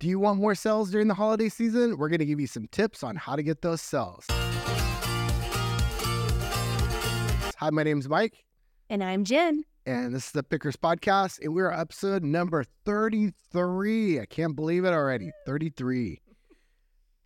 Do 0.00 0.08
you 0.08 0.18
want 0.18 0.40
more 0.40 0.54
sales 0.54 0.90
during 0.90 1.08
the 1.08 1.14
holiday 1.14 1.50
season? 1.50 1.98
We're 1.98 2.08
going 2.08 2.20
to 2.20 2.24
give 2.24 2.40
you 2.40 2.46
some 2.46 2.66
tips 2.68 3.02
on 3.02 3.16
how 3.16 3.36
to 3.36 3.42
get 3.42 3.60
those 3.60 3.82
sales. 3.82 4.24
Hi, 7.58 7.68
my 7.70 7.82
name's 7.82 8.08
Mike, 8.08 8.42
And 8.88 9.04
I'm 9.04 9.24
Jen. 9.24 9.62
and 9.84 10.14
this 10.14 10.28
is 10.28 10.32
the 10.32 10.42
Pickers 10.42 10.76
Podcast, 10.76 11.40
and 11.42 11.54
we're 11.54 11.70
episode 11.70 12.24
number 12.24 12.64
33. 12.86 14.20
I 14.20 14.24
can't 14.24 14.56
believe 14.56 14.86
it 14.86 14.94
already. 14.94 15.32
33. 15.44 16.22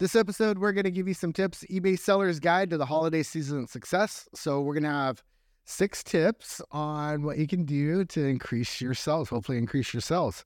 This 0.01 0.17
episode, 0.17 0.59
we're 0.59 0.73
going 0.73 0.83
to 0.83 0.91
give 0.91 1.07
you 1.07 1.15
some 1.15 1.33
tips 1.33 1.65
eBay 1.71 1.97
Seller's 1.97 2.41
Guide 2.41 2.71
to 2.71 2.77
the 2.77 2.87
Holiday 2.87 3.23
Season 3.23 3.69
Success. 3.69 4.29
So, 4.35 4.61
we're 4.61 4.75
going 4.75 4.83
to 4.83 4.89
have 4.91 5.23
six 5.65 6.03
tips 6.03 6.61
on 6.73 7.23
what 7.23 7.39
you 7.39 7.47
can 7.47 7.65
do 7.65 8.05
to 8.07 8.25
increase 8.27 8.81
your 8.81 8.95
sales, 8.95 9.29
hopefully, 9.29 9.59
increase 9.59 9.95
your 9.95 10.01
sales. 10.01 10.45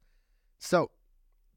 So, 0.59 0.91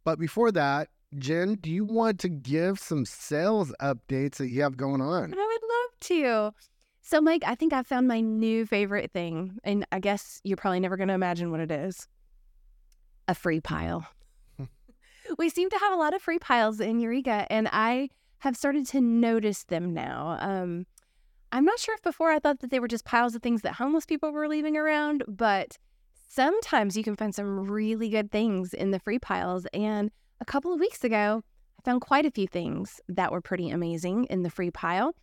but 0.04 0.20
before 0.20 0.52
that, 0.52 0.90
Jen, 1.18 1.56
do 1.56 1.70
you 1.70 1.84
want 1.84 2.20
to 2.22 2.30
give 2.30 2.80
some 2.80 3.06
sales 3.06 3.74
updates 3.82 4.38
that 4.38 4.50
you 4.50 4.62
have 4.62 4.78
going 4.78 5.02
on? 5.02 5.34
I 5.34 5.36
would 5.36 5.36
love 5.38 6.00
to. 6.02 6.54
So, 7.02 7.20
Mike, 7.20 7.44
I 7.46 7.56
think 7.56 7.74
I 7.74 7.84
found 7.84 8.08
my 8.08 8.22
new 8.22 8.66
favorite 8.66 9.12
thing. 9.12 9.58
And 9.64 9.86
I 9.92 10.00
guess 10.00 10.40
you're 10.44 10.58
probably 10.58 10.80
never 10.80 10.96
going 10.96 11.10
to 11.10 11.14
imagine 11.14 11.52
what 11.52 11.60
it 11.60 11.72
is 11.72 12.08
a 13.28 13.36
free 13.36 13.60
pile. 13.60 14.08
we 15.38 15.50
seem 15.50 15.70
to 15.70 15.78
have 15.78 15.94
a 15.94 15.98
lot 15.98 16.14
of 16.14 16.22
free 16.22 16.40
piles 16.40 16.80
in 16.80 17.00
Eureka, 17.00 17.46
and 17.50 17.70
I 17.72 18.10
have 18.40 18.58
started 18.58 18.88
to 18.88 19.02
notice 19.02 19.64
them 19.66 19.94
now. 19.94 20.38
Um, 20.40 20.86
I'm 21.52 21.66
not 21.66 21.80
sure 21.80 21.96
if 21.96 22.02
before 22.02 22.32
I 22.32 22.40
thought 22.40 22.60
that 22.60 22.72
they 22.72 22.80
were 22.80 22.88
just 22.88 23.06
piles 23.06 23.36
of 23.36 23.42
things 23.42 23.62
that 23.62 23.74
homeless 23.74 24.06
people 24.06 24.32
were 24.32 24.48
leaving 24.48 24.78
around, 24.78 25.24
but 25.28 25.78
sometimes 26.34 26.96
you 26.96 27.04
can 27.04 27.16
find 27.16 27.36
some 27.36 27.70
really 27.70 28.10
good 28.10 28.32
things 28.32 28.74
in 28.74 28.92
the 28.92 29.00
free 29.00 29.20
piles. 29.20 29.66
And 29.74 30.12
a 30.40 30.46
couple 30.46 30.74
of 30.74 30.80
weeks 30.80 31.04
ago, 31.04 31.44
I 31.80 31.82
found 31.84 32.02
quite 32.02 32.26
a 32.26 32.32
few 32.32 32.48
things 32.48 33.02
that 33.10 33.32
were 33.32 33.42
pretty 33.42 33.70
amazing 33.70 34.26
in 34.26 34.44
the 34.44 34.50
free 34.50 34.72
pile. 34.72 35.14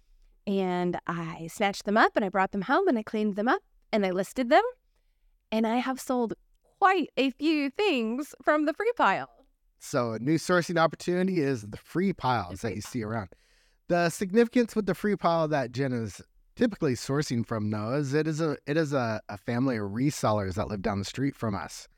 And 0.46 0.98
I 1.06 1.48
snatched 1.50 1.84
them 1.84 1.96
up 1.96 2.12
and 2.16 2.24
I 2.24 2.28
brought 2.28 2.52
them 2.52 2.62
home 2.62 2.88
and 2.88 2.98
I 2.98 3.02
cleaned 3.02 3.36
them 3.36 3.48
up 3.48 3.62
and 3.92 4.04
I 4.04 4.10
listed 4.10 4.50
them. 4.50 4.62
And 5.50 5.66
I 5.66 5.76
have 5.76 5.98
sold 5.98 6.34
quite 6.78 7.08
a 7.16 7.30
few 7.30 7.70
things 7.70 8.34
from 8.42 8.66
the 8.66 8.74
free 8.74 8.92
pile. 8.96 9.30
So, 9.80 10.12
a 10.12 10.18
new 10.18 10.38
sourcing 10.38 10.78
opportunity 10.78 11.40
is 11.40 11.62
the 11.62 11.76
free 11.76 12.12
piles 12.12 12.62
that 12.62 12.74
you 12.74 12.80
see 12.80 13.02
around. 13.02 13.28
The 13.86 14.10
significance 14.10 14.74
with 14.74 14.86
the 14.86 14.94
free 14.94 15.16
pile 15.16 15.48
that 15.48 15.72
Jen 15.72 15.92
is 15.92 16.20
typically 16.58 16.94
sourcing 16.94 17.46
from, 17.46 17.72
is 17.94 18.12
it 18.12 18.26
is 18.26 18.40
a 18.40 18.56
it 18.66 18.76
is 18.76 18.92
a, 18.92 19.20
a 19.28 19.38
family 19.38 19.76
of 19.76 19.92
resellers 19.92 20.54
that 20.54 20.68
live 20.68 20.82
down 20.82 20.98
the 20.98 21.04
street 21.04 21.36
from 21.36 21.54
us, 21.54 21.88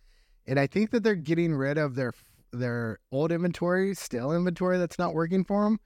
and 0.47 0.61
I 0.61 0.67
think 0.67 0.91
that 0.91 1.03
they're 1.03 1.15
getting 1.15 1.55
rid 1.55 1.79
of 1.79 1.95
their 1.95 2.13
their 2.53 2.99
old 3.11 3.33
inventory, 3.33 3.95
stale 3.95 4.33
inventory 4.33 4.79
that's 4.79 4.99
not 4.99 5.15
working 5.15 5.45
for 5.45 5.65
them. 5.65 5.81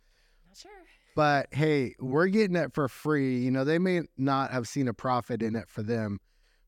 Not 0.48 0.58
sure. 0.58 0.70
But 1.14 1.48
hey, 1.53 1.94
we're 2.00 2.27
getting 2.27 2.56
it 2.56 2.75
for 2.75 2.89
free. 2.89 3.39
You 3.39 3.50
know, 3.50 3.64
they 3.64 3.78
may 3.78 4.03
not 4.16 4.50
have 4.50 4.66
seen 4.66 4.88
a 4.88 4.94
profit 4.94 5.42
in 5.42 5.55
it 5.55 5.69
for 5.69 5.83
them, 5.83 6.19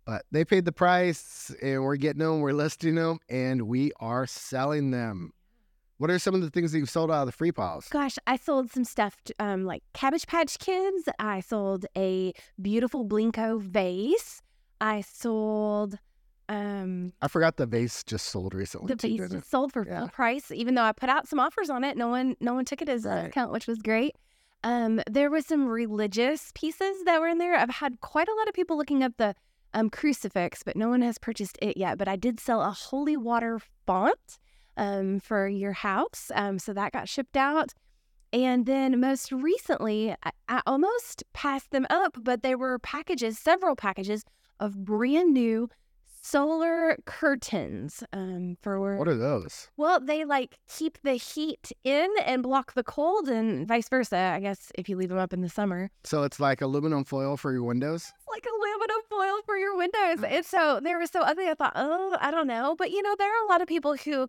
but 0.04 0.24
they 0.30 0.44
paid 0.44 0.64
the 0.64 0.72
price 0.72 1.52
and 1.60 1.82
we're 1.82 1.96
getting 1.96 2.20
them, 2.20 2.40
we're 2.40 2.52
listing 2.52 2.94
them, 2.94 3.18
and 3.28 3.62
we 3.62 3.90
are 3.98 4.26
selling 4.26 4.92
them. 4.92 5.32
What 5.98 6.10
are 6.10 6.18
some 6.18 6.34
of 6.34 6.42
the 6.42 6.50
things 6.50 6.72
that 6.72 6.78
you've 6.78 6.90
sold 6.90 7.10
out 7.10 7.20
of 7.22 7.26
the 7.26 7.32
free 7.32 7.52
piles? 7.52 7.88
Gosh, 7.88 8.16
I 8.26 8.36
sold 8.36 8.70
some 8.70 8.84
stuff 8.84 9.16
um, 9.38 9.64
like 9.64 9.82
Cabbage 9.94 10.26
Patch 10.26 10.58
Kids. 10.58 11.08
I 11.18 11.40
sold 11.40 11.86
a 11.96 12.32
beautiful 12.60 13.04
Blenko 13.06 13.60
vase. 13.60 14.42
I 14.80 15.00
sold 15.00 15.98
um, 16.48 17.12
I 17.20 17.26
forgot 17.28 17.56
the 17.56 17.66
vase 17.66 18.04
just 18.04 18.26
sold 18.28 18.54
recently. 18.54 18.94
the 18.94 19.08
vase 19.08 19.30
just 19.32 19.50
sold 19.50 19.72
for 19.72 19.84
Yeah. 19.84 20.00
full 20.00 20.08
price, 20.10 20.52
even 20.52 20.76
though 20.76 20.82
I 20.84 20.92
put 20.92 21.08
out 21.08 21.26
some 21.26 21.40
offers 21.40 21.70
on 21.70 21.82
it. 21.82 21.96
No 21.96 22.06
one, 22.08 22.36
no 22.40 22.54
one 22.54 22.64
took 22.64 22.80
it 22.82 22.88
as 22.88 23.04
a 23.04 23.08
Right. 23.08 23.24
discount, 23.24 23.50
which 23.50 23.66
was 23.66 23.78
great. 23.82 24.14
Um, 24.62 25.00
there 25.10 25.28
was 25.30 25.44
some 25.46 25.66
religious 25.66 26.52
pieces 26.54 27.02
that 27.04 27.20
were 27.20 27.26
in 27.26 27.38
there. 27.38 27.56
I've 27.56 27.70
had 27.70 28.00
quite 28.00 28.28
a 28.28 28.34
lot 28.34 28.46
of 28.48 28.54
people 28.54 28.76
looking 28.76 29.02
up 29.02 29.14
the 29.16 29.34
um, 29.74 29.90
crucifix, 29.90 30.62
but 30.62 30.76
no 30.76 30.88
one 30.88 31.02
has 31.02 31.18
purchased 31.18 31.58
it 31.60 31.76
yet. 31.76 31.98
But 31.98 32.06
I 32.06 32.14
did 32.16 32.38
sell 32.38 32.62
a 32.62 32.70
holy 32.70 33.16
water 33.16 33.58
font 33.84 34.38
um, 34.76 35.20
for 35.20 35.48
your 35.48 35.72
house, 35.72 36.30
um, 36.34 36.58
so 36.58 36.72
that 36.72 36.92
got 36.92 37.08
shipped 37.08 37.36
out. 37.36 37.72
And 38.32 38.66
then 38.66 39.00
most 39.00 39.30
recently, 39.32 40.14
I, 40.22 40.30
I 40.48 40.60
almost 40.66 41.22
passed 41.32 41.70
them 41.70 41.86
up, 41.90 42.16
but 42.22 42.42
they 42.42 42.54
were 42.54 42.78
packages, 42.78 43.38
several 43.38 43.76
packages 43.76 44.24
of 44.60 44.84
brand 44.84 45.32
new 45.32 45.68
solar 46.22 46.96
curtains 47.06 48.02
um, 48.12 48.56
for 48.60 48.96
What 48.98 49.06
are 49.06 49.14
those? 49.16 49.68
well, 49.76 50.00
they 50.00 50.24
like 50.24 50.58
keep 50.68 50.98
the 51.02 51.12
heat 51.14 51.70
in 51.84 52.08
and 52.24 52.42
block 52.42 52.74
the 52.74 52.82
cold, 52.82 53.28
and 53.28 53.66
vice 53.68 53.88
versa. 53.88 54.16
I 54.34 54.40
guess 54.40 54.72
if 54.74 54.88
you 54.88 54.96
leave 54.96 55.08
them 55.10 55.18
up 55.18 55.32
in 55.32 55.40
the 55.40 55.48
summer, 55.48 55.88
So 56.04 56.24
it's 56.24 56.40
like 56.40 56.60
aluminum 56.62 57.04
foil 57.04 57.36
for 57.36 57.52
your 57.52 57.62
windows? 57.62 58.12
it's 58.16 58.28
like 58.28 58.44
aluminum 58.44 59.02
foil 59.08 59.40
for 59.46 59.56
your 59.56 59.76
windows. 59.76 60.24
And 60.28 60.44
so 60.44 60.80
they 60.82 60.94
were 60.96 61.06
so 61.06 61.20
ugly. 61.20 61.48
I 61.48 61.54
thought, 61.54 61.74
oh, 61.76 62.16
I 62.20 62.30
don't 62.32 62.48
know, 62.48 62.74
but 62.76 62.90
you 62.90 63.02
know, 63.02 63.14
there 63.16 63.28
are 63.30 63.44
a 63.46 63.48
lot 63.48 63.62
of 63.62 63.68
people 63.68 63.94
who 63.96 64.26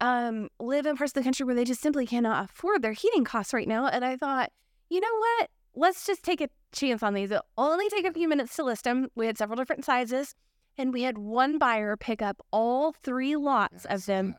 um, 0.00 0.48
live 0.60 0.86
in 0.86 0.96
parts 0.96 1.10
of 1.10 1.14
the 1.14 1.24
country 1.24 1.44
where 1.44 1.54
they 1.54 1.64
just 1.64 1.80
simply 1.80 2.06
cannot 2.06 2.44
afford 2.44 2.82
their 2.82 2.92
heating 2.92 3.24
costs 3.24 3.52
right 3.52 3.68
now. 3.68 3.86
And 3.86 4.04
I 4.04 4.16
thought, 4.16 4.50
you 4.88 5.00
know 5.00 5.16
what? 5.18 5.50
Let's 5.74 6.06
just 6.06 6.22
take 6.22 6.40
a 6.40 6.48
chance 6.72 7.02
on 7.02 7.14
these. 7.14 7.30
It'll 7.30 7.44
only 7.56 7.88
take 7.88 8.06
a 8.06 8.12
few 8.12 8.28
minutes 8.28 8.56
to 8.56 8.64
list 8.64 8.84
them. 8.84 9.08
We 9.14 9.26
had 9.26 9.38
several 9.38 9.56
different 9.56 9.84
sizes, 9.84 10.34
and 10.76 10.92
we 10.92 11.02
had 11.02 11.18
one 11.18 11.58
buyer 11.58 11.96
pick 11.96 12.22
up 12.22 12.40
all 12.52 12.92
three 12.92 13.36
lots 13.36 13.86
I 13.86 13.94
of 13.94 14.06
them 14.06 14.34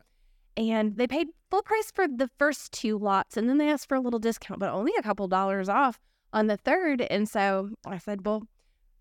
that. 0.56 0.62
and 0.62 0.96
they 0.96 1.06
paid 1.06 1.28
full 1.50 1.62
price 1.62 1.90
for 1.94 2.08
the 2.08 2.28
first 2.38 2.72
two 2.72 2.98
lots 2.98 3.36
and 3.36 3.48
then 3.48 3.58
they 3.58 3.68
asked 3.68 3.88
for 3.88 3.96
a 3.96 4.00
little 4.00 4.18
discount 4.18 4.60
but 4.60 4.70
only 4.70 4.92
a 4.98 5.02
couple 5.02 5.28
dollars 5.28 5.68
off 5.68 6.00
on 6.32 6.46
the 6.46 6.56
third 6.56 7.00
and 7.02 7.28
so 7.28 7.70
i 7.86 7.98
said 7.98 8.24
well 8.24 8.44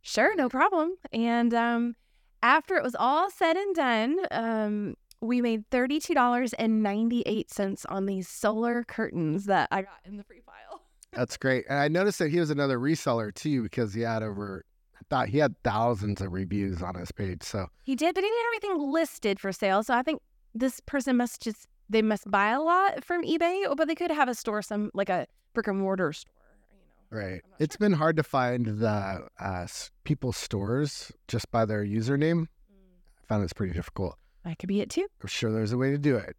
sure 0.01 0.35
no 0.35 0.49
problem 0.49 0.95
and 1.13 1.53
um, 1.53 1.95
after 2.41 2.75
it 2.75 2.83
was 2.83 2.95
all 2.97 3.29
said 3.29 3.55
and 3.55 3.75
done 3.75 4.17
um, 4.31 4.95
we 5.21 5.41
made 5.41 5.69
$32.98 5.69 7.85
on 7.89 8.05
these 8.05 8.27
solar 8.27 8.83
curtains 8.83 9.45
that 9.45 9.67
i 9.71 9.81
got 9.81 9.99
in 10.05 10.17
the 10.17 10.23
free 10.23 10.41
file 10.45 10.81
That's 11.13 11.37
great. 11.37 11.65
And 11.67 11.79
I 11.79 11.87
noticed 11.87 12.19
that 12.19 12.29
he 12.29 12.39
was 12.39 12.51
another 12.51 12.77
reseller 12.77 13.33
too 13.33 13.63
because 13.63 13.93
he 13.93 14.01
had 14.01 14.21
over, 14.21 14.63
I 14.95 14.99
thought 15.09 15.29
he 15.29 15.39
had 15.39 15.55
thousands 15.63 16.21
of 16.21 16.33
reviews 16.33 16.83
on 16.83 16.93
his 16.95 17.11
page. 17.11 17.41
So 17.41 17.67
he 17.83 17.95
did 17.95 18.13
but 18.13 18.23
he 18.23 18.29
didn't 18.29 18.39
have 18.39 18.63
anything 18.63 18.91
listed 18.91 19.39
for 19.39 19.51
sale 19.51 19.83
so 19.83 19.95
i 19.95 20.03
think 20.03 20.21
this 20.53 20.79
person 20.85 21.17
must 21.17 21.41
just 21.41 21.67
they 21.89 22.01
must 22.01 22.29
buy 22.29 22.51
a 22.51 22.61
lot 22.61 23.03
from 23.03 23.23
ebay 23.23 23.75
but 23.75 23.87
they 23.87 23.95
could 23.95 24.11
have 24.11 24.29
a 24.29 24.35
store 24.35 24.61
some 24.61 24.91
like 24.93 25.09
a 25.09 25.25
brick 25.53 25.67
and 25.67 25.79
mortar 25.79 26.13
store 26.13 26.33
you 26.71 26.77
know 26.77 26.83
Right. 27.11 27.41
It's 27.57 27.75
been 27.75 27.93
hard 27.93 28.17
to 28.17 28.23
find 28.23 28.67
the 28.67 29.27
uh, 29.39 29.67
people's 30.03 30.37
stores 30.37 31.11
just 31.27 31.49
by 31.49 31.65
their 31.65 31.83
username. 31.83 32.43
I 32.43 33.25
found 33.27 33.43
it's 33.43 33.53
pretty 33.53 33.73
difficult. 33.73 34.15
That 34.45 34.59
could 34.59 34.67
be 34.67 34.81
it 34.81 34.89
too. 34.89 35.07
I'm 35.21 35.27
sure 35.27 35.51
there's 35.51 35.73
a 35.73 35.77
way 35.77 35.91
to 35.91 35.97
do 35.97 36.15
it. 36.15 36.35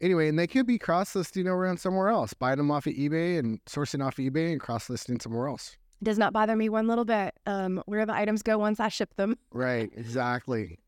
Anyway, 0.00 0.28
and 0.28 0.38
they 0.38 0.48
could 0.48 0.66
be 0.66 0.78
cross 0.78 1.14
listing 1.14 1.46
around 1.46 1.78
somewhere 1.78 2.08
else, 2.08 2.34
buying 2.34 2.56
them 2.56 2.70
off 2.70 2.86
of 2.86 2.92
eBay 2.94 3.38
and 3.38 3.64
sourcing 3.66 4.04
off 4.04 4.16
eBay 4.16 4.50
and 4.50 4.60
cross 4.60 4.90
listing 4.90 5.20
somewhere 5.20 5.46
else. 5.46 5.76
Does 6.02 6.18
not 6.18 6.32
bother 6.32 6.56
me 6.56 6.68
one 6.68 6.88
little 6.88 7.04
bit. 7.04 7.34
Um, 7.46 7.80
where 7.86 8.04
the 8.04 8.12
items 8.12 8.42
go 8.42 8.58
once 8.58 8.80
I 8.80 8.88
ship 8.88 9.14
them. 9.16 9.38
Right. 9.52 9.90
Exactly. 9.96 10.78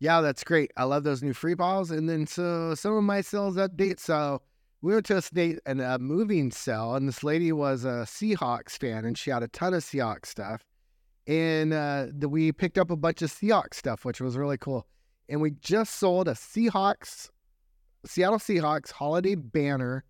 Yeah, 0.00 0.20
that's 0.20 0.42
great. 0.42 0.72
I 0.76 0.82
love 0.82 1.04
those 1.04 1.22
new 1.22 1.32
free 1.32 1.54
balls. 1.54 1.92
And 1.92 2.08
then 2.08 2.26
so 2.26 2.74
some 2.74 2.96
of 2.96 3.04
my 3.04 3.20
sales 3.20 3.56
updates. 3.56 4.00
So 4.00 4.42
we 4.80 4.92
went 4.92 5.06
to 5.06 5.18
a 5.18 5.22
state 5.22 5.60
and 5.64 5.80
a 5.80 5.98
moving 6.00 6.50
sale, 6.50 6.96
and 6.96 7.06
this 7.06 7.22
lady 7.22 7.52
was 7.52 7.84
a 7.84 8.04
Seahawks 8.04 8.76
fan, 8.76 9.04
and 9.04 9.16
she 9.16 9.30
had 9.30 9.44
a 9.44 9.48
ton 9.48 9.74
of 9.74 9.84
Seahawks 9.84 10.26
stuff. 10.26 10.64
And 11.28 11.72
uh, 11.72 12.06
the, 12.10 12.28
we 12.28 12.50
picked 12.50 12.78
up 12.78 12.90
a 12.90 12.96
bunch 12.96 13.22
of 13.22 13.30
Seahawks 13.30 13.74
stuff, 13.74 14.04
which 14.04 14.20
was 14.20 14.36
really 14.36 14.58
cool. 14.58 14.88
And 15.32 15.40
we 15.40 15.52
just 15.52 15.94
sold 15.94 16.28
a 16.28 16.32
Seahawks, 16.34 17.30
Seattle 18.04 18.38
Seahawks 18.38 18.92
holiday 18.92 19.34
banner 19.34 20.04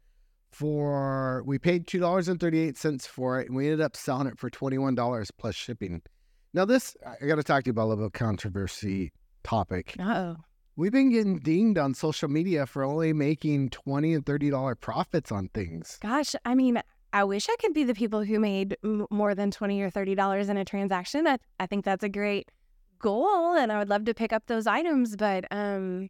for, 0.51 1.45
we 1.47 1.61
paid 1.61 1.87
$2.38 1.87 3.07
for 3.07 3.41
it, 3.41 3.47
and 3.47 3.57
we 3.57 3.67
ended 3.67 3.81
up 3.81 3.97
selling 3.97 4.27
it 4.27 4.37
for 4.37 4.51
$21 4.51 5.31
plus 5.39 5.55
shipping. 5.55 6.03
Now, 6.53 6.65
this, 6.65 6.97
I 7.23 7.25
got 7.25 7.37
to 7.37 7.45
talk 7.45 7.63
to 7.63 7.69
you 7.69 7.71
about 7.71 7.85
a 7.85 7.91
little 7.95 8.11
controversy 8.11 9.13
topic. 9.45 9.95
Oh, 10.01 10.37
We've 10.75 10.91
been 10.91 11.11
getting 11.11 11.39
dinged 11.39 11.79
on 11.79 11.95
social 11.95 12.29
media 12.29 12.67
for 12.67 12.83
only 12.83 13.13
making 13.13 13.71
twenty 13.71 14.15
and 14.15 14.25
thirty 14.25 14.49
dollar 14.51 14.75
profits 14.75 15.31
on 15.31 15.51
things. 15.55 15.99
gosh. 16.01 16.35
I 16.47 16.55
mean, 16.55 16.83
I 17.13 17.25
wish 17.25 17.47
I 17.49 17.57
could 17.61 17.75
be 17.75 17.85
the 17.85 17.93
people 17.95 18.25
who 18.25 18.41
made 18.41 18.79
m- 18.83 19.07
more 19.11 19.35
than 19.35 19.51
twenty 19.51 19.83
or 19.83 19.91
thirty 19.91 20.15
dollars 20.15 20.49
in 20.49 20.57
a 20.57 20.65
transaction. 20.65 21.27
I, 21.27 21.37
I 21.61 21.67
think 21.67 21.85
that's 21.85 22.03
a 22.03 22.09
great 22.09 22.49
goal, 23.03 23.55
and 23.55 23.71
I 23.71 23.79
would 23.79 23.91
love 23.91 24.07
to 24.07 24.15
pick 24.15 24.33
up 24.33 24.47
those 24.47 24.67
items. 24.67 25.17
But 25.17 25.45
um, 25.51 26.09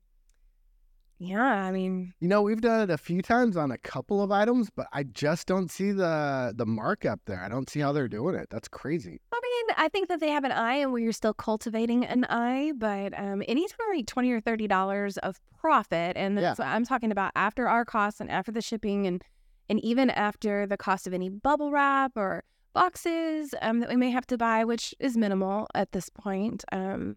yeah, 1.19 1.41
I 1.43 1.71
mean, 1.71 2.13
You 2.21 2.29
know, 2.29 2.43
we've 2.43 2.61
done 2.61 2.81
it 2.83 2.91
a 2.91 2.99
few 2.99 3.23
times 3.23 3.57
on 3.57 3.71
a 3.71 3.79
couple 3.79 4.23
of 4.23 4.33
items, 4.33 4.71
but 4.75 4.87
I 4.93 5.05
just 5.05 5.47
don't 5.47 5.71
see 5.71 5.93
the 5.93 6.53
the 6.57 6.67
markup 6.67 7.21
there. 7.27 7.43
I 7.43 7.49
don't 7.49 7.69
see 7.69 7.81
how 7.81 7.93
they're 7.93 8.09
doing 8.09 8.35
it. 8.35 8.49
That's 8.51 8.69
crazy. 8.69 9.21
I 9.33 9.41
mean, 9.43 9.77
I 9.77 9.89
think 9.89 10.09
that 10.09 10.21
they 10.21 10.31
have 10.31 10.45
an 10.45 10.53
eye, 10.53 10.77
and 10.77 10.93
we're 10.93 11.13
still 11.13 11.35
cultivating 11.35 12.05
an 12.05 12.25
eye. 12.29 12.73
But 12.77 13.19
um, 13.19 13.43
anytime 13.47 13.79
we 13.91 13.97
make 13.99 14.07
twenty 14.07 14.33
or 14.33 14.41
thirty 14.41 14.67
dollars 14.67 15.17
of 15.19 15.41
profit, 15.61 16.17
and 16.17 16.37
that's 16.37 16.59
what 16.59 16.69
I'm 16.69 16.85
talking 16.85 17.13
about 17.13 17.33
after 17.37 17.69
our 17.69 17.85
costs 17.85 18.21
and 18.21 18.31
after 18.31 18.53
the 18.53 18.63
shipping, 18.63 19.07
and 19.07 19.23
and 19.69 19.79
even 19.85 20.11
after 20.11 20.67
the 20.67 20.77
cost 20.77 21.07
of 21.07 21.15
any 21.15 21.29
bubble 21.29 21.71
wrap 21.71 22.13
or 22.17 22.43
boxes 22.73 23.55
um, 23.63 23.81
that 23.81 23.89
we 23.89 23.97
may 23.97 24.11
have 24.11 24.27
to 24.29 24.39
buy, 24.39 24.65
which 24.65 24.95
is 25.01 25.17
minimal 25.17 25.67
at 25.75 25.93
this 25.93 26.09
point. 26.09 26.65
Um, 26.73 27.17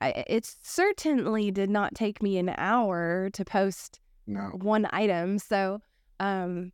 I, 0.00 0.24
it 0.26 0.44
certainly 0.62 1.50
did 1.50 1.70
not 1.70 1.94
take 1.94 2.22
me 2.22 2.38
an 2.38 2.52
hour 2.58 3.30
to 3.32 3.44
post 3.44 4.00
No. 4.26 4.50
one 4.54 4.86
item. 4.92 5.38
So, 5.38 5.80
um, 6.20 6.72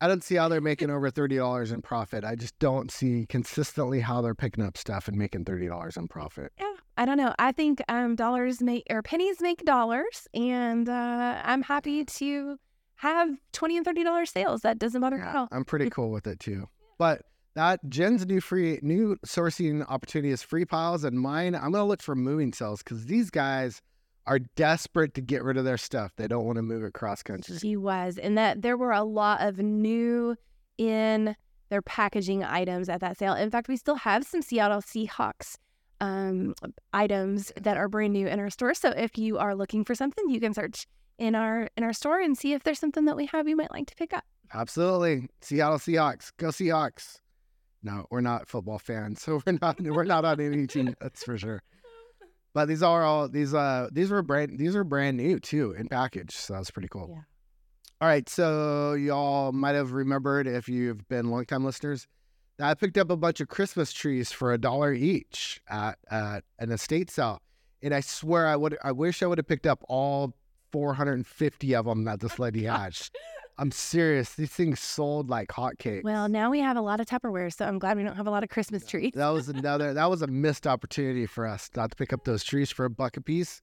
I 0.00 0.08
don't 0.08 0.22
see 0.22 0.34
how 0.34 0.48
they're 0.48 0.60
making 0.72 0.90
over 0.90 1.10
thirty 1.10 1.36
dollars 1.36 1.72
in 1.72 1.80
profit. 1.80 2.24
I 2.24 2.34
just 2.34 2.58
don't 2.58 2.90
see 2.90 3.24
consistently 3.28 4.00
how 4.00 4.20
they're 4.20 4.34
picking 4.34 4.64
up 4.64 4.76
stuff 4.76 5.08
and 5.08 5.16
making 5.16 5.44
thirty 5.44 5.68
dollars 5.68 5.96
in 5.96 6.06
profit. 6.08 6.52
yeah, 6.60 6.74
I 6.98 7.06
don't 7.06 7.16
know. 7.16 7.34
I 7.38 7.52
think 7.52 7.82
um, 7.88 8.14
dollars 8.16 8.60
make 8.60 8.84
or 8.90 9.02
pennies 9.02 9.40
make 9.40 9.64
dollars, 9.64 10.26
and 10.34 10.88
uh, 10.88 11.40
I'm 11.44 11.62
happy 11.62 12.04
to 12.04 12.58
have 12.96 13.30
twenty 13.52 13.76
and 13.76 13.86
thirty 13.86 14.04
dollars 14.04 14.30
sales. 14.30 14.62
That 14.62 14.78
doesn't 14.78 15.00
bother 15.00 15.16
me 15.16 15.22
at 15.22 15.34
all. 15.34 15.48
I'm 15.52 15.64
pretty 15.64 15.88
cool 15.88 16.10
with 16.10 16.26
it 16.26 16.40
too. 16.40 16.68
But 16.98 17.22
that 17.56 17.80
Jen's 17.88 18.26
new 18.26 18.40
free 18.40 18.78
new 18.82 19.16
sourcing 19.26 19.84
opportunity 19.90 20.30
is 20.30 20.42
free 20.42 20.64
piles, 20.64 21.04
and 21.04 21.18
mine 21.18 21.54
I'm 21.54 21.72
gonna 21.72 21.86
look 21.86 22.02
for 22.02 22.14
moving 22.14 22.52
cells 22.52 22.82
because 22.82 23.06
these 23.06 23.30
guys 23.30 23.82
are 24.26 24.38
desperate 24.38 25.14
to 25.14 25.20
get 25.20 25.42
rid 25.42 25.56
of 25.56 25.64
their 25.64 25.78
stuff. 25.78 26.12
They 26.16 26.28
don't 26.28 26.44
want 26.44 26.56
to 26.56 26.62
move 26.62 26.84
across 26.84 27.22
country. 27.22 27.58
She 27.58 27.76
was, 27.76 28.18
and 28.18 28.36
that 28.36 28.62
there 28.62 28.76
were 28.76 28.92
a 28.92 29.02
lot 29.02 29.40
of 29.40 29.58
new 29.58 30.36
in 30.78 31.34
their 31.70 31.82
packaging 31.82 32.44
items 32.44 32.88
at 32.88 33.00
that 33.00 33.18
sale. 33.18 33.34
In 33.34 33.50
fact, 33.50 33.68
we 33.68 33.76
still 33.76 33.96
have 33.96 34.24
some 34.24 34.42
Seattle 34.42 34.82
Seahawks 34.82 35.56
um, 36.00 36.54
items 36.92 37.52
that 37.60 37.76
are 37.76 37.88
brand 37.88 38.12
new 38.12 38.26
in 38.26 38.38
our 38.38 38.50
store. 38.50 38.74
So 38.74 38.90
if 38.90 39.16
you 39.16 39.38
are 39.38 39.54
looking 39.54 39.84
for 39.84 39.94
something, 39.94 40.28
you 40.28 40.40
can 40.40 40.52
search 40.52 40.86
in 41.18 41.34
our 41.34 41.70
in 41.74 41.84
our 41.84 41.94
store 41.94 42.20
and 42.20 42.36
see 42.36 42.52
if 42.52 42.64
there's 42.64 42.78
something 42.78 43.06
that 43.06 43.16
we 43.16 43.24
have 43.26 43.48
you 43.48 43.56
might 43.56 43.70
like 43.70 43.86
to 43.86 43.94
pick 43.94 44.12
up. 44.12 44.24
Absolutely, 44.52 45.28
Seattle 45.40 45.78
Seahawks, 45.78 46.32
go 46.36 46.48
Seahawks. 46.48 47.20
No, 47.86 48.04
we're 48.10 48.20
not 48.20 48.48
football 48.48 48.80
fans, 48.80 49.22
so 49.22 49.40
we're 49.46 49.58
not 49.62 49.80
we're 49.80 50.04
not 50.04 50.24
on 50.24 50.40
any 50.40 50.66
team. 50.66 50.94
That's 51.00 51.22
for 51.22 51.38
sure. 51.38 51.62
But 52.52 52.66
these 52.66 52.82
are 52.82 53.04
all 53.04 53.28
these 53.28 53.54
uh 53.54 53.88
these 53.92 54.10
were 54.10 54.22
brand 54.22 54.58
these 54.58 54.74
are 54.74 54.82
brand 54.82 55.18
new 55.18 55.38
too 55.38 55.72
in 55.78 55.86
package, 55.86 56.34
so 56.34 56.54
that's 56.54 56.72
pretty 56.72 56.88
cool. 56.88 57.08
Yeah. 57.08 57.20
All 58.00 58.08
right, 58.08 58.28
so 58.28 58.94
y'all 58.94 59.52
might 59.52 59.74
have 59.76 59.92
remembered 59.92 60.46
if 60.46 60.68
you've 60.68 61.08
been 61.08 61.30
longtime 61.30 61.64
listeners 61.64 62.08
that 62.58 62.68
I 62.68 62.74
picked 62.74 62.98
up 62.98 63.10
a 63.10 63.16
bunch 63.16 63.40
of 63.40 63.48
Christmas 63.48 63.92
trees 63.92 64.32
for 64.32 64.52
a 64.52 64.58
dollar 64.58 64.92
each 64.92 65.60
at, 65.68 65.96
at 66.10 66.44
an 66.58 66.72
estate 66.72 67.08
sale, 67.10 67.40
and 67.82 67.94
I 67.94 68.00
swear 68.00 68.48
I 68.48 68.56
would 68.56 68.76
I 68.82 68.90
wish 68.90 69.22
I 69.22 69.26
would 69.26 69.38
have 69.38 69.46
picked 69.46 69.66
up 69.66 69.84
all 69.88 70.34
450 70.72 71.74
of 71.76 71.84
them 71.86 72.04
that 72.04 72.18
this 72.18 72.38
lady 72.40 72.64
had. 72.64 72.96
I'm 73.58 73.70
serious; 73.70 74.34
these 74.34 74.50
things 74.50 74.80
sold 74.80 75.30
like 75.30 75.48
hotcakes. 75.48 76.04
Well, 76.04 76.28
now 76.28 76.50
we 76.50 76.60
have 76.60 76.76
a 76.76 76.80
lot 76.82 77.00
of 77.00 77.06
Tupperware, 77.06 77.52
so 77.54 77.66
I'm 77.66 77.78
glad 77.78 77.96
we 77.96 78.02
don't 78.02 78.16
have 78.16 78.26
a 78.26 78.30
lot 78.30 78.42
of 78.44 78.50
Christmas 78.50 78.84
trees. 78.84 79.12
that 79.14 79.28
was 79.28 79.48
another 79.56 79.94
that 79.94 80.10
was 80.10 80.22
a 80.22 80.26
missed 80.26 80.66
opportunity 80.66 81.26
for 81.26 81.46
us 81.46 81.70
not 81.74 81.90
to 81.90 81.96
pick 81.96 82.12
up 82.12 82.24
those 82.24 82.44
trees 82.44 82.70
for 82.70 82.84
a 82.84 82.90
buck 82.90 83.16
a 83.16 83.20
piece 83.20 83.62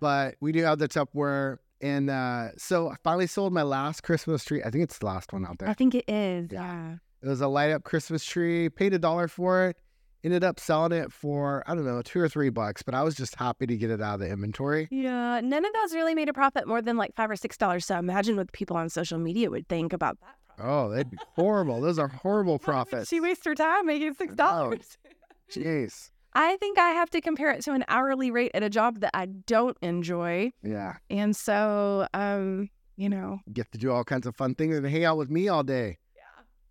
but 0.00 0.36
we 0.40 0.52
do 0.52 0.62
have 0.62 0.78
the 0.78 0.88
Tupperware. 0.88 1.58
And 1.80 2.10
uh, 2.10 2.48
so 2.56 2.88
I 2.88 2.96
finally 3.04 3.26
sold 3.26 3.52
my 3.52 3.62
last 3.62 4.02
Christmas 4.02 4.44
tree. 4.44 4.62
I 4.62 4.70
think 4.70 4.84
it's 4.84 4.98
the 4.98 5.06
last 5.06 5.32
one 5.32 5.46
out 5.46 5.58
there. 5.58 5.68
I 5.68 5.74
think 5.74 5.94
it 5.94 6.04
is. 6.08 6.48
Yeah. 6.52 6.60
Yeah. 6.60 6.96
It 7.22 7.28
was 7.28 7.40
a 7.40 7.48
light 7.48 7.70
up 7.70 7.84
Christmas 7.84 8.24
tree. 8.24 8.68
Paid 8.68 8.94
a 8.94 8.98
dollar 8.98 9.28
for 9.28 9.68
it. 9.68 9.76
Ended 10.24 10.42
up 10.42 10.58
selling 10.58 10.92
it 10.92 11.12
for 11.12 11.62
I 11.66 11.74
don't 11.74 11.84
know 11.86 12.02
two 12.02 12.18
or 12.20 12.28
three 12.28 12.50
bucks. 12.50 12.82
But 12.82 12.94
I 12.94 13.02
was 13.04 13.14
just 13.14 13.36
happy 13.36 13.66
to 13.66 13.76
get 13.76 13.90
it 13.90 14.02
out 14.02 14.14
of 14.14 14.20
the 14.20 14.28
inventory. 14.30 14.88
Yeah, 14.90 15.40
none 15.42 15.64
of 15.64 15.72
those 15.72 15.94
really 15.94 16.14
made 16.14 16.28
a 16.28 16.32
profit 16.32 16.66
more 16.66 16.82
than 16.82 16.96
like 16.96 17.14
five 17.14 17.30
or 17.30 17.36
six 17.36 17.56
dollars. 17.56 17.86
So 17.86 17.96
imagine 17.98 18.36
what 18.36 18.50
people 18.52 18.76
on 18.76 18.88
social 18.88 19.18
media 19.18 19.48
would 19.50 19.68
think 19.68 19.92
about 19.92 20.18
that. 20.20 20.34
Profit. 20.56 20.64
Oh, 20.74 20.88
they'd 20.90 21.08
be 21.10 21.18
horrible. 21.36 21.80
Those 21.80 21.98
are 22.00 22.08
horrible 22.08 22.58
profits. 22.70 23.08
She 23.08 23.20
wastes 23.20 23.44
her 23.44 23.54
time 23.54 23.86
making 23.86 24.14
six 24.14 24.34
dollars. 24.34 24.98
Jeez. 25.52 26.10
I 26.34 26.56
think 26.58 26.78
I 26.78 26.90
have 26.90 27.10
to 27.10 27.20
compare 27.20 27.50
it 27.52 27.62
to 27.64 27.72
an 27.72 27.84
hourly 27.88 28.30
rate 28.30 28.50
at 28.54 28.62
a 28.62 28.68
job 28.68 29.00
that 29.00 29.12
I 29.14 29.26
don't 29.26 29.76
enjoy, 29.82 30.52
Yeah. 30.62 30.96
and 31.08 31.34
so 31.34 32.06
um, 32.12 32.68
you 32.96 33.08
know, 33.08 33.38
Get 33.52 33.72
to 33.72 33.78
do 33.78 33.90
all 33.90 34.04
kinds 34.04 34.26
of 34.26 34.36
fun 34.36 34.54
things 34.54 34.76
and 34.76 34.86
hang 34.86 35.04
out 35.04 35.16
with 35.16 35.30
me 35.30 35.48
all 35.48 35.62
day. 35.62 35.98
yeah, 36.14 36.22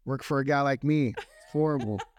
Work 0.06 0.24
for 0.24 0.40
a 0.40 0.46
guy 0.46 0.62
like 0.62 0.84
me. 0.84 1.16
It's 1.18 1.26
horrible. 1.52 2.00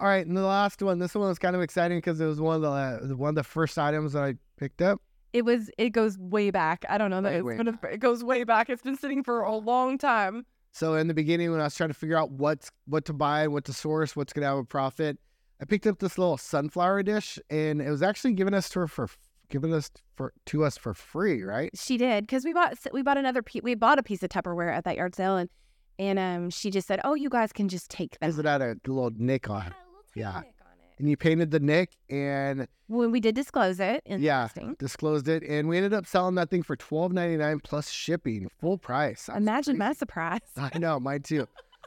All 0.00 0.06
right, 0.06 0.26
and 0.26 0.34
the 0.34 0.42
last 0.42 0.80
one. 0.80 0.98
This 0.98 1.14
one 1.14 1.28
was 1.28 1.38
kind 1.38 1.54
of 1.54 1.60
exciting 1.60 1.98
because 1.98 2.18
it 2.22 2.26
was 2.26 2.40
one 2.40 2.56
of 2.56 2.62
the 2.62 2.70
uh, 2.70 3.16
one 3.16 3.28
of 3.28 3.34
the 3.34 3.44
first 3.44 3.78
items 3.78 4.14
that 4.14 4.22
I 4.22 4.34
picked 4.56 4.80
up. 4.80 5.02
It 5.34 5.44
was. 5.44 5.70
It 5.76 5.90
goes 5.90 6.16
way 6.16 6.50
back. 6.50 6.86
I 6.88 6.96
don't 6.96 7.10
know 7.10 7.20
that 7.20 7.44
Way, 7.44 7.58
it's, 7.60 7.76
but 7.82 7.92
it, 7.92 8.00
goes 8.00 8.24
way 8.24 8.44
back. 8.44 8.70
It's 8.70 8.80
been 8.80 8.96
sitting 8.96 9.22
for 9.22 9.42
a 9.42 9.54
long 9.54 9.98
time. 9.98 10.46
So 10.72 10.94
in 10.94 11.06
the 11.06 11.12
beginning, 11.12 11.50
when 11.50 11.60
I 11.60 11.64
was 11.64 11.74
trying 11.74 11.90
to 11.90 11.94
figure 11.94 12.16
out 12.16 12.30
what's 12.30 12.70
what 12.86 13.04
to 13.06 13.12
buy, 13.12 13.46
what 13.46 13.66
to 13.66 13.74
source, 13.74 14.16
what's 14.16 14.32
gonna 14.32 14.46
have 14.46 14.56
a 14.56 14.64
profit, 14.64 15.18
I 15.60 15.66
picked 15.66 15.86
up 15.86 15.98
this 15.98 16.16
little 16.16 16.38
sunflower 16.38 17.02
dish, 17.02 17.38
and 17.50 17.82
it 17.82 17.90
was 17.90 18.02
actually 18.02 18.32
given 18.32 18.54
us 18.54 18.70
to 18.70 18.80
her 18.80 18.88
for 18.88 19.06
given 19.50 19.70
us 19.70 19.90
for 20.16 20.32
to 20.46 20.64
us 20.64 20.78
for 20.78 20.94
free, 20.94 21.42
right? 21.42 21.70
She 21.74 21.98
did 21.98 22.26
because 22.26 22.46
we 22.46 22.54
bought 22.54 22.78
we 22.94 23.02
bought 23.02 23.18
another 23.18 23.42
piece. 23.42 23.62
We 23.62 23.74
bought 23.74 23.98
a 23.98 24.02
piece 24.02 24.22
of 24.22 24.30
Tupperware 24.30 24.74
at 24.74 24.84
that 24.84 24.96
yard 24.96 25.14
sale, 25.14 25.36
and 25.36 25.50
and 25.98 26.18
um, 26.18 26.48
she 26.48 26.70
just 26.70 26.88
said, 26.88 27.00
"Oh, 27.04 27.12
you 27.12 27.28
guys 27.28 27.52
can 27.52 27.68
just 27.68 27.90
take 27.90 28.12
that." 28.12 28.20
Because 28.20 28.38
it 28.38 28.46
had 28.46 28.62
a 28.62 28.76
little 28.86 29.10
nick 29.14 29.50
on 29.50 29.74
Had 30.14 30.20
it, 30.20 30.24
a 30.24 30.28
little 30.28 30.32
Yeah. 30.34 30.40
nick 30.40 30.54
on 30.62 30.72
it. 30.78 30.94
and 30.98 31.08
you 31.10 31.16
painted 31.16 31.50
the 31.50 31.60
nick 31.60 31.96
and 32.08 32.66
When 32.88 33.10
we 33.12 33.20
did 33.20 33.34
disclose 33.34 33.78
it, 33.80 34.02
Yeah. 34.06 34.48
disclosed 34.78 35.28
it, 35.28 35.42
and 35.44 35.68
we 35.68 35.76
ended 35.76 35.94
up 35.94 36.06
selling 36.06 36.34
that 36.36 36.50
thing 36.50 36.62
for 36.62 36.76
twelve 36.76 37.12
ninety 37.12 37.36
nine 37.36 37.60
plus 37.60 37.88
shipping, 37.90 38.50
full 38.60 38.78
price. 38.78 39.26
That's 39.26 39.38
Imagine 39.38 39.78
my 39.78 39.86
crazy. 39.86 39.98
surprise. 39.98 40.40
I 40.56 40.78
know, 40.78 40.98
mine 41.00 41.22
too. 41.22 41.46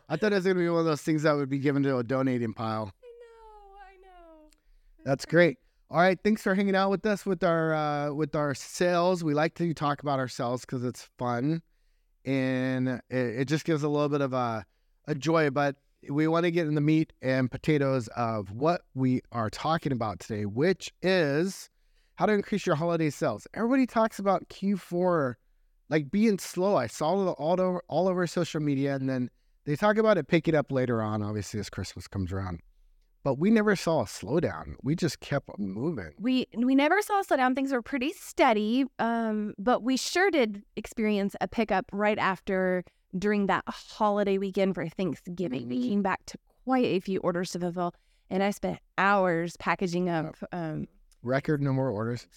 I 0.09 0.17
thought 0.17 0.31
it 0.31 0.35
was 0.35 0.45
gonna 0.45 0.59
be 0.59 0.69
one 0.69 0.79
of 0.79 0.85
those 0.85 1.01
things 1.01 1.23
that 1.23 1.33
would 1.33 1.49
be 1.49 1.59
given 1.59 1.83
to 1.83 1.97
a 1.97 2.03
donating 2.03 2.53
pile. 2.53 2.91
I 3.01 3.05
know, 3.25 3.75
I 3.79 3.95
know. 4.01 4.49
That's 5.05 5.25
great. 5.25 5.57
All 5.89 5.99
right, 5.99 6.17
thanks 6.23 6.41
for 6.41 6.55
hanging 6.55 6.75
out 6.75 6.89
with 6.89 7.05
us 7.05 7.25
with 7.25 7.43
our 7.43 7.73
uh, 7.73 8.13
with 8.13 8.35
our 8.35 8.55
sales. 8.55 9.23
We 9.23 9.33
like 9.33 9.53
to 9.55 9.73
talk 9.73 10.01
about 10.01 10.17
ourselves 10.19 10.61
because 10.65 10.83
it's 10.83 11.07
fun, 11.19 11.61
and 12.25 12.87
it, 12.87 13.01
it 13.41 13.45
just 13.45 13.65
gives 13.65 13.83
a 13.83 13.89
little 13.89 14.09
bit 14.09 14.21
of 14.21 14.33
a 14.33 14.65
a 15.07 15.13
joy. 15.15 15.49
But 15.49 15.75
we 16.09 16.27
want 16.27 16.45
to 16.45 16.51
get 16.51 16.67
in 16.67 16.75
the 16.75 16.81
meat 16.81 17.13
and 17.21 17.49
potatoes 17.49 18.07
of 18.15 18.51
what 18.51 18.81
we 18.93 19.21
are 19.31 19.49
talking 19.49 19.91
about 19.91 20.19
today, 20.19 20.45
which 20.45 20.91
is 21.01 21.69
how 22.15 22.25
to 22.25 22.33
increase 22.33 22.65
your 22.65 22.75
holiday 22.75 23.09
sales. 23.09 23.47
Everybody 23.53 23.85
talks 23.85 24.19
about 24.19 24.47
Q4 24.49 25.35
like 25.89 26.11
being 26.11 26.39
slow. 26.39 26.75
I 26.75 26.87
saw 26.87 27.29
it 27.29 27.35
all 27.37 27.59
over 27.59 27.81
all 27.87 28.07
over 28.07 28.25
social 28.27 28.61
media, 28.61 28.95
and 28.95 29.09
then 29.09 29.29
they 29.65 29.75
talk 29.75 29.97
about 29.97 30.17
it 30.17 30.27
picking 30.27 30.55
up 30.55 30.71
later 30.71 31.01
on. 31.01 31.21
Obviously, 31.21 31.59
as 31.59 31.69
Christmas 31.69 32.07
comes 32.07 32.31
around 32.31 32.59
but 33.23 33.39
we 33.39 33.49
never 33.49 33.75
saw 33.75 34.01
a 34.01 34.05
slowdown. 34.05 34.75
We 34.83 34.95
just 34.95 35.21
kept 35.21 35.49
moving. 35.57 36.11
We 36.19 36.47
we 36.55 36.75
never 36.75 37.01
saw 37.01 37.21
a 37.21 37.23
slowdown. 37.23 37.55
Things 37.55 37.71
were 37.71 37.81
pretty 37.81 38.11
steady, 38.13 38.85
um, 38.99 39.53
but 39.57 39.81
we 39.81 39.97
sure 39.97 40.29
did 40.29 40.63
experience 40.75 41.35
a 41.39 41.47
pickup 41.47 41.85
right 41.91 42.19
after 42.19 42.83
during 43.17 43.47
that 43.47 43.63
holiday 43.67 44.37
weekend 44.37 44.75
for 44.75 44.87
Thanksgiving. 44.87 45.67
We 45.69 45.79
Mhm. 45.79 45.89
came 45.89 46.01
back 46.01 46.25
to 46.27 46.37
quite 46.65 46.85
a 46.85 46.99
few 46.99 47.19
orders 47.19 47.51
to 47.51 47.59
fulfill, 47.59 47.93
and 48.29 48.41
I 48.43 48.51
spent 48.51 48.79
hours 48.97 49.57
packaging 49.57 50.09
up. 50.09 50.35
Um, 50.51 50.87
Record 51.21 51.61
number 51.61 51.87
of 51.87 51.95
orders. 51.95 52.27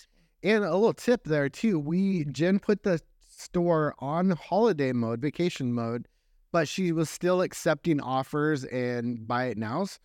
And 0.43 0.63
a 0.65 0.75
little 0.75 0.93
tip 0.95 1.25
there 1.25 1.49
too. 1.49 1.79
We 1.79 2.25
Jen 2.27 2.59
put 2.61 2.83
the 2.83 3.01
store 3.29 3.95
on 3.99 4.31
holiday 4.31 4.93
mode, 4.93 5.21
vacation 5.21 5.73
mode, 5.73 6.07
but 6.53 6.69
she 6.69 6.93
was 6.93 7.11
still 7.11 7.43
accepting 7.43 8.01
offers 8.01 8.65
and 8.65 9.27
buy 9.27 9.47
it 9.47 9.59
nows. 9.59 9.99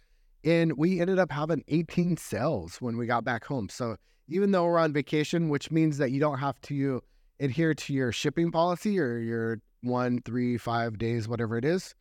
And 0.43 0.73
we 0.77 0.99
ended 0.99 1.19
up 1.19 1.31
having 1.31 1.63
18 1.67 2.17
sales 2.17 2.81
when 2.81 2.97
we 2.97 3.05
got 3.05 3.23
back 3.23 3.45
home. 3.45 3.69
So 3.69 3.97
even 4.27 4.51
though 4.51 4.65
we're 4.65 4.79
on 4.79 4.93
vacation, 4.93 5.49
which 5.49 5.69
means 5.69 5.97
that 5.99 6.11
you 6.11 6.19
don't 6.19 6.39
have 6.39 6.59
to 6.61 7.03
adhere 7.39 7.73
to 7.75 7.93
your 7.93 8.11
shipping 8.11 8.51
policy 8.51 8.99
or 8.99 9.19
your 9.19 9.61
one, 9.81 10.21
three, 10.23 10.57
five 10.57 10.97
days, 10.97 11.27
whatever 11.27 11.57
it 11.57 11.65
is, 11.65 11.95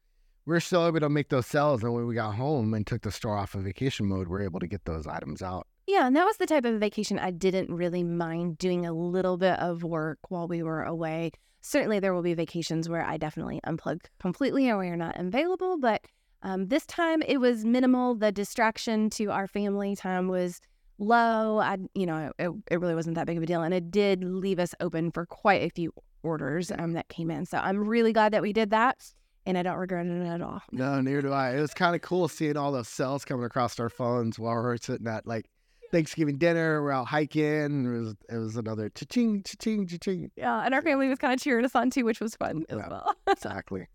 we're 0.47 0.61
still 0.61 0.87
able 0.87 1.01
to 1.01 1.09
make 1.09 1.29
those 1.29 1.47
sales. 1.47 1.83
And 1.83 1.93
when 1.93 2.07
we 2.07 2.15
got 2.15 2.35
home 2.35 2.75
and 2.75 2.87
took 2.87 3.03
the 3.03 3.13
store 3.13 3.37
off 3.37 3.55
of 3.55 3.63
vacation 3.63 4.07
mode, 4.07 4.29
we're 4.29 4.43
able 4.43 4.61
to 4.61 4.67
get 4.67 4.85
those 4.85 5.07
items 5.07 5.43
out. 5.43 5.67
yeah, 5.87 6.07
and 6.07 6.17
that 6.17 6.25
was 6.25 6.37
the 6.37 6.47
type 6.47 6.65
of 6.65 6.79
vacation 6.81 7.19
I 7.19 7.31
didn't 7.31 7.75
really 7.75 8.03
mind 8.03 8.59
doing 8.59 8.87
a 8.87 8.93
little 8.93 9.37
bit 9.37 9.59
of 9.59 9.83
work 9.83 10.19
while 10.29 10.49
we 10.49 10.63
were 10.63 10.83
away. 10.83 11.33
Certainly, 11.63 12.01
there 12.01 12.15
will 12.15 12.23
be 12.23 12.35
vacations 12.35 12.89
where 12.89 13.05
I 13.05 13.17
definitely 13.17 13.61
unplug 13.67 14.07
completely 14.19 14.71
or 14.71 14.79
we 14.79 14.89
are 14.89 14.97
not 14.97 15.19
available, 15.19 15.79
but 15.79 16.03
um, 16.43 16.69
this 16.69 16.87
time 16.87 17.23
it 17.23 17.39
was 17.39 17.65
minimal. 17.65 18.15
The 18.15 18.33
distraction 18.33 19.11
to 19.11 19.27
our 19.27 19.47
family 19.47 19.95
time 19.95 20.29
was 20.29 20.61
low. 20.99 21.59
I, 21.59 21.77
you 21.95 22.07
know, 22.07 22.33
it, 22.39 22.51
it 22.71 22.81
really 22.81 22.95
wasn't 22.95 23.17
that 23.17 23.27
big 23.27 23.37
of 23.37 23.43
a 23.43 23.47
deal, 23.47 23.63
and 23.63 23.75
it 23.75 23.91
did 23.91 24.25
leave 24.25 24.59
us 24.59 24.75
open 24.81 25.11
for 25.11 25.27
quite 25.27 25.63
a 25.63 25.71
few 25.71 25.93
orders 26.23 26.71
um, 26.79 26.93
that 26.93 27.09
came 27.09 27.31
in. 27.31 27.47
So 27.47 27.59
I'm 27.59 27.79
really 27.87 28.12
glad 28.12 28.33
that 28.33 28.43
we 28.43 28.53
did 28.53 28.71
that. 28.71 29.12
and 29.47 29.57
I 29.57 29.62
don't 29.62 29.77
regret 29.79 30.07
it 30.07 30.27
at 30.27 30.43
all. 30.43 30.61
No, 30.73 31.00
neither 31.00 31.23
do 31.23 31.33
I. 31.33 31.57
It 31.57 31.61
was 31.61 31.73
kind 31.75 31.95
of 31.95 32.03
cool 32.03 32.29
seeing 32.29 32.57
all 32.57 32.73
those 32.73 32.89
cells 32.89 33.25
coming 33.25 33.45
across 33.47 33.79
our 33.81 33.89
phones 33.89 34.39
while 34.39 34.55
we 34.55 34.69
are 34.69 34.77
sitting 34.77 35.07
at 35.07 35.27
like 35.27 35.47
Thanksgiving 35.91 36.39
dinner. 36.39 36.83
We're 36.83 36.93
out 36.93 37.09
hiking. 37.09 37.85
It 37.87 37.99
was 37.99 38.15
it 38.29 38.37
was 38.37 38.57
another 38.57 38.91
cha-ching, 38.91 39.43
cha-ching, 39.45 39.87
cha-ching. 39.89 40.31
Yeah, 40.37 40.62
and 40.65 40.75
our 40.75 40.83
family 40.83 41.09
was 41.09 41.19
kind 41.19 41.33
of 41.35 41.41
cheering 41.41 41.65
us 41.65 41.75
on 41.75 41.91
too, 41.91 42.05
which 42.05 42.21
was 42.21 42.37
fun 42.37 42.65
as 42.69 42.79
Yeah. 42.79 42.89
well. 42.89 43.15
Exactly. 43.29 43.87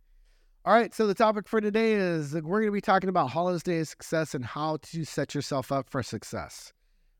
All 0.66 0.74
right, 0.74 0.94
so 0.96 1.06
the 1.06 1.14
topic 1.14 1.48
for 1.48 1.62
today 1.62 1.94
is 1.94 2.34
we're 2.34 2.42
going 2.62 2.66
to 2.66 2.72
be 2.72 2.82
talking 2.82 3.08
about 3.08 3.28
holiday 3.30 3.84
success 3.84 4.34
and 4.34 4.44
how 4.44 4.78
to 4.82 5.06
set 5.06 5.36
yourself 5.36 5.72
up 5.72 5.88
for 5.92 6.02
success. 6.02 6.74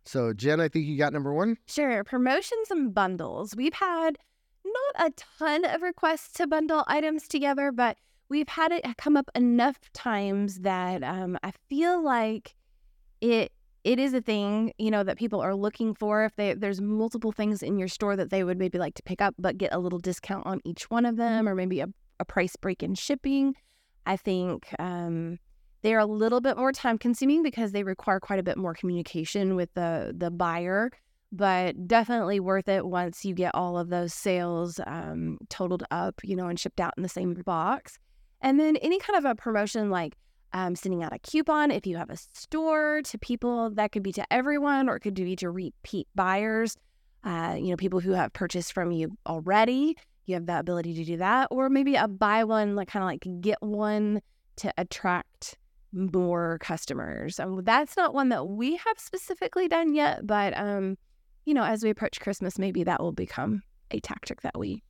So, 0.04 0.34
Jen, 0.34 0.60
I 0.60 0.68
think 0.68 0.88
you 0.88 0.98
got 0.98 1.14
number 1.14 1.32
one. 1.32 1.58
Sure. 1.68 2.04
Promotions 2.04 2.72
and 2.72 2.92
bundles. 2.94 3.56
We've 3.56 3.74
had 3.76 4.18
not 4.96 5.08
a 5.08 5.14
ton 5.40 5.66
of 5.66 5.82
requests 5.82 6.32
to 6.34 6.48
bundle 6.48 6.84
items 6.88 7.28
together, 7.28 7.72
but 7.72 7.98
we've 8.30 8.48
had 8.48 8.72
it 8.72 8.86
come 8.98 9.18
up 9.18 9.30
enough 9.36 9.78
times 9.94 10.60
that 10.62 11.04
um, 11.04 11.38
I 11.44 11.52
feel 11.70 12.04
like 12.04 12.56
it 13.22 13.52
it 13.84 14.00
is 14.00 14.16
a 14.16 14.22
thing, 14.22 14.74
you 14.80 14.90
know, 14.90 15.04
that 15.04 15.16
people 15.16 15.42
are 15.42 15.54
looking 15.54 15.94
for. 15.94 16.26
If 16.26 16.36
they 16.36 16.54
there's 16.54 16.82
multiple 16.82 17.32
things 17.32 17.62
in 17.62 17.78
your 17.78 17.88
store 17.88 18.16
that 18.16 18.32
they 18.32 18.44
would 18.44 18.58
maybe 18.58 18.80
like 18.80 18.96
to 18.96 19.04
pick 19.04 19.22
up, 19.22 19.36
but 19.38 19.58
get 19.58 19.74
a 19.74 19.80
little 19.80 20.00
discount 20.00 20.46
on 20.46 20.60
each 20.66 20.90
one 20.90 21.06
of 21.06 21.18
them, 21.18 21.48
or 21.48 21.56
maybe 21.56 21.82
a, 21.82 21.88
a 22.20 22.26
price 22.26 22.56
break 22.56 22.82
in 22.82 22.96
shipping. 22.96 23.56
I 24.08 24.18
think 24.18 24.68
um, 24.80 25.40
they're 25.84 26.00
a 26.00 26.06
little 26.06 26.42
bit 26.42 26.58
more 26.58 26.72
time 26.72 26.98
consuming 26.98 27.44
because 27.44 27.72
they 27.72 27.84
require 27.84 28.20
quite 28.20 28.40
a 28.40 28.44
bit 28.44 28.58
more 28.58 28.74
communication 28.74 29.56
with 29.56 29.74
the 29.76 30.14
the 30.18 30.32
buyer 30.32 30.90
but 31.36 31.88
definitely 31.88 32.40
worth 32.40 32.68
it 32.70 32.86
once 32.86 33.26
you 33.26 33.34
get 33.34 33.54
all 33.54 33.78
of 33.78 33.90
those 33.90 34.14
sales 34.14 34.80
um, 34.88 35.38
totaled 35.50 35.84
up, 35.92 36.22
you 36.24 36.36
know, 36.36 36.48
and 36.48 36.60
shipped 36.60 36.80
out 36.80 36.94
in 36.98 37.04
the 37.04 37.10
same 37.10 37.34
box. 37.46 37.98
And 38.42 38.60
then 38.60 38.76
any 38.78 39.00
kind 39.00 39.18
of 39.18 39.26
a 39.26 39.36
promotion 39.36 39.90
like 39.90 40.16
um, 40.54 40.76
sending 40.76 41.04
out 41.04 41.14
a 41.14 41.20
coupon 41.20 41.72
if 41.72 41.86
you 41.86 41.98
have 41.98 42.10
a 42.10 42.18
store 42.18 43.02
to 43.04 43.18
people 43.18 43.72
that 43.72 43.92
could 43.92 44.04
be 44.04 44.14
to 44.14 44.26
everyone 44.32 44.88
or 44.88 44.96
it 44.96 45.02
could 45.02 45.14
be 45.14 45.36
to 45.36 45.50
repeat 45.50 46.08
buyers, 46.16 46.78
uh, 47.26 47.56
you 47.58 47.70
know, 47.70 47.76
people 47.76 48.00
who 48.00 48.12
have 48.12 48.32
purchased 48.32 48.72
from 48.72 48.92
you 48.92 49.18
already. 49.28 49.98
You 50.28 50.36
have 50.36 50.46
the 50.46 50.58
ability 50.58 50.94
to 50.96 51.04
do 51.04 51.18
that, 51.18 51.50
or 51.52 51.70
maybe 51.70 51.96
a 51.96 52.08
buy 52.08 52.46
one, 52.46 52.76
like 52.76 52.88
kind 52.88 53.04
of 53.04 53.08
like 53.08 53.42
get 53.42 53.62
one 53.62 54.22
to 54.58 54.74
attract 54.78 55.58
more 55.92 56.58
customers. 56.62 57.40
Um, 57.40 57.62
that's 57.64 57.96
not 57.96 58.14
one 58.14 58.30
that 58.30 58.48
we 58.48 58.76
have 58.76 58.98
specifically 58.98 59.68
done 59.68 59.94
yet, 59.94 60.26
but 60.26 60.58
um, 60.58 60.98
you 61.46 61.54
know, 61.54 61.64
as 61.64 61.84
we 61.84 61.90
approach 61.90 62.20
Christmas, 62.20 62.60
maybe 62.60 62.84
that 62.84 63.02
will 63.02 63.12
become 63.12 63.62
a 63.92 64.00
tactic 64.00 64.42
that 64.42 64.58
we. 64.58 64.84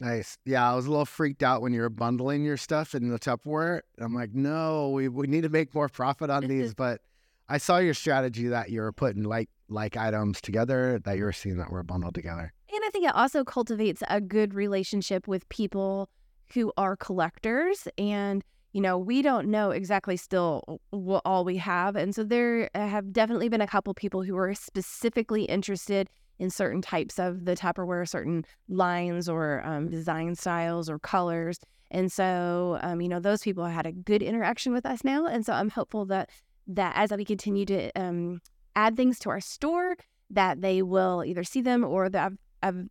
Nice. 0.00 0.38
Yeah, 0.44 0.70
I 0.70 0.76
was 0.76 0.86
a 0.86 0.90
little 0.90 1.04
freaked 1.04 1.42
out 1.42 1.60
when 1.60 1.72
you 1.72 1.80
were 1.80 1.90
bundling 1.90 2.44
your 2.44 2.56
stuff 2.56 2.94
in 2.94 3.08
the 3.08 3.18
Tupperware. 3.18 3.80
I'm 3.98 4.14
like, 4.14 4.32
no, 4.32 4.90
we, 4.90 5.08
we 5.08 5.26
need 5.26 5.42
to 5.42 5.48
make 5.48 5.74
more 5.74 5.88
profit 5.88 6.30
on 6.30 6.46
these. 6.46 6.74
But 6.78 7.00
I 7.48 7.58
saw 7.58 7.78
your 7.78 7.94
strategy 7.94 8.46
that 8.48 8.70
you 8.70 8.80
were 8.80 8.92
putting 8.92 9.24
like 9.24 9.48
like 9.68 9.96
items 9.96 10.40
together 10.40 11.00
that 11.04 11.18
you 11.18 11.24
were 11.24 11.32
seeing 11.32 11.56
that 11.58 11.70
were 11.70 11.82
bundled 11.82 12.14
together. 12.14 12.52
And 12.72 12.84
I 12.84 12.90
think 12.90 13.06
it 13.06 13.14
also 13.14 13.44
cultivates 13.44 14.02
a 14.08 14.20
good 14.20 14.54
relationship 14.54 15.26
with 15.26 15.48
people 15.48 16.08
who 16.54 16.72
are 16.76 16.96
collectors. 16.96 17.88
And, 17.98 18.44
you 18.78 18.82
know, 18.82 18.96
we 18.96 19.22
don't 19.22 19.48
know 19.48 19.72
exactly 19.72 20.16
still 20.16 20.78
what 20.90 21.22
all 21.24 21.44
we 21.44 21.56
have. 21.56 21.96
And 21.96 22.14
so 22.14 22.22
there 22.22 22.70
have 22.76 23.12
definitely 23.12 23.48
been 23.48 23.60
a 23.60 23.66
couple 23.66 23.92
people 23.92 24.22
who 24.22 24.36
are 24.36 24.54
specifically 24.54 25.42
interested 25.46 26.08
in 26.38 26.48
certain 26.48 26.80
types 26.80 27.18
of 27.18 27.44
the 27.44 27.56
Tupperware, 27.56 28.08
certain 28.08 28.44
lines 28.68 29.28
or 29.28 29.66
um, 29.66 29.88
design 29.88 30.36
styles 30.36 30.88
or 30.88 31.00
colors. 31.00 31.58
And 31.90 32.12
so, 32.12 32.78
um, 32.80 33.00
you 33.00 33.08
know, 33.08 33.18
those 33.18 33.42
people 33.42 33.64
had 33.64 33.84
a 33.84 33.90
good 33.90 34.22
interaction 34.22 34.72
with 34.72 34.86
us 34.86 35.02
now. 35.02 35.26
And 35.26 35.44
so 35.44 35.54
I'm 35.54 35.70
hopeful 35.70 36.06
that 36.06 36.30
that 36.68 36.92
as 36.94 37.10
we 37.10 37.24
continue 37.24 37.64
to 37.64 37.90
um, 38.00 38.40
add 38.76 38.96
things 38.96 39.18
to 39.20 39.30
our 39.30 39.40
store, 39.40 39.96
that 40.30 40.60
they 40.60 40.82
will 40.82 41.24
either 41.26 41.42
see 41.42 41.62
them 41.62 41.82
or 41.82 42.08
that 42.08 42.26
I've, 42.26 42.38
I've 42.62 42.86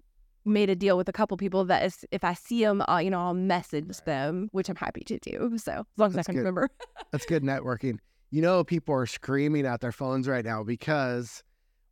made 0.48 0.70
a 0.70 0.76
deal 0.76 0.98
with 0.98 1.08
a 1.10 1.14
couple 1.14 1.38
people 1.38 1.66
that 1.66 1.84
is, 1.86 2.06
if 2.12 2.24
I 2.24 2.34
see 2.34 2.64
them, 2.64 2.84
I'll, 2.88 3.02
you 3.02 3.10
know, 3.10 3.20
I'll 3.20 3.34
message 3.34 3.88
them, 4.06 4.50
which 4.52 4.70
I'm 4.70 4.76
happy 4.76 5.02
to 5.02 5.20
do. 5.20 5.58
So 5.58 5.72
as 5.74 5.86
long 5.98 6.10
as 6.10 6.16
That's 6.16 6.30
I 6.30 6.32
can 6.32 6.36
good. 6.36 6.40
remember. 6.40 6.70
That's 7.12 7.26
good 7.26 7.44
networking. 7.54 8.00
You 8.32 8.42
know, 8.42 8.64
people 8.64 8.94
are 8.96 9.06
screaming 9.06 9.66
at 9.66 9.82
their 9.82 9.92
phones 9.92 10.28
right 10.28 10.44
now 10.44 10.64
because 10.64 11.44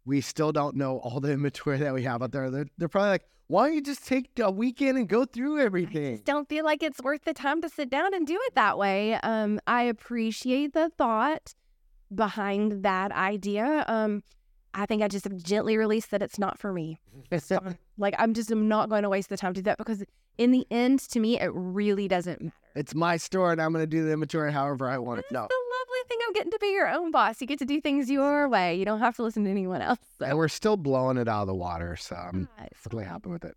we 0.06 0.22
still 0.22 0.52
don't 0.52 0.76
know 0.76 0.98
all 1.00 1.20
the 1.20 1.32
inventory 1.34 1.78
that 1.78 1.94
we 1.94 2.04
have 2.04 2.22
out 2.22 2.32
there. 2.32 2.50
They're, 2.50 2.68
they're 2.78 2.90
probably 2.90 3.10
like, 3.12 3.26
why 3.48 3.68
don't 3.68 3.76
you 3.76 3.82
just 3.82 4.08
take 4.08 4.32
a 4.40 4.50
weekend 4.50 4.98
and 4.98 5.08
go 5.08 5.24
through 5.26 5.60
I 5.62 5.66
everything? 5.66 6.16
just 6.16 6.26
don't 6.26 6.50
feel 6.50 6.66
like 6.66 6.82
it's 6.82 7.00
worth 7.04 7.24
the 7.26 7.34
time 7.34 7.62
to 7.62 7.70
sit 7.70 7.92
down 7.92 8.14
and 8.16 8.26
do 8.26 8.40
it 8.48 8.56
that 8.56 8.78
way. 8.78 9.14
Um, 9.16 9.60
I 9.68 9.84
appreciate 9.84 10.74
the 10.74 10.90
thought 10.98 11.54
behind 12.14 12.84
that 12.84 13.12
idea. 13.12 13.86
Um, 13.88 14.24
I 14.76 14.86
think 14.86 15.02
I 15.02 15.08
just 15.08 15.24
have 15.24 15.36
gently 15.38 15.78
released 15.78 16.12
that 16.12 16.22
it's 16.22 16.38
not 16.38 16.60
for 16.60 16.72
me. 16.72 17.00
It's 17.32 17.52
um, 17.52 17.76
like 17.98 18.14
I'm 18.20 18.34
just 18.34 18.52
I'm 18.52 18.68
not 18.68 18.90
going 18.90 19.02
to 19.02 19.10
waste 19.10 19.30
the 19.30 19.38
time 19.38 19.54
to 19.56 19.62
do 19.62 19.64
that 19.64 19.80
because 19.80 20.04
in 20.38 20.52
the 20.52 20.68
end, 20.70 21.00
to 21.10 21.20
me, 21.20 21.40
it 21.40 21.50
really 21.54 22.08
doesn't 22.08 22.40
matter. 22.40 22.56
It's 22.76 22.94
my 22.94 23.18
store 23.18 23.52
and 23.52 23.62
I'm 23.62 23.72
going 23.72 23.82
to 23.84 23.88
do 23.88 24.06
the 24.06 24.12
inventory 24.12 24.52
however 24.52 24.88
I 24.88 24.98
want 24.98 25.20
it. 25.20 25.26
No. 25.32 25.48
the 25.50 25.56
lovely 25.80 26.00
thing 26.08 26.18
of 26.28 26.36
getting 26.36 26.52
to 26.52 26.60
be 26.60 26.72
your 26.72 26.90
own 26.90 27.10
boss. 27.10 27.42
You 27.42 27.48
get 27.48 27.58
to 27.60 27.66
do 27.66 27.82
things 27.82 28.12
your 28.12 28.48
way. 28.48 28.76
You 28.76 28.86
don't 28.86 29.00
have 29.00 29.16
to 29.16 29.24
listen 29.24 29.46
to 29.46 29.50
anyone 29.50 29.82
else. 29.82 30.00
So. 30.20 30.26
And 30.26 30.38
we're 30.38 30.50
still 30.50 30.78
blowing 30.78 31.18
it 31.18 31.28
out 31.28 31.42
of 31.42 31.48
the 31.48 31.56
water. 31.56 31.96
So 31.96 32.16
I'm 32.16 32.48
Yeah, 32.60 33.04
happy 33.04 33.30
with 33.30 33.46
it. 33.46 33.56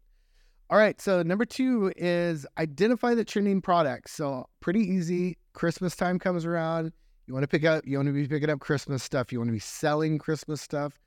All 0.70 0.78
right. 0.78 1.00
So 1.00 1.22
number 1.22 1.44
two 1.44 1.92
is 1.96 2.46
identify 2.58 3.14
the 3.14 3.24
trending 3.24 3.60
products. 3.60 4.12
So 4.12 4.46
pretty 4.60 4.80
easy. 4.80 5.36
Christmas 5.52 5.96
time 5.96 6.18
comes 6.18 6.46
around. 6.46 6.92
You 7.26 7.34
want 7.34 7.42
to 7.42 7.48
pick 7.48 7.64
up, 7.64 7.84
you 7.86 7.98
want 7.98 8.06
to 8.06 8.12
be 8.12 8.26
picking 8.26 8.48
up 8.48 8.60
Christmas 8.60 9.02
stuff. 9.02 9.32
You 9.32 9.40
want 9.40 9.48
to 9.48 9.52
be 9.52 9.58
selling 9.58 10.18
Christmas 10.18 10.62
stuff. 10.62 10.98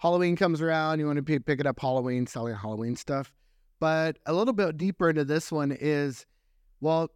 Halloween 0.00 0.34
comes 0.34 0.62
around. 0.62 0.98
You 0.98 1.06
want 1.06 1.16
to 1.16 1.22
be 1.22 1.38
picking 1.38 1.66
up 1.66 1.78
Halloween, 1.78 2.26
selling 2.26 2.54
Halloween 2.54 2.96
stuff. 2.96 3.32
But 3.80 4.18
a 4.26 4.32
little 4.32 4.54
bit 4.54 4.76
deeper 4.78 5.10
into 5.10 5.24
this 5.24 5.52
one 5.52 5.76
is, 5.78 6.26
well, 6.80 7.10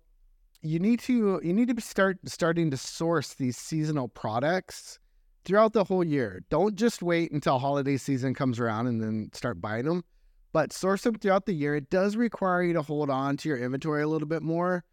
you 0.60 0.78
need 0.78 1.00
to 1.00 1.40
you 1.42 1.52
need 1.52 1.74
to 1.74 1.80
start 1.82 2.18
starting 2.26 2.70
to 2.70 2.76
source 2.76 3.34
these 3.34 3.56
seasonal 3.56 4.08
products 4.08 4.98
throughout 5.44 5.72
the 5.72 5.84
whole 5.84 6.04
year. 6.04 6.42
Don't 6.50 6.74
just 6.74 7.02
wait 7.02 7.32
until 7.32 7.58
holiday 7.58 7.96
season 7.96 8.34
comes 8.34 8.60
around 8.60 8.86
and 8.86 9.02
then 9.02 9.30
start 9.32 9.60
buying 9.60 9.84
them, 9.84 10.04
but 10.52 10.72
source 10.72 11.02
them 11.02 11.14
throughout 11.16 11.46
the 11.46 11.52
year. 11.52 11.76
It 11.76 11.90
does 11.90 12.16
require 12.16 12.62
you 12.62 12.74
to 12.74 12.82
hold 12.82 13.10
on 13.10 13.36
to 13.38 13.48
your 13.48 13.58
inventory 13.58 14.02
a 14.02 14.08
little 14.08 14.28
bit 14.28 14.42
more, 14.42 14.84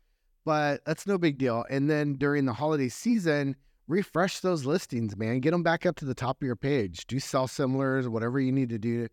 but 0.46 0.82
that's 0.86 1.08
no 1.08 1.18
big 1.18 1.38
deal. 1.38 1.66
And 1.70 1.90
then 1.90 2.14
during 2.14 2.46
the 2.46 2.54
holiday 2.54 2.90
season, 2.90 3.56
refresh 3.92 4.40
those 4.40 4.66
listings, 4.66 5.16
man. 5.18 5.40
Get 5.42 5.52
them 5.52 5.64
back 5.64 5.86
up 5.86 5.96
to 5.98 6.06
the 6.06 6.16
top 6.16 6.42
of 6.42 6.46
your 6.46 6.56
page. 6.56 7.06
Do 7.08 7.20
sell 7.20 7.48
similars, 7.48 8.08
whatever 8.08 8.40
you 8.40 8.52
need 8.52 8.70
to 8.70 8.80
do 8.80 9.08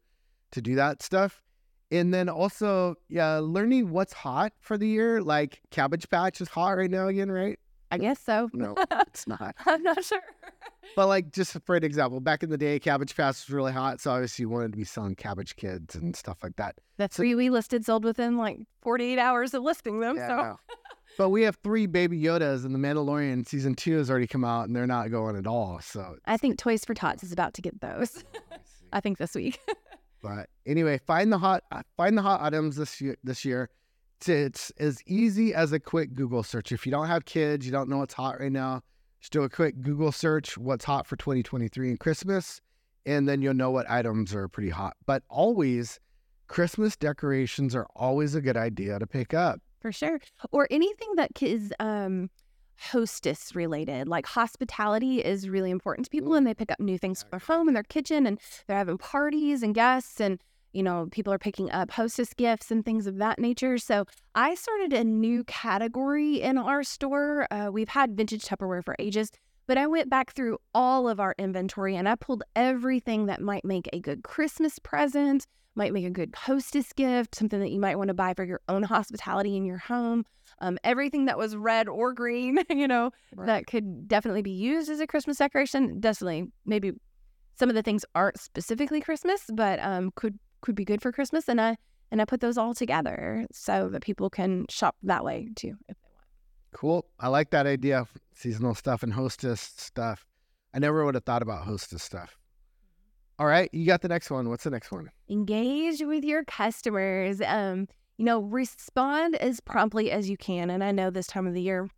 to 0.52 0.62
do 0.62 0.76
that 0.76 1.02
stuff. 1.02 1.42
And 1.90 2.12
then 2.12 2.28
also, 2.28 2.96
yeah, 3.08 3.38
learning 3.42 3.90
what's 3.90 4.12
hot 4.12 4.52
for 4.60 4.78
the 4.78 4.86
year. 4.86 5.22
Like 5.22 5.60
Cabbage 5.70 6.08
Patch 6.08 6.40
is 6.40 6.48
hot 6.48 6.76
right 6.76 6.90
now 6.90 7.08
again, 7.08 7.30
right? 7.30 7.58
I 7.90 7.96
guess 7.96 8.20
so. 8.20 8.50
No, 8.52 8.74
it's 8.90 9.26
not. 9.26 9.54
I'm 9.64 9.82
not 9.82 10.04
sure. 10.04 10.20
But 10.94 11.06
like 11.08 11.32
just 11.32 11.56
for 11.64 11.74
an 11.76 11.84
example, 11.84 12.20
back 12.20 12.42
in 12.42 12.50
the 12.50 12.58
day, 12.58 12.78
Cabbage 12.78 13.16
Patch 13.16 13.36
was 13.46 13.50
really 13.50 13.72
hot, 13.72 14.00
so 14.00 14.10
obviously 14.10 14.42
you 14.42 14.50
wanted 14.50 14.72
to 14.72 14.78
be 14.78 14.84
selling 14.84 15.14
Cabbage 15.14 15.56
Kids 15.56 15.94
and 15.94 16.14
stuff 16.14 16.38
like 16.42 16.56
that. 16.56 16.76
The 16.98 17.04
So- 17.10 17.16
three 17.22 17.34
we 17.34 17.48
listed 17.50 17.84
sold 17.86 18.04
within 18.04 18.36
like 18.36 18.60
48 18.82 19.18
hours 19.18 19.54
of 19.54 19.62
listing 19.62 20.00
them. 20.00 20.16
Yeah, 20.16 20.28
so. 20.28 20.58
But 21.18 21.30
we 21.30 21.42
have 21.42 21.56
three 21.56 21.86
Baby 21.86 22.18
Yodas, 22.18 22.64
and 22.64 22.72
the 22.72 22.78
Mandalorian 22.78 23.46
season 23.46 23.74
two 23.74 23.96
has 23.98 24.08
already 24.08 24.28
come 24.28 24.44
out, 24.44 24.68
and 24.68 24.76
they're 24.76 24.86
not 24.86 25.10
going 25.10 25.36
at 25.36 25.48
all. 25.48 25.80
So, 25.82 26.16
I 26.26 26.36
think 26.36 26.58
Toys 26.58 26.84
for 26.84 26.94
Tots 26.94 27.24
is 27.24 27.32
about 27.32 27.54
to 27.54 27.60
get 27.60 27.80
those. 27.80 28.24
I 28.92 29.00
think 29.00 29.18
this 29.18 29.34
week. 29.34 29.60
but 30.22 30.48
anyway, 30.64 30.98
find 31.06 31.32
the 31.32 31.38
hot 31.38 31.64
uh, 31.72 31.82
find 31.96 32.16
the 32.16 32.22
hot 32.22 32.40
items 32.40 32.76
this 32.76 33.00
year. 33.00 33.16
This 33.24 33.44
year, 33.44 33.68
it's, 34.18 34.28
it's 34.28 34.70
as 34.78 35.02
easy 35.06 35.52
as 35.52 35.72
a 35.72 35.80
quick 35.80 36.14
Google 36.14 36.44
search. 36.44 36.70
If 36.70 36.86
you 36.86 36.92
don't 36.92 37.08
have 37.08 37.24
kids, 37.24 37.66
you 37.66 37.72
don't 37.72 37.88
know 37.88 37.98
what's 37.98 38.14
hot 38.14 38.38
right 38.38 38.52
now, 38.52 38.82
just 39.20 39.32
do 39.32 39.42
a 39.42 39.50
quick 39.50 39.82
Google 39.82 40.12
search. 40.12 40.56
What's 40.56 40.84
hot 40.84 41.04
for 41.04 41.16
2023 41.16 41.90
and 41.90 42.00
Christmas, 42.00 42.60
and 43.06 43.28
then 43.28 43.42
you'll 43.42 43.54
know 43.54 43.72
what 43.72 43.90
items 43.90 44.32
are 44.36 44.46
pretty 44.46 44.70
hot. 44.70 44.96
But 45.04 45.24
always, 45.28 45.98
Christmas 46.46 46.96
decorations 46.96 47.74
are 47.74 47.88
always 47.96 48.36
a 48.36 48.40
good 48.40 48.56
idea 48.56 49.00
to 49.00 49.06
pick 49.06 49.34
up. 49.34 49.60
For 49.80 49.92
sure. 49.92 50.20
Or 50.52 50.66
anything 50.70 51.14
that 51.16 51.30
is 51.42 51.72
um, 51.78 52.30
hostess 52.78 53.54
related, 53.54 54.08
like 54.08 54.26
hospitality 54.26 55.24
is 55.24 55.48
really 55.48 55.70
important 55.70 56.06
to 56.06 56.10
people, 56.10 56.34
and 56.34 56.46
they 56.46 56.54
pick 56.54 56.70
up 56.70 56.80
new 56.80 56.98
things 56.98 57.22
for 57.22 57.30
their 57.30 57.40
home 57.40 57.68
and 57.68 57.76
their 57.76 57.82
kitchen, 57.82 58.26
and 58.26 58.38
they're 58.66 58.76
having 58.76 58.98
parties 58.98 59.62
and 59.62 59.74
guests, 59.74 60.20
and 60.20 60.40
you 60.72 60.82
know 60.82 61.08
people 61.10 61.32
are 61.32 61.38
picking 61.38 61.70
up 61.70 61.90
hostess 61.90 62.34
gifts 62.34 62.70
and 62.70 62.84
things 62.84 63.06
of 63.06 63.16
that 63.18 63.38
nature. 63.38 63.78
So 63.78 64.04
I 64.34 64.54
started 64.54 64.92
a 64.92 65.04
new 65.04 65.44
category 65.44 66.40
in 66.40 66.58
our 66.58 66.82
store. 66.82 67.46
Uh, 67.50 67.70
we've 67.72 67.88
had 67.88 68.16
vintage 68.16 68.44
Tupperware 68.44 68.84
for 68.84 68.96
ages. 68.98 69.30
But 69.68 69.76
I 69.76 69.86
went 69.86 70.08
back 70.08 70.32
through 70.32 70.58
all 70.74 71.10
of 71.10 71.20
our 71.20 71.34
inventory 71.38 71.94
and 71.94 72.08
I 72.08 72.14
pulled 72.14 72.42
everything 72.56 73.26
that 73.26 73.42
might 73.42 73.66
make 73.66 73.86
a 73.92 74.00
good 74.00 74.24
Christmas 74.24 74.78
present, 74.78 75.46
might 75.74 75.92
make 75.92 76.06
a 76.06 76.10
good 76.10 76.34
hostess 76.34 76.90
gift, 76.94 77.34
something 77.34 77.60
that 77.60 77.70
you 77.70 77.78
might 77.78 77.98
want 77.98 78.08
to 78.08 78.14
buy 78.14 78.32
for 78.32 78.44
your 78.44 78.62
own 78.70 78.82
hospitality 78.82 79.58
in 79.58 79.66
your 79.66 79.76
home. 79.76 80.24
Um, 80.60 80.78
everything 80.84 81.26
that 81.26 81.36
was 81.36 81.54
red 81.54 81.86
or 81.86 82.14
green, 82.14 82.58
you 82.70 82.88
know, 82.88 83.10
right. 83.36 83.46
that 83.46 83.66
could 83.66 84.08
definitely 84.08 84.40
be 84.40 84.50
used 84.50 84.88
as 84.88 85.00
a 85.00 85.06
Christmas 85.06 85.36
decoration. 85.36 86.00
Definitely, 86.00 86.46
maybe 86.64 86.92
some 87.54 87.68
of 87.68 87.74
the 87.74 87.82
things 87.82 88.06
aren't 88.14 88.40
specifically 88.40 89.02
Christmas, 89.02 89.42
but 89.52 89.78
um, 89.80 90.12
could 90.16 90.38
could 90.62 90.74
be 90.76 90.86
good 90.86 91.02
for 91.02 91.12
Christmas. 91.12 91.46
And 91.46 91.60
I 91.60 91.76
and 92.10 92.22
I 92.22 92.24
put 92.24 92.40
those 92.40 92.56
all 92.56 92.72
together 92.72 93.46
so 93.52 93.90
that 93.90 94.00
people 94.00 94.30
can 94.30 94.64
shop 94.70 94.96
that 95.02 95.24
way 95.24 95.50
too 95.54 95.74
if. 95.90 95.97
Cool. 96.72 97.06
I 97.18 97.28
like 97.28 97.50
that 97.50 97.66
idea. 97.66 98.06
Seasonal 98.34 98.74
stuff 98.74 99.02
and 99.02 99.12
hostess 99.12 99.72
stuff. 99.76 100.26
I 100.74 100.78
never 100.78 101.04
would 101.04 101.14
have 101.14 101.24
thought 101.24 101.42
about 101.42 101.64
hostess 101.64 102.02
stuff. 102.02 102.38
All 103.38 103.46
right, 103.46 103.70
you 103.72 103.86
got 103.86 104.02
the 104.02 104.08
next 104.08 104.30
one. 104.30 104.48
What's 104.48 104.64
the 104.64 104.70
next 104.70 104.90
one? 104.90 105.10
Engage 105.30 106.02
with 106.02 106.24
your 106.24 106.44
customers. 106.44 107.40
Um, 107.40 107.86
you 108.16 108.24
know, 108.24 108.40
respond 108.40 109.36
as 109.36 109.60
promptly 109.60 110.10
as 110.10 110.28
you 110.28 110.36
can. 110.36 110.70
And 110.70 110.82
I 110.82 110.90
know 110.90 111.10
this 111.10 111.28
time 111.28 111.46
of 111.46 111.54
the 111.54 111.62
year 111.62 111.88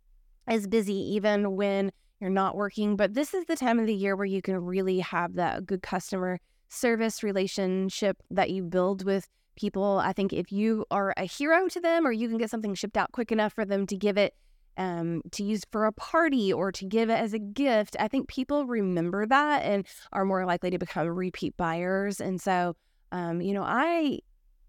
is 0.49 0.67
busy 0.67 0.93
even 0.93 1.55
when 1.55 1.91
you're 2.19 2.29
not 2.29 2.55
working, 2.55 2.95
but 2.95 3.15
this 3.15 3.33
is 3.33 3.45
the 3.45 3.55
time 3.55 3.79
of 3.79 3.87
the 3.87 3.93
year 3.93 4.15
where 4.15 4.25
you 4.25 4.41
can 4.41 4.57
really 4.63 4.99
have 4.99 5.33
that 5.33 5.65
good 5.65 5.81
customer 5.81 6.39
service 6.69 7.23
relationship 7.23 8.17
that 8.29 8.51
you 8.51 8.63
build 8.63 9.03
with 9.03 9.27
people. 9.55 9.99
I 10.03 10.13
think 10.13 10.31
if 10.31 10.51
you 10.51 10.85
are 10.91 11.13
a 11.17 11.25
hero 11.25 11.67
to 11.67 11.81
them 11.81 12.05
or 12.05 12.11
you 12.11 12.29
can 12.29 12.37
get 12.37 12.51
something 12.51 12.75
shipped 12.75 12.97
out 12.97 13.11
quick 13.11 13.31
enough 13.31 13.53
for 13.53 13.65
them 13.65 13.87
to 13.87 13.97
give 13.97 14.17
it 14.17 14.35
um, 14.77 15.21
to 15.31 15.43
use 15.43 15.61
for 15.71 15.85
a 15.85 15.91
party 15.91 16.51
or 16.51 16.71
to 16.71 16.85
give 16.85 17.09
it 17.09 17.19
as 17.19 17.33
a 17.33 17.39
gift, 17.39 17.95
I 17.99 18.07
think 18.07 18.27
people 18.27 18.65
remember 18.65 19.25
that 19.25 19.63
and 19.63 19.85
are 20.11 20.25
more 20.25 20.45
likely 20.45 20.69
to 20.71 20.79
become 20.79 21.07
repeat 21.07 21.55
buyers. 21.57 22.21
And 22.21 22.41
so, 22.41 22.75
um, 23.11 23.41
you 23.41 23.53
know, 23.53 23.63
I, 23.63 24.19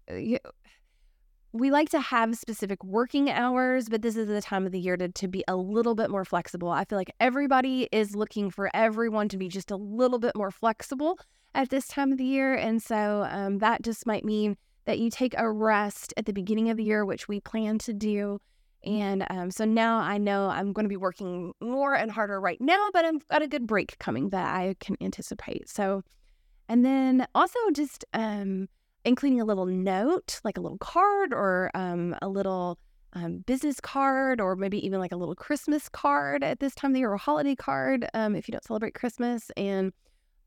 uh, 0.09 0.37
we 1.53 1.69
like 1.69 1.89
to 1.89 1.99
have 1.99 2.35
specific 2.35 2.83
working 2.83 3.29
hours, 3.29 3.87
but 3.87 4.01
this 4.01 4.15
is 4.15 4.27
the 4.27 4.41
time 4.41 4.65
of 4.65 4.71
the 4.71 4.79
year 4.79 4.97
to, 4.97 5.07
to 5.07 5.27
be 5.27 5.43
a 5.47 5.55
little 5.55 5.93
bit 5.93 6.09
more 6.09 6.25
flexible. 6.25 6.69
I 6.69 6.83
feel 6.83 6.97
like 6.97 7.13
everybody 7.19 7.87
is 7.91 8.15
looking 8.15 8.49
for 8.49 8.71
everyone 8.73 9.29
to 9.29 9.37
be 9.37 9.49
just 9.49 9.69
a 9.69 9.75
little 9.75 10.17
bit 10.17 10.35
more 10.35 10.49
flexible 10.49 11.19
at 11.53 11.69
this 11.69 11.87
time 11.87 12.11
of 12.11 12.17
the 12.17 12.25
year. 12.25 12.55
And 12.55 12.81
so 12.81 13.27
um, 13.29 13.59
that 13.59 13.83
just 13.83 14.07
might 14.07 14.25
mean 14.25 14.57
that 14.85 14.97
you 14.97 15.11
take 15.11 15.35
a 15.37 15.49
rest 15.49 16.13
at 16.17 16.25
the 16.25 16.33
beginning 16.33 16.69
of 16.69 16.77
the 16.77 16.83
year, 16.83 17.05
which 17.05 17.27
we 17.27 17.39
plan 17.39 17.77
to 17.79 17.93
do. 17.93 18.39
And 18.85 19.25
um, 19.29 19.51
so 19.51 19.65
now 19.65 19.97
I 19.99 20.17
know 20.17 20.49
I'm 20.49 20.73
going 20.73 20.85
to 20.85 20.89
be 20.89 20.97
working 20.97 21.53
more 21.61 21.93
and 21.93 22.11
harder 22.11 22.39
right 22.39 22.59
now, 22.59 22.89
but 22.93 23.05
I've 23.05 23.27
got 23.27 23.41
a 23.41 23.47
good 23.47 23.65
break 23.65 23.97
coming 23.99 24.29
that 24.29 24.53
I 24.53 24.75
can 24.79 24.97
anticipate. 25.01 25.69
So, 25.69 26.03
and 26.67 26.85
then 26.85 27.25
also 27.33 27.59
just 27.73 28.05
um, 28.13 28.67
including 29.05 29.41
a 29.41 29.45
little 29.45 29.65
note, 29.65 30.39
like 30.43 30.57
a 30.57 30.61
little 30.61 30.77
card 30.77 31.33
or 31.33 31.71
um, 31.73 32.15
a 32.21 32.27
little 32.27 32.77
um, 33.13 33.43
business 33.45 33.79
card, 33.79 34.41
or 34.41 34.55
maybe 34.55 34.83
even 34.85 34.99
like 34.99 35.11
a 35.11 35.17
little 35.17 35.35
Christmas 35.35 35.87
card 35.87 36.43
at 36.43 36.59
this 36.59 36.73
time 36.75 36.91
of 36.91 36.93
the 36.93 36.99
year 36.99 37.11
or 37.11 37.15
a 37.15 37.19
holiday 37.19 37.55
card 37.55 38.07
um, 38.13 38.35
if 38.35 38.47
you 38.47 38.51
don't 38.51 38.63
celebrate 38.63 38.95
Christmas. 38.95 39.51
And 39.55 39.93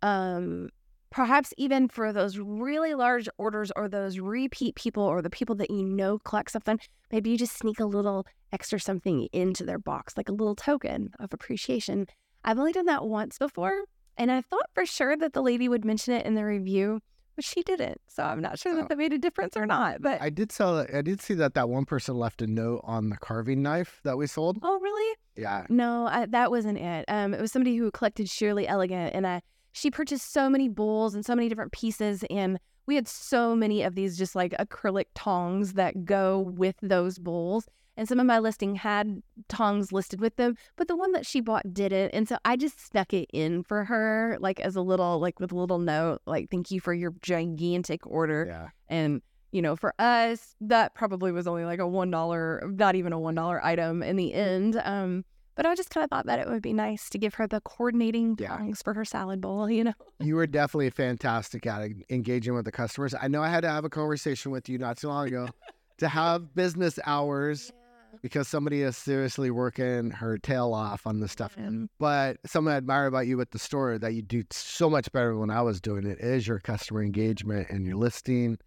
um, 0.03 0.69
perhaps 1.11 1.53
even 1.57 1.89
for 1.89 2.13
those 2.13 2.39
really 2.39 2.95
large 2.95 3.29
orders 3.39 3.73
or 3.77 3.89
those 3.89 4.19
repeat 4.19 4.75
people 4.75 5.03
or 5.03 5.23
the 5.23 5.31
people 5.31 5.55
that 5.57 5.71
you 5.71 5.85
know 5.85 6.19
collect 6.19 6.51
something, 6.51 6.79
maybe 7.11 7.31
you 7.31 7.39
just 7.39 7.57
sneak 7.57 7.81
a 7.81 7.85
little 7.85 8.27
extra 8.53 8.81
something 8.81 9.29
into 9.33 9.65
their 9.65 9.79
box, 9.79 10.17
like 10.17 10.29
a 10.29 10.33
little 10.33 10.55
token 10.55 11.11
of 11.19 11.33
appreciation. 11.33 12.07
I've 12.45 12.59
only 12.59 12.73
done 12.73 12.87
that 12.87 13.05
once 13.05 13.39
before, 13.39 13.85
and 14.17 14.31
I 14.31 14.41
thought 14.41 14.71
for 14.75 14.87
sure 14.87 15.17
that 15.17 15.33
the 15.33 15.43
lady 15.43 15.69
would 15.69 15.85
mention 15.85 16.15
it 16.15 16.27
in 16.27 16.35
the 16.35 16.45
review, 16.45 17.01
but 17.35 17.45
she 17.45 17.63
didn't. 17.63 18.01
So 18.09 18.23
I'm 18.23 18.41
not 18.41 18.59
sure 18.59 18.75
that 18.75 18.85
oh. 18.85 18.87
that 18.89 18.99
made 18.99 19.13
a 19.13 19.19
difference 19.19 19.57
or 19.57 19.67
not. 19.67 20.01
But 20.01 20.23
I 20.23 20.31
did 20.31 20.51
sell. 20.53 20.87
I 20.93 21.03
did 21.03 21.21
see 21.21 21.35
that 21.35 21.55
that 21.55 21.69
one 21.69 21.85
person 21.85 22.17
left 22.17 22.41
a 22.41 22.47
note 22.47 22.81
on 22.85 23.11
the 23.11 23.17
carving 23.17 23.63
knife 23.63 24.01
that 24.05 24.17
we 24.17 24.27
sold. 24.27 24.59
Oh, 24.63 24.79
really? 24.81 25.17
Yeah. 25.37 25.67
No, 25.69 26.07
I, 26.07 26.27
that 26.27 26.51
wasn't 26.51 26.79
it. 26.79 27.05
Um, 27.09 27.35
it 27.35 27.41
was 27.41 27.53
somebody 27.53 27.77
who 27.77 27.91
collected 27.91 28.29
Sheerly 28.29 28.67
Elegant, 28.67 29.15
and 29.15 29.27
I 29.27 29.43
she 29.77 29.91
purchased 29.91 30.33
so 30.33 30.49
many 30.49 30.69
bowls 30.69 31.15
and 31.15 31.25
so 31.25 31.37
many 31.37 31.49
different 31.49 31.73
pieces 31.73 32.25
and 32.31 32.59
we 32.87 32.95
had 32.95 33.07
so 33.07 33.55
many 33.55 33.83
of 33.83 33.95
these 33.95 34.17
just 34.17 34.35
like 34.35 34.53
acrylic 34.53 35.07
tongs 35.15 35.75
that 35.75 36.05
go 36.05 36.41
with 36.57 36.77
those 36.83 37.19
bowls 37.19 37.67
and 37.99 38.09
some 38.09 38.19
of 38.19 38.27
my 38.27 38.39
listing 38.39 38.75
had 38.75 39.23
tongs 39.49 39.93
listed 39.93 40.19
with 40.21 40.35
them 40.37 40.57
but 40.77 40.89
the 40.89 40.97
one 40.97 41.13
that 41.13 41.27
she 41.27 41.41
bought 41.41 41.75
didn't 41.75 42.09
and 42.11 42.27
so 42.27 42.39
i 42.47 42.57
just 42.57 42.87
snuck 42.87 43.13
it 43.13 43.29
in 43.35 43.63
for 43.63 43.85
her 43.85 44.39
like 44.41 44.61
as 44.61 44.77
a 44.77 44.81
little 44.81 45.19
like 45.21 45.39
with 45.41 45.53
a 45.53 45.57
little 45.57 45.79
note 45.79 46.23
like 46.27 46.51
thank 46.51 46.71
you 46.71 46.81
for 46.81 46.95
your 46.95 47.13
gigantic 47.21 48.07
order 48.07 48.47
yeah. 48.49 48.69
and 48.89 49.21
you 49.53 49.61
know 49.61 49.77
for 49.77 49.95
us 49.99 50.55
that 50.61 50.95
probably 50.95 51.33
was 51.33 51.47
only 51.47 51.65
like 51.67 51.81
a 51.81 51.87
one 51.87 52.11
dollar 52.11 52.63
not 52.77 52.95
even 52.95 53.13
a 53.13 53.19
one 53.19 53.35
dollar 53.35 53.63
item 53.65 54.03
in 54.03 54.17
the 54.17 54.33
end 54.33 54.81
um 54.85 55.23
but 55.57 55.67
I 55.67 55.75
just 55.75 55.91
kind 55.91 56.05
of 56.05 56.11
thought 56.11 56.27
that 56.27 56.39
it 56.39 56.49
would 56.49 56.63
be 56.63 56.73
nice 56.73 57.09
to 57.11 57.19
give 57.19 57.35
her 57.35 57.47
the 57.47 57.61
coordinating 57.61 58.37
yeah. 58.39 58.57
tongs 58.57 58.83
for 58.83 58.95
her 58.95 59.05
salad 59.05 59.41
bowl, 59.41 59.69
you 59.71 59.85
know? 59.85 59.95
You 60.21 60.37
were 60.37 60.47
definitely 60.47 60.91
fantastic 60.91 61.67
at 61.67 61.91
engaging 62.11 62.55
with 62.55 62.65
the 62.65 62.73
customers. 62.73 63.15
I 63.21 63.29
know 63.29 63.43
I 63.43 63.49
had 63.49 63.63
to 63.63 63.71
have 63.71 63.85
a 63.85 63.91
conversation 63.91 64.53
with 64.53 64.69
you 64.69 64.79
not 64.79 64.99
too 64.99 65.09
long 65.09 65.27
ago 65.27 65.49
to 65.99 66.09
have 66.09 66.55
business 66.55 66.99
hours. 67.05 67.73
Yeah 67.75 67.81
because 68.23 68.49
somebody 68.49 68.83
is 68.83 68.97
seriously 68.97 69.51
working 69.51 70.11
her 70.11 70.39
tail 70.39 70.73
off 70.73 71.07
on 71.07 71.21
this 71.21 71.33
stuff. 71.33 71.55
Mm-hmm. 71.57 71.85
But 71.99 72.39
something 72.47 72.73
I 72.73 72.77
admire 72.77 73.07
about 73.07 73.27
you 73.27 73.41
at 73.41 73.51
the 73.51 73.59
store 73.59 73.99
that 73.99 74.15
you 74.15 74.23
do 74.23 74.43
so 74.51 74.89
much 74.89 75.11
better 75.13 75.37
when 75.37 75.51
I 75.51 75.63
was 75.63 75.81
doing 75.81 76.07
it 76.07 76.19
is 76.19 76.47
your 76.47 76.59
customer 76.59 77.03
engagement 77.03 77.69
and 77.71 77.87
your 77.87 77.97
listing 77.97 78.59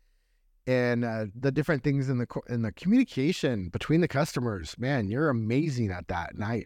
and 0.68 1.04
uh, 1.04 1.26
the 1.36 1.52
different 1.52 1.84
things 1.84 2.10
in 2.10 2.20
the 2.20 2.28
in 2.48 2.62
the 2.62 2.72
communication 2.72 3.70
between 3.70 4.02
the 4.02 4.08
customers. 4.08 4.76
Man, 4.78 5.10
you're 5.10 5.30
amazing 5.30 5.92
at 5.92 6.08
that. 6.10 6.34
And 6.34 6.44
I 6.44 6.66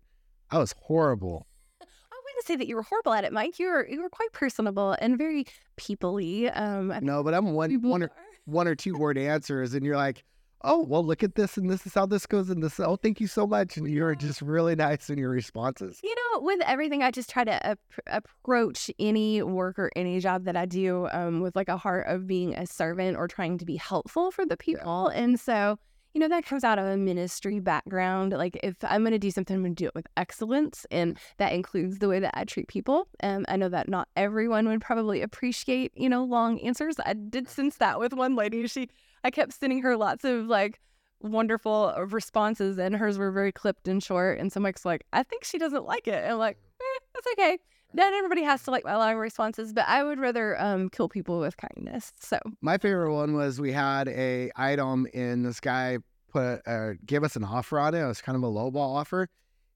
I 0.54 0.60
was 0.60 0.76
horrible. 0.84 1.48
I 1.82 1.86
wouldn't 2.26 2.46
say 2.46 2.56
that 2.58 2.68
you 2.68 2.76
were 2.76 2.84
horrible 2.84 3.14
at 3.14 3.24
it, 3.24 3.34
Mike. 3.34 3.58
You 3.58 3.70
were 3.70 3.88
you 3.88 4.04
were 4.04 4.10
quite 4.10 4.32
personable 4.34 4.96
and 5.02 5.18
very 5.18 5.48
peoply. 5.78 6.56
Um, 6.56 6.94
no, 7.02 7.24
but 7.24 7.34
I'm 7.34 7.54
one 7.54 7.82
one 7.82 8.04
or, 8.04 8.12
one 8.46 8.68
or 8.68 8.76
two 8.76 8.94
word 8.94 9.18
answers, 9.18 9.74
and 9.74 9.84
you're 9.84 9.98
like, 9.98 10.24
oh 10.62 10.84
well, 10.84 11.04
look 11.04 11.24
at 11.24 11.34
this, 11.34 11.58
and 11.58 11.72
this 11.72 11.88
is 11.88 11.96
how 11.96 12.06
this 12.06 12.28
goes, 12.28 12.52
and 12.52 12.62
this. 12.62 12.80
Oh, 12.80 12.98
thank 12.98 13.20
you 13.20 13.26
so 13.26 13.48
much, 13.48 13.78
and 13.78 13.90
you're 13.90 14.14
just 14.14 14.44
really 14.44 14.76
nice 14.76 15.10
in 15.10 15.18
your 15.18 15.32
responses. 15.32 16.00
You 16.04 16.14
know, 16.14 16.42
with 16.42 16.62
everything, 16.68 17.02
I 17.02 17.10
just 17.10 17.32
try 17.32 17.44
to 17.46 17.66
ap- 17.66 17.80
approach 18.06 18.92
any 19.00 19.42
work 19.42 19.80
or 19.80 19.90
any 19.96 20.20
job 20.20 20.44
that 20.44 20.56
I 20.56 20.68
do 20.68 21.08
um, 21.12 21.42
with 21.42 21.56
like 21.56 21.68
a 21.68 21.78
heart 21.78 22.06
of 22.06 22.28
being 22.28 22.54
a 22.54 22.68
servant 22.68 23.18
or 23.18 23.28
trying 23.28 23.58
to 23.58 23.66
be 23.66 23.78
helpful 23.78 24.30
for 24.30 24.46
the 24.46 24.58
people, 24.58 25.10
yeah. 25.12 25.20
and 25.20 25.40
so 25.40 25.80
you 26.14 26.20
know, 26.20 26.28
that 26.30 26.46
comes 26.46 26.64
out 26.64 26.78
of 26.78 26.86
a 26.86 26.96
ministry 26.96 27.60
background. 27.60 28.34
Like, 28.34 28.60
if 28.62 28.76
I'm 28.84 29.02
going 29.02 29.14
to 29.14 29.20
do 29.20 29.32
something, 29.32 29.56
I'm 29.56 29.64
going 29.64 29.76
to 29.76 29.84
do 29.84 29.88
it 29.88 29.96
with 29.96 30.08
excellence. 30.16 30.86
And 30.92 31.18
that 31.38 31.54
includes 31.54 32.00
the 32.00 32.08
way 32.08 32.20
that 32.20 32.34
I 32.36 32.46
treat 32.46 32.68
people. 32.68 33.08
Um, 33.24 33.46
I 33.50 33.58
know 33.58 33.70
that 33.70 33.90
not 33.90 34.08
everyone 34.16 34.68
would 34.68 34.82
probably 34.82 35.22
appreciate, 35.22 35.92
you 35.96 36.10
know, 36.10 36.24
long 36.24 36.60
answers. 36.60 36.98
I 37.04 37.14
did 37.14 37.50
sense 37.50 37.78
that 37.78 38.00
with 38.00 38.14
one 38.14 38.36
lady. 38.36 38.68
She, 38.68 38.90
I 39.24 39.32
kept 39.32 39.54
sending 39.54 39.82
her 39.82 39.98
lots 39.98 40.24
of 40.24 40.46
like, 40.46 40.80
wonderful 41.22 41.94
responses 42.10 42.78
and 42.78 42.98
hers 42.98 43.18
were 43.18 43.32
very 43.32 43.54
clipped 43.54 43.88
and 43.88 44.04
short 44.04 44.40
and 44.40 44.52
so 44.52 44.60
mike's 44.60 44.84
like 44.84 45.06
i 45.14 45.24
think 45.24 45.46
she 45.46 45.58
doesn't 45.58 45.86
like 45.86 46.06
it 46.06 46.22
and 46.22 46.34
I'm 46.34 46.38
like 46.38 46.58
eh, 46.82 47.00
that's 47.14 47.28
okay 47.32 47.58
not 47.94 48.14
everybody 48.14 48.44
has 48.44 48.64
to 48.64 48.72
like 48.72 48.84
my 48.84 48.96
long 48.96 49.18
responses, 49.18 49.74
but 49.74 49.88
I 49.88 50.04
would 50.04 50.20
rather 50.20 50.60
um, 50.62 50.90
kill 50.90 51.10
people 51.10 51.40
with 51.40 51.56
kindness. 51.58 52.12
So 52.20 52.40
my 52.62 52.78
favorite 52.78 53.14
one 53.14 53.36
was 53.36 53.62
we 53.62 53.72
had 53.72 54.08
a 54.08 54.52
item 54.56 55.08
and 55.14 55.46
this 55.46 55.60
guy 55.60 56.00
put 56.34 56.68
uh, 56.68 56.94
gave 57.06 57.24
us 57.24 57.36
an 57.36 57.44
offer 57.44 57.80
on 57.80 57.94
it. 57.94 58.02
It 58.02 58.08
was 58.08 58.22
kind 58.22 58.36
of 58.36 58.44
a 58.44 58.48
lowball 58.48 58.96
offer, 58.98 59.30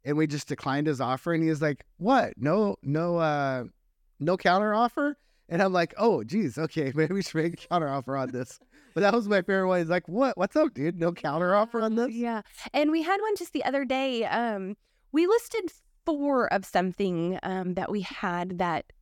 and 0.04 0.18
we 0.18 0.28
just 0.28 0.48
declined 0.48 0.88
his 0.88 1.00
offer. 1.00 1.34
And 1.34 1.44
he 1.44 1.50
was 1.50 1.62
like, 1.62 1.86
"What? 1.98 2.34
No, 2.38 2.76
no, 2.82 3.18
uh, 3.18 3.66
no 4.20 4.36
counter 4.36 4.74
offer." 4.74 5.18
And 5.50 5.62
I'm 5.62 5.72
like, 5.72 5.94
"Oh, 5.98 6.24
geez, 6.24 6.58
okay, 6.58 6.92
maybe 6.96 7.14
we 7.14 7.22
should 7.22 7.36
make 7.36 7.54
a 7.54 7.68
counter 7.68 7.88
offer 7.88 8.18
on 8.18 8.32
this." 8.32 8.60
But 8.94 9.02
that 9.02 9.14
was 9.14 9.30
my 9.30 9.42
favorite 9.44 9.68
one. 9.68 9.80
He's 9.80 9.90
like, 9.90 10.08
"What? 10.10 10.38
What's 10.38 10.56
up, 10.56 10.74
dude? 10.74 11.00
No 11.00 11.12
counter 11.14 11.56
offer 11.56 11.82
on 11.82 11.96
this?" 11.96 12.12
Yeah, 12.12 12.42
and 12.74 12.92
we 12.92 13.04
had 13.04 13.22
one 13.22 13.36
just 13.38 13.54
the 13.54 13.64
other 13.64 13.86
day. 13.86 14.26
Um, 14.26 14.76
we 15.12 15.28
listed 15.28 15.72
four 16.08 16.52
of 16.54 16.64
something 16.64 17.38
um, 17.44 17.74
that 17.74 17.92
we 17.92 18.00
had 18.02 18.60
that 18.60 18.94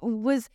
was 0.00 0.48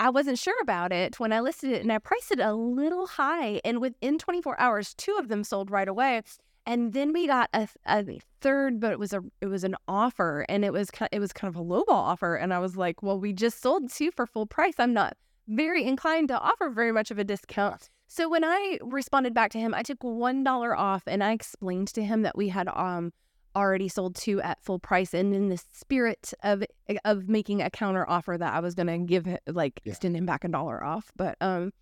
I 0.00 0.10
wasn't 0.10 0.38
sure 0.38 0.60
about 0.60 0.92
it 0.92 1.20
when 1.20 1.32
I 1.32 1.38
listed 1.38 1.70
it 1.70 1.82
and 1.82 1.92
I 1.92 1.98
priced 1.98 2.32
it 2.32 2.40
a 2.40 2.52
little 2.52 3.06
high. 3.06 3.60
And 3.64 3.80
within 3.80 4.18
24 4.18 4.60
hours, 4.60 4.94
two 4.94 5.16
of 5.18 5.28
them 5.28 5.44
sold 5.44 5.70
right 5.70 5.86
away. 5.86 6.22
And 6.66 6.92
then 6.92 7.12
we 7.12 7.28
got 7.28 7.48
a, 7.54 7.68
a 7.86 8.18
third, 8.40 8.80
but 8.80 8.90
it 8.90 8.98
was 8.98 9.12
a 9.12 9.22
it 9.40 9.46
was 9.46 9.62
an 9.62 9.76
offer, 9.86 10.44
and 10.48 10.64
it 10.64 10.72
was 10.72 10.90
kind 10.90 11.08
it 11.12 11.20
was 11.20 11.32
kind 11.32 11.54
of 11.54 11.60
a 11.60 11.64
lowball 11.64 11.90
offer. 11.90 12.34
And 12.34 12.52
I 12.52 12.58
was 12.58 12.76
like, 12.76 13.04
well, 13.04 13.20
we 13.20 13.32
just 13.32 13.62
sold 13.62 13.88
two 13.88 14.10
for 14.10 14.26
full 14.26 14.46
price. 14.46 14.74
I'm 14.78 14.92
not 14.92 15.16
very 15.46 15.84
inclined 15.84 16.26
to 16.28 16.40
offer 16.40 16.68
very 16.68 16.90
much 16.90 17.12
of 17.12 17.20
a 17.20 17.24
discount. 17.24 17.88
So 18.08 18.28
when 18.28 18.42
I 18.44 18.80
responded 18.82 19.32
back 19.32 19.52
to 19.52 19.60
him, 19.60 19.74
I 19.74 19.84
took 19.84 20.02
one 20.02 20.42
dollar 20.42 20.76
off, 20.76 21.04
and 21.06 21.22
I 21.22 21.30
explained 21.30 21.86
to 21.94 22.02
him 22.02 22.22
that 22.22 22.36
we 22.36 22.48
had 22.48 22.66
um 22.74 23.12
already 23.56 23.88
sold 23.88 24.14
two 24.14 24.40
at 24.42 24.62
full 24.62 24.78
price, 24.78 25.14
and 25.14 25.34
in 25.34 25.48
the 25.48 25.58
spirit 25.72 26.32
of 26.44 26.62
of 27.04 27.28
making 27.28 27.62
a 27.62 27.70
counter 27.70 28.08
offer 28.08 28.36
that 28.38 28.52
I 28.54 28.60
was 28.60 28.74
gonna 28.74 28.98
give 28.98 29.26
it, 29.26 29.40
like 29.48 29.80
Yeah. 29.84 29.92
extend 29.92 30.16
him 30.16 30.26
back 30.26 30.44
a 30.44 30.48
dollar 30.48 30.84
off, 30.84 31.10
but 31.16 31.36
um, 31.40 31.72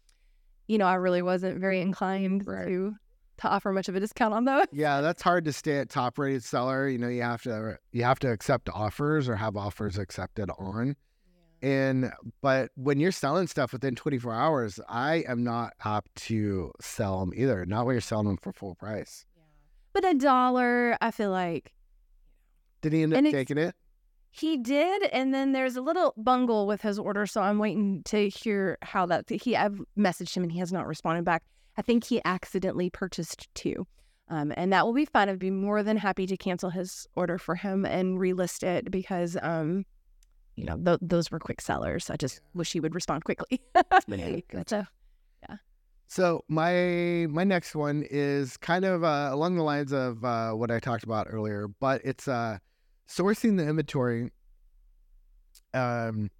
you 0.68 0.78
know, 0.78 0.86
I 0.86 0.94
really 0.94 1.20
wasn't 1.20 1.60
very 1.60 1.80
inclined 1.82 2.46
Right. 2.46 2.66
to 2.66 2.94
to 3.38 3.48
offer 3.48 3.72
much 3.72 3.88
of 3.88 3.96
a 3.96 4.00
discount 4.00 4.32
on 4.32 4.44
those. 4.44 4.66
Yeah, 4.72 5.00
that's 5.00 5.20
hard 5.20 5.44
to 5.46 5.52
stay 5.52 5.78
at 5.78 5.90
top 5.90 6.16
rated 6.18 6.44
seller. 6.44 6.88
You 6.88 6.98
know, 6.98 7.08
you 7.08 7.22
have 7.22 7.42
to 7.42 7.78
you 7.90 8.04
have 8.04 8.20
to 8.20 8.30
accept 8.30 8.68
offers 8.70 9.28
or 9.28 9.34
have 9.36 9.56
offers 9.56 9.98
accepted 9.98 10.50
on. 10.56 10.94
And 11.60 12.12
but 12.42 12.70
when 12.76 13.00
you're 13.00 13.10
selling 13.10 13.46
stuff 13.48 13.72
within 13.72 13.94
24 13.96 14.32
hours, 14.34 14.78
I 14.88 15.24
am 15.26 15.42
not 15.42 15.72
apt 15.84 16.14
to 16.26 16.72
sell 16.80 17.20
them 17.20 17.32
either. 17.34 17.64
Not 17.66 17.86
when 17.86 17.94
you're 17.94 18.00
selling 18.02 18.26
them 18.26 18.36
for 18.36 18.52
full 18.52 18.74
price. 18.76 19.24
But 19.94 20.04
a 20.04 20.14
dollar, 20.14 20.98
I 21.00 21.10
feel 21.12 21.30
like 21.30 21.72
Did 22.82 22.92
he 22.92 23.02
end 23.04 23.14
up 23.14 23.24
taking 23.24 23.56
it? 23.58 23.74
He 24.32 24.56
did, 24.56 25.04
and 25.04 25.32
then 25.32 25.52
there's 25.52 25.76
a 25.76 25.80
little 25.80 26.12
bungle 26.16 26.66
with 26.66 26.82
his 26.82 26.98
order, 26.98 27.24
so 27.24 27.40
I'm 27.40 27.58
waiting 27.60 28.02
to 28.06 28.28
hear 28.28 28.76
how 28.82 29.06
that. 29.06 29.30
He 29.30 29.56
I've 29.56 29.80
messaged 29.96 30.36
him 30.36 30.42
and 30.42 30.50
he 30.50 30.58
has 30.58 30.72
not 30.72 30.88
responded 30.88 31.24
back. 31.24 31.44
I 31.78 31.82
think 31.82 32.04
he 32.04 32.20
accidentally 32.24 32.90
purchased 32.90 33.46
two, 33.54 33.86
um, 34.28 34.52
and 34.56 34.72
that 34.72 34.84
will 34.84 34.92
be 34.92 35.04
fine. 35.04 35.28
I'd 35.28 35.38
be 35.38 35.52
more 35.52 35.84
than 35.84 35.96
happy 35.96 36.26
to 36.26 36.36
cancel 36.36 36.70
his 36.70 37.06
order 37.14 37.38
for 37.38 37.54
him 37.54 37.86
and 37.86 38.18
relist 38.18 38.64
it 38.64 38.90
because, 38.90 39.36
um, 39.40 39.84
you 40.56 40.64
know, 40.64 40.76
th- 40.76 40.98
those 41.00 41.30
were 41.30 41.38
quick 41.38 41.60
sellers. 41.60 42.10
I 42.10 42.16
just 42.16 42.40
wish 42.54 42.72
he 42.72 42.80
would 42.80 42.96
respond 42.96 43.24
quickly. 43.24 43.60
That's 44.50 44.72
a 44.72 44.88
So 46.14 46.44
my 46.46 47.26
my 47.28 47.42
next 47.42 47.74
one 47.74 48.06
is 48.08 48.56
kind 48.56 48.84
of 48.84 49.02
uh, 49.02 49.30
along 49.32 49.56
the 49.56 49.64
lines 49.64 49.92
of 49.92 50.24
uh, 50.24 50.52
what 50.52 50.70
I 50.70 50.78
talked 50.78 51.02
about 51.02 51.26
earlier, 51.28 51.66
but 51.80 52.02
it's 52.04 52.28
uh, 52.28 52.58
sourcing 53.08 53.56
the 53.56 53.66
inventory. 53.68 54.30
Um, 55.74 56.30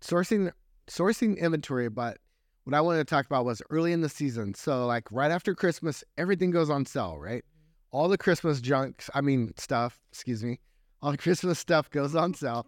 sourcing 0.00 0.52
sourcing 0.88 1.36
inventory, 1.38 1.88
but 1.88 2.18
what 2.62 2.74
I 2.74 2.80
wanted 2.80 2.98
to 2.98 3.04
talk 3.04 3.26
about 3.26 3.44
was 3.44 3.60
early 3.68 3.90
in 3.90 4.00
the 4.00 4.08
season. 4.08 4.54
So 4.54 4.86
like 4.86 5.10
right 5.10 5.32
after 5.32 5.56
Christmas, 5.56 6.04
everything 6.16 6.52
goes 6.52 6.70
on 6.70 6.86
sale, 6.86 7.18
right? 7.18 7.44
All 7.90 8.06
the 8.06 8.16
Christmas 8.16 8.60
junk, 8.60 9.02
I 9.12 9.22
mean 9.22 9.54
stuff, 9.56 9.98
excuse 10.12 10.44
me, 10.44 10.60
all 11.02 11.10
the 11.10 11.18
Christmas 11.18 11.58
stuff 11.58 11.90
goes 11.90 12.14
on 12.14 12.32
sale. 12.32 12.64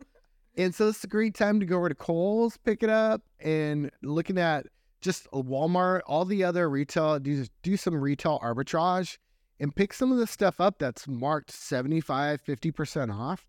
And 0.57 0.75
so 0.75 0.88
it's 0.88 1.05
a 1.05 1.07
great 1.07 1.37
time 1.37 1.61
to 1.61 1.66
go 1.66 1.77
over 1.77 1.88
to 1.88 1.94
Kohl's, 1.94 2.57
pick 2.57 2.83
it 2.83 2.90
up, 2.90 3.23
and 3.38 3.92
looking 4.03 4.38
at 4.38 4.66
just 5.00 5.30
Walmart, 5.30 6.00
all 6.06 6.24
the 6.24 6.44
other 6.44 6.68
retail, 6.68 7.18
do, 7.18 7.44
do 7.62 7.76
some 7.76 7.94
retail 7.94 8.38
arbitrage 8.42 9.18
and 9.58 9.74
pick 9.74 9.92
some 9.92 10.10
of 10.10 10.18
the 10.18 10.26
stuff 10.26 10.60
up 10.60 10.78
that's 10.78 11.06
marked 11.06 11.50
75, 11.50 12.42
50% 12.44 13.14
off. 13.14 13.46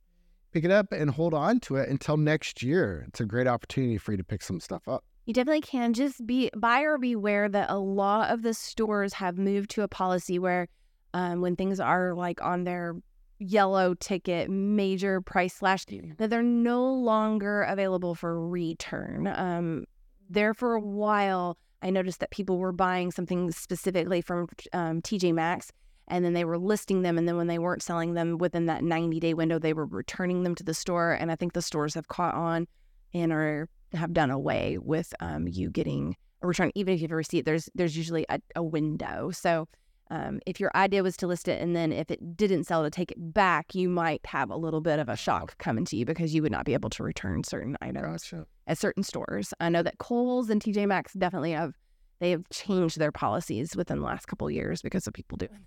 Pick 0.51 0.65
it 0.65 0.71
up 0.71 0.91
and 0.91 1.09
hold 1.09 1.33
on 1.33 1.61
to 1.61 1.77
it 1.77 1.87
until 1.87 2.17
next 2.17 2.61
year. 2.61 3.05
It's 3.07 3.21
a 3.21 3.25
great 3.25 3.47
opportunity 3.47 3.97
for 3.97 4.11
you 4.11 4.17
to 4.17 4.23
pick 4.23 4.41
some 4.41 4.59
stuff 4.59 4.87
up. 4.87 5.05
You 5.25 5.33
definitely 5.33 5.61
can. 5.61 5.93
Just 5.93 6.25
be 6.27 6.49
buyer 6.57 6.97
beware 6.97 7.47
that 7.47 7.69
a 7.69 7.77
lot 7.77 8.31
of 8.31 8.41
the 8.41 8.53
stores 8.53 9.13
have 9.13 9.37
moved 9.37 9.69
to 9.71 9.83
a 9.83 9.87
policy 9.87 10.39
where 10.39 10.67
um, 11.13 11.41
when 11.41 11.55
things 11.55 11.79
are 11.79 12.13
like 12.13 12.41
on 12.41 12.65
their 12.65 12.95
yellow 13.39 13.93
ticket, 13.95 14.49
major 14.49 15.21
price 15.21 15.55
slash, 15.55 15.85
that 16.17 16.29
they're 16.29 16.43
no 16.43 16.93
longer 16.93 17.63
available 17.63 18.13
for 18.15 18.47
return. 18.47 19.27
Um, 19.27 19.85
there 20.31 20.53
for 20.53 20.75
a 20.75 20.81
while, 20.81 21.57
I 21.81 21.89
noticed 21.89 22.19
that 22.19 22.31
people 22.31 22.57
were 22.57 22.71
buying 22.71 23.11
something 23.11 23.51
specifically 23.51 24.21
from 24.21 24.47
um, 24.73 25.01
TJ 25.01 25.33
Maxx 25.33 25.71
and 26.07 26.25
then 26.25 26.33
they 26.33 26.45
were 26.45 26.57
listing 26.57 27.01
them. 27.01 27.17
And 27.17 27.27
then 27.27 27.37
when 27.37 27.47
they 27.47 27.57
weren't 27.57 27.81
selling 27.81 28.13
them 28.13 28.37
within 28.37 28.65
that 28.65 28.83
90 28.83 29.19
day 29.19 29.33
window, 29.33 29.57
they 29.57 29.73
were 29.73 29.85
returning 29.85 30.43
them 30.43 30.55
to 30.55 30.63
the 30.63 30.73
store. 30.73 31.13
And 31.13 31.31
I 31.31 31.35
think 31.35 31.53
the 31.53 31.61
stores 31.61 31.93
have 31.93 32.09
caught 32.09 32.35
on 32.35 32.67
and 33.13 33.31
are 33.31 33.69
have 33.93 34.13
done 34.13 34.31
away 34.31 34.77
with 34.77 35.13
um, 35.19 35.47
you 35.47 35.69
getting 35.69 36.15
a 36.41 36.47
return, 36.47 36.71
even 36.75 36.93
if 36.93 37.01
you 37.01 37.05
have 37.05 37.11
a 37.11 37.15
receipt. 37.15 37.45
There's 37.45 37.69
there's 37.75 37.97
usually 37.97 38.25
a, 38.29 38.39
a 38.55 38.63
window. 38.63 39.31
So 39.31 39.67
um, 40.11 40.41
if 40.45 40.59
your 40.59 40.69
idea 40.75 41.01
was 41.03 41.15
to 41.17 41.25
list 41.25 41.47
it 41.47 41.61
and 41.61 41.73
then 41.73 41.93
if 41.93 42.11
it 42.11 42.35
didn't 42.35 42.65
sell 42.65 42.83
to 42.83 42.89
take 42.89 43.11
it 43.11 43.33
back, 43.33 43.73
you 43.73 43.87
might 43.87 44.19
have 44.25 44.49
a 44.49 44.57
little 44.57 44.81
bit 44.81 44.99
of 44.99 45.07
a 45.07 45.15
shock 45.15 45.57
coming 45.57 45.85
to 45.85 45.95
you 45.95 46.05
because 46.05 46.35
you 46.35 46.41
would 46.41 46.51
not 46.51 46.65
be 46.65 46.73
able 46.73 46.89
to 46.89 47.01
return 47.01 47.45
certain 47.45 47.77
items 47.81 48.29
Gotcha. 48.29 48.45
at 48.67 48.77
certain 48.77 49.03
stores. 49.03 49.53
I 49.61 49.69
know 49.69 49.81
that 49.81 49.99
Kohl's 49.99 50.49
and 50.49 50.61
TJ 50.61 50.85
Maxx 50.85 51.13
definitely 51.13 51.53
have 51.53 51.73
they 52.19 52.31
have 52.31 52.43
changed 52.51 52.99
their 52.99 53.11
policies 53.11 53.75
within 53.75 53.99
the 53.99 54.05
last 54.05 54.27
couple 54.27 54.47
of 54.47 54.53
years 54.53 54.81
because 54.81 55.07
of 55.07 55.13
people 55.13 55.37
doing 55.37 55.65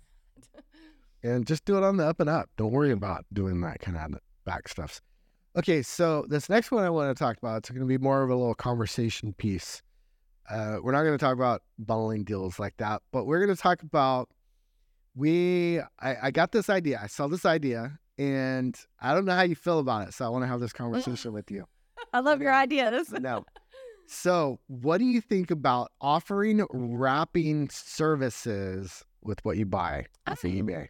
that. 0.53 0.63
And 1.23 1.45
just 1.47 1.65
do 1.65 1.75
it 1.77 1.83
on 1.83 1.97
the 1.97 2.05
up 2.05 2.19
and 2.19 2.29
up. 2.29 2.49
Don't 2.55 2.71
worry 2.71 2.91
about 2.91 3.25
doing 3.33 3.59
that 3.61 3.79
kind 3.79 3.97
of 3.97 4.19
back 4.45 4.67
stuffs. 4.67 5.01
Okay, 5.57 5.81
so 5.81 6.23
this 6.29 6.49
next 6.49 6.69
one 6.69 6.83
I 6.83 6.89
want 6.91 7.15
to 7.15 7.19
talk 7.19 7.37
about, 7.37 7.57
it's 7.57 7.69
going 7.71 7.81
to 7.81 7.87
be 7.87 7.97
more 7.97 8.21
of 8.21 8.29
a 8.29 8.35
little 8.35 8.53
conversation 8.53 9.33
piece. 9.33 9.81
Uh, 10.49 10.77
we're 10.83 10.91
not 10.91 11.01
going 11.01 11.17
to 11.17 11.17
talk 11.17 11.33
about 11.33 11.63
bundling 11.79 12.23
deals 12.23 12.59
like 12.59 12.77
that, 12.77 13.01
but 13.11 13.25
we're 13.25 13.43
going 13.43 13.55
to 13.55 13.61
talk 13.61 13.81
about 13.81 14.29
we. 15.15 15.79
I, 15.99 16.15
I 16.23 16.31
got 16.31 16.51
this 16.51 16.69
idea. 16.69 16.99
I 17.01 17.07
saw 17.07 17.27
this 17.27 17.45
idea, 17.45 17.97
and 18.17 18.77
I 18.99 19.13
don't 19.13 19.25
know 19.25 19.33
how 19.35 19.43
you 19.43 19.55
feel 19.55 19.79
about 19.79 20.07
it. 20.07 20.13
So 20.13 20.25
I 20.25 20.29
want 20.29 20.43
to 20.43 20.47
have 20.47 20.59
this 20.59 20.73
conversation 20.73 21.33
with 21.33 21.49
you. 21.51 21.65
I 22.13 22.19
love 22.19 22.41
your 22.41 22.53
ideas. 22.53 23.11
No. 23.11 23.45
So, 24.07 24.59
what 24.67 24.99
do 24.99 25.03
you 25.05 25.19
think 25.19 25.49
about 25.49 25.91
offering 25.99 26.63
wrapping 26.71 27.69
services 27.71 29.03
with 29.23 29.43
what 29.43 29.57
you 29.57 29.65
buy 29.65 30.05
off 30.27 30.43
of 30.43 30.51
Oh. 30.51 30.53
eBay? 30.53 30.89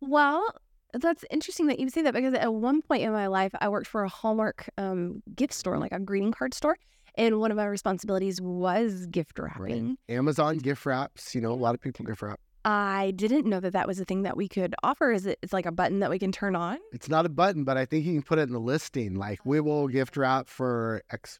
Well, 0.00 0.44
that's 0.92 1.24
interesting 1.30 1.66
that 1.66 1.78
you 1.78 1.88
say 1.90 2.02
that 2.02 2.12
because 2.12 2.34
at 2.34 2.52
one 2.52 2.82
point 2.82 3.02
in 3.04 3.12
my 3.12 3.28
life, 3.28 3.52
I 3.60 3.68
worked 3.68 3.86
for 3.86 4.02
a 4.02 4.08
Hallmark 4.08 4.68
um, 4.78 5.22
gift 5.34 5.52
store, 5.52 5.78
like 5.78 5.92
a 5.92 6.00
greeting 6.00 6.32
card 6.32 6.54
store. 6.54 6.76
And 7.16 7.38
one 7.38 7.52
of 7.52 7.56
my 7.56 7.66
responsibilities 7.66 8.40
was 8.40 9.06
gift 9.06 9.38
wrapping. 9.38 9.96
Amazon 10.08 10.58
gift 10.58 10.84
wraps. 10.84 11.36
You 11.36 11.40
know, 11.42 11.52
a 11.52 11.54
lot 11.54 11.74
of 11.76 11.80
people 11.80 12.04
gift 12.04 12.20
wrap. 12.20 12.40
I 12.66 13.12
didn't 13.14 13.46
know 13.46 13.60
that 13.60 13.74
that 13.74 13.86
was 13.86 14.00
a 14.00 14.04
thing 14.04 14.22
that 14.22 14.36
we 14.36 14.48
could 14.48 14.74
offer. 14.82 15.12
Is 15.12 15.24
it? 15.24 15.38
It's 15.40 15.52
like 15.52 15.66
a 15.66 15.72
button 15.72 16.00
that 16.00 16.10
we 16.10 16.18
can 16.18 16.32
turn 16.32 16.56
on. 16.56 16.78
It's 16.92 17.08
not 17.08 17.24
a 17.24 17.28
button, 17.28 17.62
but 17.62 17.76
I 17.76 17.84
think 17.84 18.04
you 18.04 18.12
can 18.14 18.22
put 18.22 18.40
it 18.40 18.42
in 18.42 18.52
the 18.52 18.58
listing. 18.58 19.14
Like 19.14 19.46
we 19.46 19.60
will 19.60 19.86
gift 19.86 20.16
wrap 20.16 20.48
for 20.48 21.00
X 21.12 21.38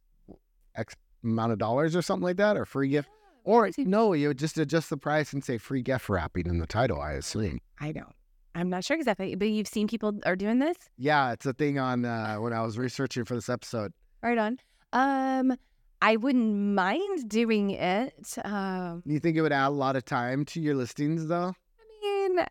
X 0.77 0.95
amount 1.25 1.51
of 1.51 1.59
dollars 1.59 1.97
or 1.97 2.03
something 2.03 2.23
like 2.23 2.37
that, 2.37 2.57
or 2.57 2.65
free 2.65 2.89
gift. 2.91 3.09
Or 3.43 3.69
no, 3.77 4.13
you 4.13 4.33
just 4.35 4.57
adjust 4.57 4.89
the 4.89 4.97
price 4.97 5.33
and 5.33 5.45
say 5.45 5.59
free 5.59 5.83
gift 5.83 6.09
wrapping 6.09 6.47
in 6.47 6.59
the 6.59 6.67
title. 6.67 7.01
I 7.01 7.15
assume. 7.15 7.59
I 7.81 7.91
don't. 7.91 8.15
I'm 8.55 8.71
not 8.71 8.85
sure 8.85 8.97
exactly, 8.97 9.35
but 9.35 9.49
you've 9.49 9.69
seen 9.69 9.89
people 9.89 10.19
are 10.25 10.37
doing 10.37 10.61
this. 10.61 10.77
Yeah, 10.97 11.33
it's 11.33 11.45
a 11.45 11.53
thing 11.53 11.81
on 11.81 12.05
uh, 12.05 12.37
when 12.37 12.53
I 12.53 12.63
was 12.63 12.79
researching 12.79 13.25
for 13.25 13.35
this 13.35 13.49
episode. 13.49 13.93
Right 14.23 14.39
on. 14.39 14.59
Um, 14.93 15.57
I 16.03 16.17
wouldn't 16.17 16.55
mind 16.55 17.29
doing 17.29 17.71
it. 17.71 18.39
Um, 18.45 19.03
You 19.07 19.19
think 19.19 19.37
it 19.37 19.43
would 19.43 19.53
add 19.53 19.69
a 19.69 19.71
lot 19.71 19.97
of 19.97 20.05
time 20.05 20.45
to 20.47 20.61
your 20.61 20.75
listings, 20.75 21.27
though? 21.27 21.55
I 21.79 22.29
mean, 22.29 22.45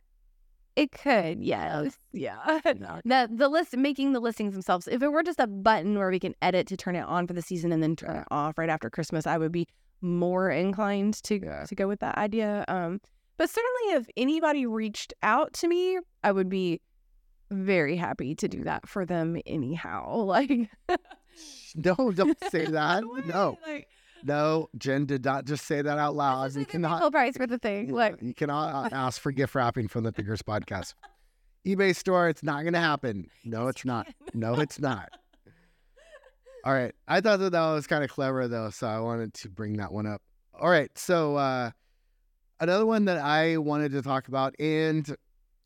it 0.76 0.92
could. 0.92 1.44
Yes. 1.44 1.96
Yeah. 2.12 2.60
The 2.64 3.30
the 3.32 3.50
list 3.50 3.76
making 3.76 4.14
the 4.14 4.20
listings 4.22 4.54
themselves. 4.54 4.88
If 4.88 5.04
it 5.04 5.10
were 5.10 5.22
just 5.22 5.40
a 5.40 5.48
button 5.48 5.98
where 5.98 6.10
we 6.10 6.20
can 6.20 6.34
edit 6.42 6.66
to 6.68 6.78
turn 6.78 6.96
it 6.96 7.02
on 7.06 7.28
for 7.28 7.34
the 7.34 7.42
season 7.42 7.72
and 7.74 7.84
then 7.84 7.96
turn 7.98 8.16
it 8.18 8.28
off 8.32 8.58
right 8.58 8.70
after 8.70 8.90
Christmas, 8.90 9.28
I 9.28 9.38
would 9.38 9.52
be 9.52 9.68
more 10.02 10.50
inclined 10.50 11.22
to 11.24 11.40
Yeah. 11.44 11.66
to 11.66 11.76
go 11.76 11.88
with 11.90 12.00
that 12.00 12.18
idea. 12.18 12.64
Um, 12.70 13.02
but 13.38 13.50
certainly 13.50 14.02
if 14.02 14.08
anybody 14.16 14.66
reached 14.66 15.14
out 15.24 15.52
to 15.56 15.68
me, 15.68 16.00
I 16.24 16.32
would 16.32 16.48
be 16.50 16.80
very 17.52 17.98
happy 17.98 18.34
to 18.36 18.48
do 18.48 18.64
that 18.64 18.88
for 18.88 19.06
them 19.06 19.38
anyhow. 19.46 20.16
Like 20.26 20.70
No, 21.76 22.12
don't 22.12 22.38
say 22.50 22.66
that. 22.68 23.04
No, 23.26 23.58
Like, 23.68 23.88
no, 24.24 24.70
Jen 24.78 25.06
did 25.06 25.26
not 25.26 25.46
just 25.46 25.66
say 25.66 25.82
that 25.82 25.98
out 25.98 26.16
loud. 26.16 26.56
You 26.56 26.66
cannot. 26.66 27.02
full 27.02 27.12
price 27.12 27.36
for 27.36 27.46
the 27.48 27.58
thing. 27.60 27.92
Like 27.92 28.22
You 28.22 28.34
cannot 28.34 28.94
ask 28.94 29.20
for 29.22 29.32
gift 29.32 29.54
wrapping 29.56 29.88
from 29.90 30.04
the 30.06 30.12
Pickers 30.14 30.42
podcast. 30.42 30.94
eBay 31.68 31.96
store, 31.96 32.30
it's 32.30 32.44
not 32.44 32.62
going 32.62 32.74
to 32.74 32.80
happen. 32.80 33.28
No, 33.44 33.68
it's 33.68 33.84
not. 33.86 34.08
No, 34.34 34.54
it's 34.60 34.80
not. 34.80 35.10
All 36.64 36.74
right. 36.74 36.96
I 37.08 37.22
thought 37.22 37.40
that 37.40 37.52
that 37.52 37.72
was 37.74 37.86
kind 37.88 38.04
of 38.04 38.10
clever, 38.10 38.48
though. 38.48 38.70
So 38.70 38.88
I 38.88 39.00
wanted 39.00 39.34
to 39.36 39.50
bring 39.50 39.74
that 39.78 39.92
one 39.92 40.08
up. 40.08 40.22
All 40.60 40.70
right. 40.70 40.90
So, 40.98 41.36
uh, 41.36 41.72
another 42.60 42.86
one 42.86 43.06
that 43.06 43.18
I 43.18 43.58
wanted 43.58 43.92
to 43.92 44.02
talk 44.02 44.28
about, 44.30 44.56
and 44.60 45.16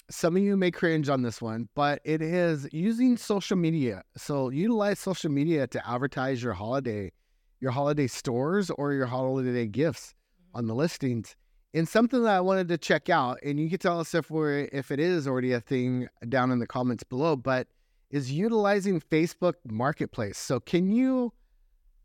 some 0.09 0.35
of 0.35 0.41
you 0.41 0.57
may 0.57 0.71
cringe 0.71 1.09
on 1.09 1.21
this 1.21 1.41
one, 1.41 1.69
but 1.75 2.01
it 2.03 2.21
is 2.21 2.67
using 2.71 3.17
social 3.17 3.57
media. 3.57 4.03
So, 4.17 4.49
utilize 4.49 4.99
social 4.99 5.31
media 5.31 5.67
to 5.67 5.89
advertise 5.89 6.41
your 6.41 6.53
holiday, 6.53 7.11
your 7.59 7.71
holiday 7.71 8.07
stores 8.07 8.69
or 8.71 8.93
your 8.93 9.05
holiday 9.05 9.67
gifts 9.67 10.13
mm-hmm. 10.13 10.57
on 10.57 10.67
the 10.67 10.75
listings. 10.75 11.35
And 11.73 11.87
something 11.87 12.23
that 12.23 12.35
I 12.35 12.41
wanted 12.41 12.67
to 12.69 12.77
check 12.79 13.09
out, 13.09 13.37
and 13.43 13.59
you 13.59 13.69
can 13.69 13.77
tell 13.77 13.99
us 13.99 14.15
if 14.15 14.31
we're 14.31 14.67
if 14.71 14.89
it 14.89 14.99
is 14.99 15.27
already 15.27 15.51
a 15.51 15.61
thing 15.61 16.07
down 16.27 16.51
in 16.51 16.57
the 16.57 16.65
comments 16.65 17.03
below, 17.03 17.35
but 17.35 17.67
is 18.09 18.31
utilizing 18.31 18.99
Facebook 18.99 19.53
Marketplace. 19.65 20.37
So 20.37 20.59
can 20.59 20.89
you 20.89 21.31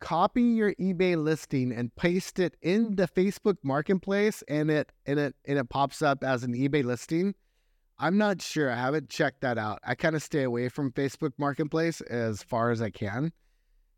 copy 0.01 0.43
your 0.43 0.75
eBay 0.75 1.17
listing 1.17 1.73
and 1.73 1.95
paste 1.97 2.39
it 2.39 2.59
in 2.61 2.97
the 2.97 3.09
Facebook 3.09 3.57
Marketplace 3.63 4.43
and 4.49 4.71
it 4.71 4.93
and 5.07 5.19
it 5.19 5.35
and 5.47 5.59
it 5.59 5.71
pops 5.71 6.03
up 6.03 6.23
as 6.23 6.45
an 6.45 6.53
eBay 6.53 6.85
listing? 6.85 7.35
I'm 7.99 8.19
not 8.19 8.43
sure. 8.43 8.71
I 8.71 8.77
haven't 8.77 9.09
checked 9.09 9.41
that 9.43 9.59
out. 9.59 9.79
I 9.85 9.95
kind 9.95 10.17
of 10.17 10.23
stay 10.23 10.43
away 10.43 10.69
from 10.69 10.93
Facebook 10.93 11.33
Marketplace 11.39 12.01
as 12.03 12.43
far 12.43 12.71
as 12.71 12.83
I 12.83 12.91
can 12.91 13.33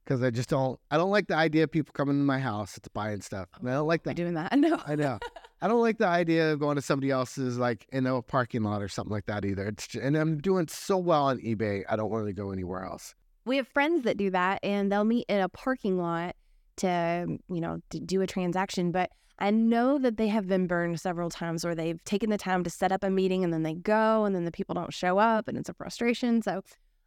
because 0.05 0.23
I 0.23 0.31
just 0.31 0.49
don't. 0.49 0.79
I 0.91 0.97
don't 0.97 1.11
like 1.11 1.29
the 1.29 1.37
idea 1.37 1.65
of 1.65 1.71
people 1.71 1.93
coming 1.93 2.17
to 2.17 2.25
my 2.25 2.39
house 2.39 2.79
to 2.81 2.91
buying 2.91 3.21
stuff. 3.21 3.49
And 3.59 3.69
I 3.69 3.75
don't 3.75 3.89
like 3.89 4.05
that. 4.05 4.17
doing 4.17 4.35
that. 4.35 4.53
No. 4.59 4.81
I 4.87 4.95
know. 4.95 5.19
I 5.63 5.69
don't 5.69 5.81
like 5.81 5.97
the 5.99 6.07
idea 6.07 6.53
of 6.53 6.61
going 6.61 6.77
to 6.77 6.83
somebody 6.83 7.11
else's 7.11 7.57
like 7.57 7.87
in 7.91 8.07
a 8.07 8.21
parking 8.21 8.63
lot 8.63 8.83
or 8.83 8.89
something 8.89 9.13
like 9.13 9.27
that 9.27 9.45
either. 9.45 9.67
It's 9.69 9.95
and 9.95 10.15
I'm 10.17 10.39
doing 10.39 10.69
so 10.69 10.99
well 10.99 11.25
on 11.25 11.39
eBay. 11.39 11.83
I 11.89 11.97
don't 11.97 12.11
want 12.11 12.27
to 12.27 12.33
go 12.33 12.51
anywhere 12.51 12.85
else. 12.85 13.15
We 13.47 13.57
have 13.57 13.67
friends 13.69 14.05
that 14.05 14.19
do 14.19 14.31
that 14.31 14.61
and 14.63 14.93
they'll 14.93 15.05
meet 15.05 15.25
in 15.29 15.41
a 15.41 15.49
parking 15.49 15.99
lot 15.99 16.37
to, 16.77 17.39
you 17.49 17.61
know, 17.61 17.81
to 17.91 18.01
do 18.01 18.21
a 18.21 18.27
transaction. 18.27 18.93
But 18.93 19.11
I 19.38 19.51
know 19.51 19.99
that 19.99 20.16
they 20.16 20.29
have 20.29 20.49
been 20.49 20.66
burned 20.66 21.01
several 21.01 21.29
times 21.29 21.64
where 21.64 21.75
they've 21.75 22.03
taken 22.05 22.31
the 22.31 22.38
time 22.38 22.64
to 22.64 22.70
set 22.70 22.90
up 22.90 23.05
a 23.05 23.11
meeting 23.11 23.44
and 23.44 23.53
then 23.53 23.62
they 23.62 23.75
go 23.75 24.25
and 24.25 24.35
then 24.35 24.44
the 24.44 24.51
people 24.51 24.75
don't 24.75 24.92
show 24.94 25.18
up 25.18 25.46
and 25.46 25.59
it's 25.59 25.68
a 25.68 25.75
frustration. 25.75 26.40
So 26.42 26.62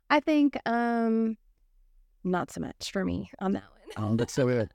I 0.09 0.19
think 0.19 0.57
um 0.65 1.37
not 2.23 2.51
so 2.51 2.61
much 2.61 2.91
for 2.91 3.03
me 3.03 3.31
on 3.39 3.53
that 3.53 3.63
one. 3.95 4.05
Um, 4.05 4.17
that's 4.17 4.33
so 4.33 4.45
good. 4.45 4.69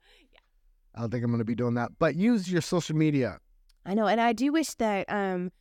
I 0.95 1.01
don't 1.01 1.11
think 1.11 1.23
I'm 1.23 1.31
going 1.31 1.39
to 1.39 1.45
be 1.45 1.55
doing 1.55 1.75
that. 1.75 1.91
But 1.99 2.15
use 2.15 2.49
your 2.51 2.61
social 2.61 2.95
media. 2.95 3.37
I 3.85 3.93
know, 3.93 4.07
and 4.07 4.19
I 4.19 4.33
do 4.33 4.51
wish 4.51 4.73
that 4.75 5.05
um 5.09 5.51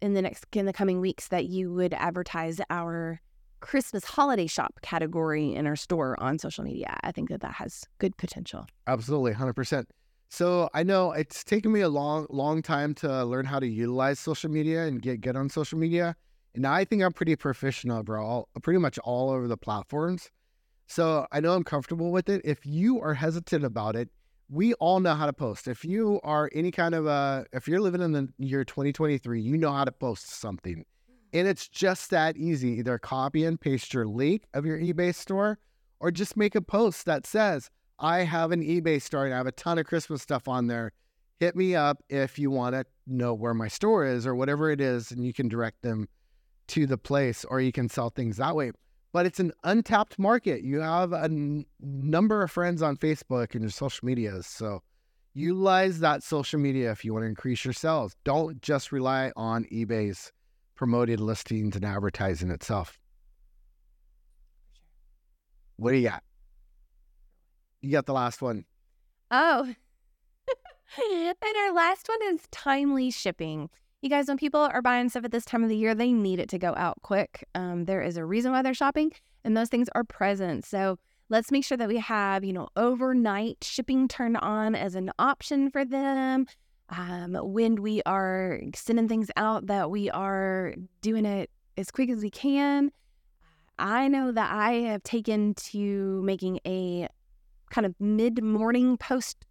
in 0.00 0.14
the 0.14 0.22
next 0.22 0.46
in 0.52 0.66
the 0.66 0.72
coming 0.72 1.00
weeks 1.00 1.28
that 1.28 1.46
you 1.46 1.72
would 1.72 1.94
advertise 1.94 2.60
our 2.70 3.20
Christmas 3.60 4.04
holiday 4.04 4.46
shop 4.46 4.78
category 4.82 5.54
in 5.54 5.66
our 5.66 5.76
store 5.76 6.18
on 6.20 6.38
social 6.38 6.64
media. 6.64 6.96
I 7.02 7.12
think 7.12 7.28
that 7.28 7.40
that 7.40 7.54
has 7.54 7.84
good 7.98 8.16
potential. 8.16 8.66
Absolutely, 8.86 9.32
hundred 9.32 9.54
percent. 9.54 9.88
So 10.32 10.70
I 10.72 10.84
know 10.84 11.10
it's 11.10 11.42
taken 11.42 11.72
me 11.72 11.80
a 11.80 11.88
long, 11.88 12.26
long 12.30 12.62
time 12.62 12.94
to 12.94 13.24
learn 13.24 13.44
how 13.44 13.58
to 13.58 13.66
utilize 13.66 14.20
social 14.20 14.48
media 14.48 14.84
and 14.84 15.02
get 15.02 15.20
good 15.20 15.34
on 15.34 15.50
social 15.50 15.76
media, 15.76 16.14
and 16.54 16.64
I 16.64 16.84
think 16.84 17.02
I'm 17.02 17.12
pretty 17.12 17.34
proficient 17.34 17.92
over 17.92 18.16
all, 18.16 18.48
pretty 18.62 18.78
much 18.78 18.96
all 19.00 19.30
over 19.30 19.48
the 19.48 19.56
platforms. 19.56 20.30
So 20.86 21.26
I 21.32 21.40
know 21.40 21.54
I'm 21.54 21.64
comfortable 21.64 22.12
with 22.12 22.28
it. 22.28 22.42
If 22.44 22.64
you 22.64 23.00
are 23.00 23.14
hesitant 23.14 23.64
about 23.64 23.96
it, 23.96 24.08
we 24.48 24.72
all 24.74 25.00
know 25.00 25.14
how 25.14 25.26
to 25.26 25.32
post. 25.32 25.66
If 25.66 25.84
you 25.84 26.20
are 26.22 26.48
any 26.54 26.70
kind 26.70 26.94
of 26.94 27.06
a, 27.06 27.44
if 27.52 27.66
you're 27.66 27.80
living 27.80 28.00
in 28.00 28.12
the 28.12 28.28
year 28.38 28.64
2023, 28.64 29.40
you 29.40 29.56
know 29.56 29.72
how 29.72 29.84
to 29.84 29.92
post 29.92 30.30
something, 30.30 30.84
and 31.32 31.48
it's 31.48 31.66
just 31.68 32.10
that 32.10 32.36
easy. 32.36 32.78
Either 32.78 32.98
copy 32.98 33.44
and 33.44 33.60
paste 33.60 33.92
your 33.92 34.06
link 34.06 34.44
of 34.54 34.64
your 34.64 34.78
eBay 34.78 35.12
store, 35.12 35.58
or 35.98 36.12
just 36.12 36.36
make 36.36 36.54
a 36.54 36.62
post 36.62 37.04
that 37.06 37.26
says. 37.26 37.68
I 38.00 38.20
have 38.20 38.50
an 38.50 38.62
eBay 38.62 39.00
store 39.00 39.26
and 39.26 39.34
I 39.34 39.36
have 39.36 39.46
a 39.46 39.52
ton 39.52 39.78
of 39.78 39.86
Christmas 39.86 40.22
stuff 40.22 40.48
on 40.48 40.66
there. 40.66 40.92
Hit 41.38 41.54
me 41.54 41.74
up 41.74 42.02
if 42.08 42.38
you 42.38 42.50
want 42.50 42.74
to 42.74 42.84
know 43.06 43.34
where 43.34 43.54
my 43.54 43.68
store 43.68 44.06
is 44.06 44.26
or 44.26 44.34
whatever 44.34 44.70
it 44.70 44.80
is, 44.80 45.10
and 45.10 45.24
you 45.24 45.32
can 45.32 45.48
direct 45.48 45.82
them 45.82 46.08
to 46.68 46.86
the 46.86 46.98
place 46.98 47.44
or 47.44 47.60
you 47.60 47.72
can 47.72 47.88
sell 47.88 48.10
things 48.10 48.38
that 48.38 48.56
way. 48.56 48.72
But 49.12 49.26
it's 49.26 49.40
an 49.40 49.52
untapped 49.64 50.18
market. 50.18 50.62
You 50.62 50.80
have 50.80 51.12
a 51.12 51.24
n- 51.24 51.66
number 51.80 52.42
of 52.42 52.50
friends 52.50 52.80
on 52.80 52.96
Facebook 52.96 53.54
and 53.54 53.62
your 53.62 53.70
social 53.70 54.06
medias. 54.06 54.46
So 54.46 54.82
utilize 55.34 56.00
that 56.00 56.22
social 56.22 56.60
media 56.60 56.90
if 56.92 57.04
you 57.04 57.12
want 57.12 57.24
to 57.24 57.28
increase 57.28 57.64
your 57.64 57.74
sales. 57.74 58.14
Don't 58.24 58.62
just 58.62 58.92
rely 58.92 59.32
on 59.36 59.64
eBay's 59.64 60.32
promoted 60.76 61.20
listings 61.20 61.76
and 61.76 61.84
advertising 61.84 62.50
itself. 62.50 62.98
What 65.76 65.90
do 65.90 65.96
you 65.96 66.08
got? 66.08 66.22
You 67.80 67.90
got 67.90 68.06
the 68.06 68.12
last 68.12 68.42
one. 68.42 68.64
Oh. 69.30 69.74
and 70.98 71.56
our 71.56 71.72
last 71.72 72.08
one 72.08 72.34
is 72.34 72.42
timely 72.50 73.10
shipping. 73.10 73.70
You 74.02 74.08
guys, 74.08 74.28
when 74.28 74.38
people 74.38 74.60
are 74.60 74.82
buying 74.82 75.08
stuff 75.08 75.24
at 75.24 75.30
this 75.30 75.44
time 75.44 75.62
of 75.62 75.68
the 75.68 75.76
year, 75.76 75.94
they 75.94 76.12
need 76.12 76.40
it 76.40 76.48
to 76.50 76.58
go 76.58 76.74
out 76.76 77.00
quick. 77.02 77.46
Um, 77.54 77.84
there 77.84 78.02
is 78.02 78.16
a 78.16 78.24
reason 78.24 78.52
why 78.52 78.62
they're 78.62 78.74
shopping, 78.74 79.12
and 79.44 79.56
those 79.56 79.68
things 79.68 79.88
are 79.94 80.04
present. 80.04 80.64
So 80.64 80.98
let's 81.28 81.50
make 81.50 81.64
sure 81.64 81.76
that 81.76 81.88
we 81.88 81.98
have, 81.98 82.44
you 82.44 82.52
know, 82.52 82.68
overnight 82.76 83.58
shipping 83.62 84.08
turned 84.08 84.38
on 84.38 84.74
as 84.74 84.94
an 84.94 85.10
option 85.18 85.70
for 85.70 85.84
them. 85.84 86.46
Um, 86.88 87.34
when 87.40 87.82
we 87.82 88.02
are 88.04 88.60
sending 88.74 89.06
things 89.06 89.30
out, 89.36 89.66
that 89.66 89.90
we 89.90 90.10
are 90.10 90.74
doing 91.02 91.24
it 91.24 91.50
as 91.76 91.90
quick 91.90 92.10
as 92.10 92.22
we 92.22 92.30
can. 92.30 92.90
I 93.78 94.08
know 94.08 94.32
that 94.32 94.52
I 94.52 94.72
have 94.72 95.02
taken 95.02 95.54
to 95.54 96.20
making 96.22 96.60
a 96.66 97.08
kind 97.70 97.86
of 97.86 97.94
mid 97.98 98.42
morning 98.42 98.96
post 98.96 99.46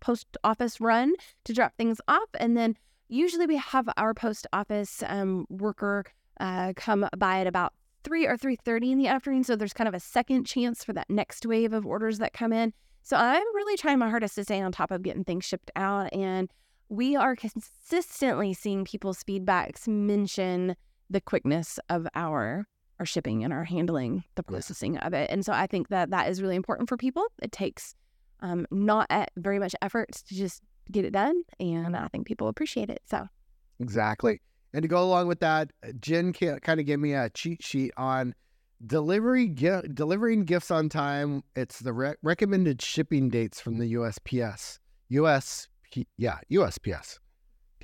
post 0.00 0.36
office 0.44 0.80
run 0.80 1.14
to 1.44 1.52
drop 1.52 1.72
things 1.76 2.00
off, 2.08 2.28
and 2.38 2.56
then 2.56 2.76
usually 3.08 3.46
we 3.46 3.56
have 3.56 3.88
our 3.96 4.14
post 4.14 4.46
office 4.52 5.02
um, 5.06 5.46
worker 5.48 6.04
uh, 6.40 6.72
come 6.76 7.08
by 7.16 7.40
at 7.40 7.46
about 7.46 7.72
three 8.02 8.26
or 8.26 8.36
three 8.36 8.56
thirty 8.56 8.92
in 8.92 8.98
the 8.98 9.06
afternoon. 9.08 9.44
So 9.44 9.56
there's 9.56 9.72
kind 9.72 9.88
of 9.88 9.94
a 9.94 10.00
second 10.00 10.44
chance 10.44 10.84
for 10.84 10.92
that 10.92 11.08
next 11.08 11.46
wave 11.46 11.72
of 11.72 11.86
orders 11.86 12.18
that 12.18 12.32
come 12.32 12.52
in. 12.52 12.72
So 13.02 13.16
I'm 13.16 13.54
really 13.54 13.76
trying 13.76 13.98
my 13.98 14.08
hardest 14.08 14.34
to 14.36 14.44
stay 14.44 14.60
on 14.60 14.72
top 14.72 14.90
of 14.90 15.02
getting 15.02 15.24
things 15.24 15.44
shipped 15.44 15.70
out, 15.76 16.12
and 16.12 16.50
we 16.88 17.16
are 17.16 17.34
consistently 17.34 18.52
seeing 18.54 18.84
people's 18.84 19.24
feedbacks 19.24 19.88
mention 19.88 20.76
the 21.10 21.20
quickness 21.20 21.78
of 21.88 22.06
our 22.14 22.66
our 23.00 23.06
shipping 23.06 23.42
and 23.44 23.52
our 23.52 23.64
handling 23.64 24.24
the 24.36 24.42
Yeah. 24.46 24.50
processing 24.50 24.96
of 24.98 25.12
it. 25.14 25.30
And 25.30 25.44
so 25.44 25.52
I 25.52 25.66
think 25.66 25.88
that 25.88 26.10
that 26.10 26.28
is 26.28 26.40
really 26.42 26.56
important 26.56 26.88
for 26.88 26.96
people. 26.96 27.24
It 27.42 27.52
takes 27.52 27.94
um, 28.40 28.66
not 28.70 29.06
at 29.10 29.30
very 29.36 29.58
much 29.58 29.74
effort 29.80 30.12
to 30.12 30.34
just 30.34 30.62
get 30.92 31.04
it 31.04 31.12
done, 31.12 31.42
and 31.58 31.96
I 31.96 32.08
think 32.08 32.26
people 32.26 32.48
appreciate 32.48 32.90
it. 32.90 33.00
So 33.06 33.26
Exactly. 33.80 34.40
And 34.72 34.82
to 34.82 34.88
go 34.88 35.02
along 35.02 35.28
with 35.28 35.40
that, 35.40 35.70
uh, 35.86 35.92
Jen 36.00 36.32
kind 36.32 36.80
of 36.80 36.84
gave 36.86 36.98
me 36.98 37.14
a 37.14 37.30
cheat 37.30 37.62
sheet 37.62 37.92
on 37.96 38.34
delivery 38.84 39.48
gi- 39.48 39.88
delivering 39.94 40.44
gifts 40.44 40.70
on 40.70 40.88
time. 40.88 41.42
It's 41.56 41.78
the 41.80 41.92
re- 41.92 42.14
recommended 42.22 42.82
shipping 42.82 43.28
dates 43.30 43.60
from 43.60 43.78
the 43.78 43.92
USPS. 43.94 44.78
US, 45.08 45.68
yeah, 46.18 46.38
USPS. 46.50 47.18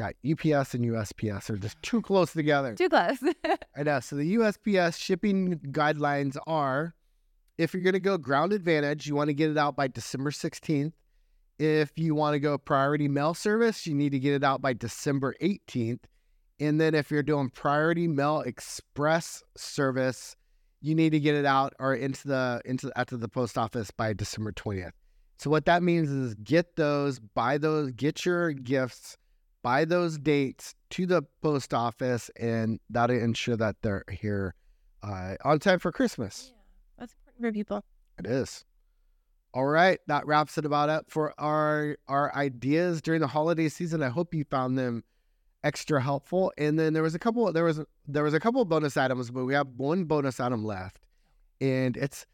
Got 0.01 0.15
UPS 0.25 0.73
and 0.73 0.83
USPS 0.87 1.51
are 1.51 1.59
just 1.59 1.77
too 1.83 2.01
close 2.01 2.33
together. 2.33 2.75
too 2.75 2.89
close. 2.89 3.19
I 3.77 3.83
know. 3.83 4.01
So 4.01 4.17
the 4.17 4.37
USPS 4.37 4.99
shipping 4.99 5.59
guidelines 5.73 6.39
are 6.47 6.95
if 7.59 7.75
you're 7.75 7.83
going 7.83 7.93
to 7.93 8.01
go 8.01 8.17
ground 8.17 8.55
advantage, 8.55 9.07
you 9.07 9.15
want 9.15 9.29
to 9.29 9.35
get 9.35 9.51
it 9.51 9.59
out 9.59 9.77
by 9.77 9.89
December 9.89 10.31
16th. 10.31 10.95
If 11.59 11.99
you 11.99 12.15
want 12.15 12.33
to 12.33 12.41
go 12.41 12.57
priority 12.57 13.09
mail 13.09 13.35
service, 13.35 13.87
you 13.87 13.95
need 13.95 14.13
to 14.13 14.19
get 14.19 14.33
it 14.33 14.43
out 14.43 14.63
by 14.63 14.73
December 14.73 15.35
18th. 15.43 16.05
And 16.59 16.81
then 16.81 16.95
if 16.95 17.11
you're 17.11 17.23
doing 17.23 17.51
priority 17.51 18.09
mail 18.09 18.41
express 18.41 19.43
service, 19.55 20.35
you 20.81 20.95
need 20.95 21.11
to 21.11 21.21
get 21.21 21.35
it 21.35 21.45
out 21.45 21.75
or 21.79 21.95
into 21.95 22.27
the 22.27 22.63
into 22.65 22.91
out 22.99 23.09
to 23.09 23.19
the 23.19 23.29
post 23.29 23.59
office 23.59 23.91
by 23.91 24.15
December 24.15 24.53
20th. 24.53 24.93
So 25.37 25.51
what 25.51 25.67
that 25.67 25.83
means 25.83 26.09
is 26.09 26.35
get 26.37 26.77
those, 26.77 27.19
buy 27.19 27.59
those, 27.59 27.93
get 27.93 28.25
your 28.25 28.53
gifts 28.53 29.19
by 29.63 29.85
those 29.85 30.19
dates 30.19 30.75
to 30.91 31.07
the 31.07 31.23
post 31.43 31.75
office, 31.75 32.31
and 32.37 32.81
that'll 32.89 33.17
ensure 33.17 33.57
that 33.57 33.77
they're 33.83 34.05
here 34.11 34.55
uh, 35.03 35.35
on 35.45 35.59
time 35.59 35.79
for 35.79 35.93
Christmas. 35.93 36.53
Yeah, 36.53 36.63
That's 36.99 37.15
important 37.15 37.43
for 37.43 37.53
people. 37.53 37.85
It 38.19 38.27
is. 38.27 38.65
All 39.53 39.67
right, 39.67 39.99
that 40.07 40.27
wraps 40.27 40.59
it 40.59 40.65
about 40.65 40.89
up 40.89 41.07
for 41.11 41.35
our 41.39 41.97
our 42.07 42.35
ideas 42.37 43.03
during 43.03 43.21
the 43.21 43.27
holiday 43.27 43.69
season. 43.69 44.03
I 44.03 44.09
hope 44.09 44.33
you 44.33 44.45
found 44.45 44.79
them 44.79 45.03
extra 45.65 46.01
helpful. 46.01 46.53
And 46.57 46.79
then 46.79 46.93
there 46.93 47.03
was 47.03 47.15
a 47.15 47.19
couple 47.19 47.53
there 47.53 47.65
was 47.65 47.81
there 48.07 48.23
was 48.23 48.35
a 48.35 48.41
couple 48.41 48.63
of 48.63 48.69
bonus 48.69 48.97
items, 48.97 49.31
but 49.31 49.45
we 49.45 49.55
have 49.55 49.67
one 49.77 50.05
bonus 50.05 50.39
item 50.39 50.65
left, 50.65 51.01
and 51.61 51.97
it's 51.97 52.27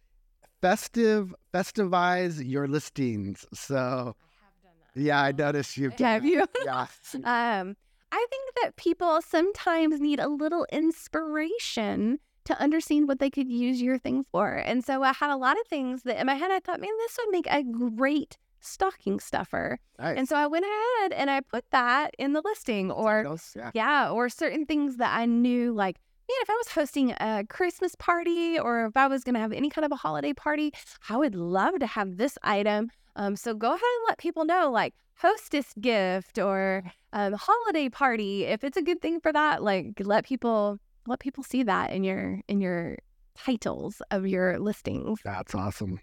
festive 0.61 1.35
festivize 1.55 2.47
your 2.47 2.69
listings. 2.69 3.47
So 3.55 3.77
I 3.77 3.79
have 3.79 4.63
done 4.63 4.73
that. 4.81 4.86
Yeah, 4.97 5.23
I 5.23 5.33
noticed 5.33 5.77
you. 5.77 5.93
Have 5.99 6.25
you? 6.25 6.45
Yeah. 6.65 6.87
Um, 7.25 7.77
I 8.13 8.27
think 8.31 8.55
that 8.63 8.77
people 8.77 9.21
sometimes 9.21 10.01
need 10.01 10.21
a 10.21 10.29
little 10.29 10.67
inspiration 10.71 12.19
to 12.45 12.61
understand 12.61 13.09
what 13.09 13.19
they 13.19 13.31
could 13.31 13.49
use 13.49 13.83
your 13.83 13.99
thing 13.99 14.25
for. 14.31 14.53
And 14.55 14.85
so 14.85 15.03
I 15.03 15.13
had 15.13 15.31
a 15.31 15.37
lot 15.37 15.59
of 15.61 15.67
things 15.67 16.05
that 16.05 16.19
in 16.19 16.27
my 16.27 16.35
head 16.35 16.51
I 16.51 16.61
thought, 16.61 16.81
man, 16.81 16.91
this 16.99 17.19
would 17.19 17.33
make 17.33 17.47
a 17.51 17.63
great 17.63 18.39
stocking 18.61 19.19
stuffer. 19.21 19.79
Nice. 19.99 20.19
And 20.19 20.29
so 20.29 20.37
I 20.37 20.47
went 20.47 20.65
ahead 20.65 21.13
and 21.13 21.31
I 21.31 21.41
put 21.41 21.65
that 21.73 22.15
in 22.19 22.33
the 22.33 22.43
listing 22.45 22.91
or 22.91 23.23
Titles, 23.23 23.53
yeah. 23.57 23.71
yeah, 23.75 24.11
or 24.11 24.29
certain 24.29 24.67
things 24.67 24.97
that 24.97 25.17
I 25.17 25.27
knew 25.27 25.73
like 25.73 25.97
Man, 26.29 26.37
if 26.43 26.51
I 26.51 26.55
was 26.55 26.69
hosting 26.69 27.13
a 27.13 27.45
Christmas 27.49 27.95
party 27.95 28.59
or 28.59 28.87
if 28.87 28.97
I 28.97 29.07
was 29.07 29.23
going 29.23 29.35
to 29.35 29.41
have 29.41 29.53
any 29.53 29.71
kind 29.71 29.85
of 29.85 29.93
a 29.93 29.97
holiday 29.97 30.33
party, 30.33 30.73
I 31.09 31.17
would 31.17 31.37
love 31.37 31.79
to 31.79 31.87
have 31.87 32.17
this 32.17 32.37
item. 32.43 32.91
Um, 33.17 33.35
so 33.35 33.55
go 33.55 33.69
ahead 33.69 33.81
and 33.81 34.05
let 34.09 34.19
people 34.19 34.45
know, 34.45 34.71
like 34.71 34.95
hostess 35.19 35.73
gift 35.81 36.39
or 36.39 36.85
um, 37.13 37.33
holiday 37.33 37.89
party. 37.89 38.45
If 38.45 38.63
it's 38.63 38.77
a 38.77 38.83
good 38.83 39.03
thing 39.03 39.21
for 39.21 39.33
that, 39.33 39.63
like 39.63 40.01
let 40.01 40.25
people 40.25 40.79
let 41.07 41.19
people 41.19 41.43
see 41.43 41.63
that 41.65 41.93
in 41.93 42.05
your 42.05 42.41
in 42.47 42.61
your 42.61 42.99
titles 43.37 44.01
of 44.11 44.27
your 44.27 44.59
listings. 44.59 45.19
That's 45.25 45.55
awesome. 45.55 45.99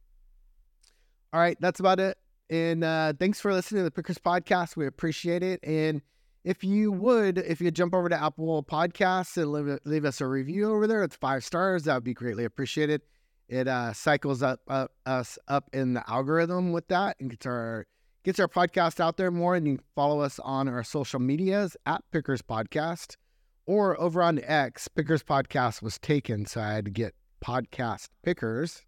All 1.31 1.39
right, 1.39 1.57
that's 1.59 1.79
about 1.79 1.99
it. 1.99 2.17
And 2.49 2.83
uh, 2.83 3.13
thanks 3.19 3.39
for 3.39 3.53
listening 3.53 3.79
to 3.79 3.85
the 3.85 3.91
Pickers 3.91 4.19
podcast. 4.19 4.75
We 4.75 4.85
appreciate 4.85 5.41
it. 5.41 5.59
And 5.63 6.01
if 6.43 6.63
you 6.63 6.91
would, 6.91 7.39
if 7.39 7.61
you 7.61 7.71
jump 7.71 7.95
over 7.95 8.09
to 8.09 8.21
Apple 8.21 8.63
Podcasts 8.63 9.37
and 9.37 9.51
leave, 9.51 9.79
leave 9.85 10.05
us 10.05 10.21
a 10.21 10.27
review 10.27 10.71
over 10.71 10.85
there, 10.85 11.03
it's 11.03 11.15
five 11.15 11.43
stars. 11.43 11.83
That 11.83 11.95
would 11.95 12.03
be 12.03 12.13
greatly 12.13 12.45
appreciated. 12.45 13.01
It 13.47 13.67
uh, 13.67 13.93
cycles 13.93 14.41
up, 14.41 14.61
up 14.67 14.91
us 15.05 15.37
up 15.47 15.69
in 15.73 15.93
the 15.93 16.09
algorithm 16.09 16.71
with 16.71 16.87
that 16.87 17.17
and 17.19 17.29
gets 17.29 17.45
our 17.45 17.85
gets 18.23 18.39
our 18.39 18.47
podcast 18.47 18.99
out 18.99 19.17
there 19.17 19.31
more. 19.31 19.55
And 19.55 19.67
you 19.67 19.77
can 19.77 19.85
follow 19.95 20.21
us 20.21 20.39
on 20.39 20.67
our 20.67 20.83
social 20.83 21.19
medias 21.19 21.75
at 21.85 22.03
Pickers 22.11 22.41
Podcast 22.41 23.17
or 23.65 23.99
over 23.99 24.21
on 24.23 24.39
X. 24.43 24.87
Pickers 24.87 25.23
Podcast 25.23 25.81
was 25.81 25.97
taken, 25.99 26.45
so 26.45 26.61
I 26.61 26.73
had 26.73 26.85
to 26.85 26.91
get 26.91 27.13
Podcast 27.43 28.09
Pickers. 28.23 28.85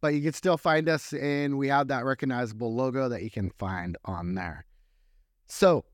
But 0.00 0.14
you 0.14 0.22
can 0.22 0.32
still 0.32 0.56
find 0.56 0.88
us, 0.88 1.12
and 1.12 1.58
we 1.58 1.68
have 1.68 1.88
that 1.88 2.04
recognizable 2.04 2.74
logo 2.74 3.08
that 3.08 3.22
you 3.22 3.30
can 3.30 3.50
find 3.50 3.96
on 4.04 4.34
there. 4.34 4.66
So, 5.46 5.84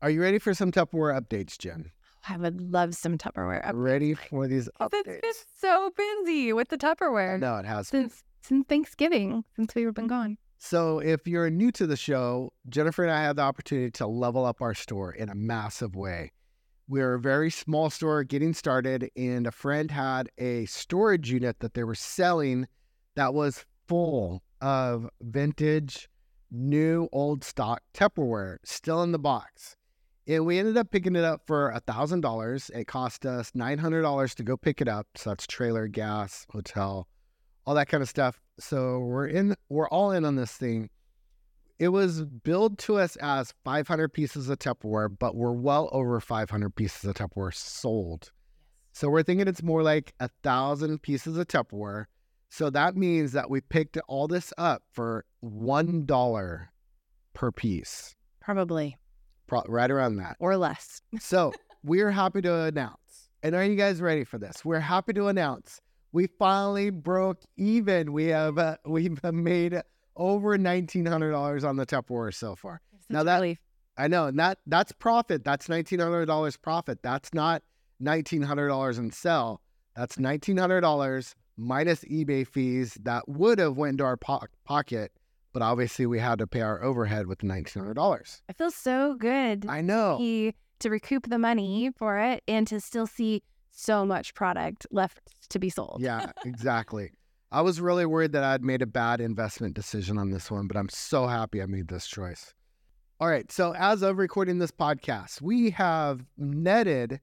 are 0.00 0.08
you 0.08 0.22
ready 0.22 0.38
for 0.38 0.54
some 0.54 0.72
Tupperware 0.72 1.20
updates, 1.20 1.58
Jen? 1.58 1.90
I 2.28 2.36
would 2.36 2.60
love 2.72 2.94
some 2.94 3.18
Tupperware. 3.18 3.64
updates. 3.64 3.72
Ready 3.74 4.14
for 4.14 4.46
these 4.48 4.68
It's 4.68 4.76
updates? 4.78 5.20
been 5.22 5.32
so 5.58 5.90
busy 5.96 6.52
with 6.52 6.68
the 6.68 6.78
Tupperware 6.78 7.38
No, 7.38 7.56
it 7.56 7.66
has. 7.66 7.90
been. 7.90 8.10
since 8.10 8.22
since 8.42 8.66
Thanksgiving, 8.68 9.44
since 9.56 9.74
we've 9.74 9.92
been 9.92 10.06
gone. 10.06 10.38
So, 10.58 11.00
if 11.00 11.26
you're 11.26 11.50
new 11.50 11.70
to 11.72 11.86
the 11.86 11.96
show, 11.96 12.52
Jennifer 12.68 13.02
and 13.02 13.12
I 13.12 13.20
had 13.22 13.36
the 13.36 13.42
opportunity 13.42 13.90
to 13.92 14.06
level 14.06 14.44
up 14.44 14.62
our 14.62 14.72
store 14.74 15.10
in 15.12 15.28
a 15.28 15.34
massive 15.34 15.94
way. 15.96 16.30
We're 16.88 17.14
a 17.14 17.20
very 17.20 17.50
small 17.50 17.90
store 17.90 18.22
getting 18.22 18.54
started, 18.54 19.10
and 19.16 19.46
a 19.46 19.50
friend 19.50 19.90
had 19.90 20.28
a 20.38 20.66
storage 20.66 21.30
unit 21.32 21.58
that 21.58 21.74
they 21.74 21.82
were 21.84 21.96
selling 21.96 22.68
that 23.16 23.34
was 23.34 23.64
full 23.88 24.42
of 24.60 25.08
vintage, 25.20 26.08
new, 26.50 27.08
old 27.12 27.42
stock 27.44 27.82
Tupperware 27.92 28.58
still 28.64 29.02
in 29.02 29.10
the 29.12 29.18
box. 29.18 29.76
And 30.28 30.44
we 30.44 30.58
ended 30.58 30.76
up 30.76 30.90
picking 30.90 31.14
it 31.14 31.24
up 31.24 31.42
for 31.46 31.70
a 31.70 31.80
thousand 31.80 32.20
dollars. 32.20 32.70
It 32.74 32.86
cost 32.86 33.24
us 33.24 33.52
nine 33.54 33.78
hundred 33.78 34.02
dollars 34.02 34.34
to 34.36 34.42
go 34.42 34.56
pick 34.56 34.80
it 34.80 34.88
up. 34.88 35.06
So 35.14 35.30
that's 35.30 35.46
trailer, 35.46 35.86
gas, 35.86 36.46
hotel, 36.50 37.06
all 37.64 37.74
that 37.74 37.88
kind 37.88 38.02
of 38.02 38.08
stuff. 38.08 38.40
So 38.58 39.00
we're 39.00 39.28
in, 39.28 39.54
we're 39.68 39.88
all 39.88 40.10
in 40.10 40.24
on 40.24 40.36
this 40.36 40.52
thing. 40.52 40.90
It 41.78 41.88
was 41.88 42.24
billed 42.24 42.78
to 42.80 42.96
us 42.96 43.16
as 43.16 43.52
500 43.64 44.10
pieces 44.10 44.48
of 44.48 44.58
Tupperware, 44.58 45.14
but 45.18 45.36
we're 45.36 45.52
well 45.52 45.90
over 45.92 46.18
500 46.20 46.74
pieces 46.74 47.04
of 47.04 47.14
Tupperware 47.16 47.54
sold. 47.54 48.32
So 48.92 49.10
we're 49.10 49.22
thinking 49.22 49.46
it's 49.46 49.62
more 49.62 49.82
like 49.82 50.14
a 50.18 50.30
thousand 50.42 51.02
pieces 51.02 51.36
of 51.36 51.48
Tupperware. 51.48 52.06
So 52.48 52.70
that 52.70 52.96
means 52.96 53.32
that 53.32 53.50
we 53.50 53.60
picked 53.60 53.98
all 54.08 54.26
this 54.26 54.54
up 54.56 54.84
for 54.90 55.26
one 55.40 56.06
dollar 56.06 56.70
per 57.34 57.52
piece, 57.52 58.14
Probably 58.40 58.96
pro- 59.46 59.64
right 59.68 59.90
around 59.90 60.16
that. 60.16 60.36
or 60.40 60.56
less. 60.56 61.00
So 61.20 61.52
we're 61.84 62.10
happy 62.10 62.42
to 62.42 62.62
announce, 62.64 63.28
and 63.42 63.54
are 63.54 63.64
you 63.64 63.76
guys 63.76 64.00
ready 64.00 64.24
for 64.24 64.38
this? 64.38 64.64
We're 64.64 64.80
happy 64.80 65.12
to 65.14 65.28
announce 65.28 65.80
we 66.12 66.26
finally 66.38 66.90
broke 66.90 67.42
even. 67.56 68.12
We 68.12 68.26
have 68.26 68.58
uh, 68.58 68.76
we've 68.86 69.22
made 69.24 69.80
over 70.16 70.56
nineteen 70.58 71.06
hundred 71.06 71.32
dollars 71.32 71.62
on 71.64 71.76
the 71.76 71.86
Tupperware 71.86 72.34
so 72.34 72.54
far. 72.56 72.80
Now 73.10 73.22
that- 73.22 73.40
relief. 73.40 73.58
I 73.98 74.08
know, 74.08 74.26
and 74.26 74.38
that 74.38 74.58
that's 74.66 74.92
profit. 74.92 75.42
That's 75.44 75.68
nineteen 75.70 76.00
hundred 76.00 76.26
dollars 76.26 76.56
profit. 76.56 76.98
That's 77.02 77.32
not 77.32 77.62
nineteen 77.98 78.42
hundred 78.42 78.68
dollars 78.68 78.98
in 78.98 79.10
sell. 79.10 79.62
That's 79.94 80.18
nineteen 80.18 80.58
hundred 80.58 80.82
dollars 80.82 81.34
minus 81.56 82.04
eBay 82.04 82.46
fees 82.46 82.98
that 83.04 83.26
would 83.26 83.58
have 83.58 83.76
went 83.78 83.92
into 83.92 84.04
our 84.04 84.18
po- 84.18 84.42
pocket, 84.66 85.12
but 85.56 85.62
obviously 85.62 86.04
we 86.04 86.18
had 86.18 86.38
to 86.38 86.46
pay 86.46 86.60
our 86.60 86.84
overhead 86.84 87.26
with 87.26 87.42
nineteen 87.42 87.82
hundred 87.82 87.94
dollars. 87.94 88.42
I 88.46 88.52
feel 88.52 88.70
so 88.70 89.14
good 89.14 89.64
I 89.66 89.80
know. 89.80 90.18
he- 90.18 90.54
to 90.80 90.90
recoup 90.90 91.30
the 91.30 91.38
money 91.38 91.90
for 91.96 92.18
it 92.18 92.42
and 92.46 92.66
to 92.66 92.78
still 92.78 93.06
see 93.06 93.42
so 93.70 94.04
much 94.04 94.34
product 94.34 94.86
left 94.90 95.18
to 95.48 95.58
be 95.58 95.70
sold. 95.70 96.02
Yeah, 96.02 96.30
exactly. 96.44 97.12
I 97.50 97.62
was 97.62 97.80
really 97.80 98.04
worried 98.04 98.32
that 98.32 98.44
I'd 98.44 98.62
made 98.62 98.82
a 98.82 98.86
bad 98.86 99.22
investment 99.22 99.72
decision 99.74 100.18
on 100.18 100.28
this 100.28 100.50
one, 100.50 100.66
but 100.66 100.76
I'm 100.76 100.90
so 100.90 101.26
happy 101.26 101.62
I 101.62 101.66
made 101.66 101.88
this 101.88 102.06
choice. 102.06 102.52
All 103.18 103.28
right. 103.28 103.50
So, 103.50 103.72
as 103.74 104.02
of 104.02 104.18
recording 104.18 104.58
this 104.58 104.72
podcast, 104.72 105.40
we 105.40 105.70
have 105.70 106.22
netted 106.36 107.18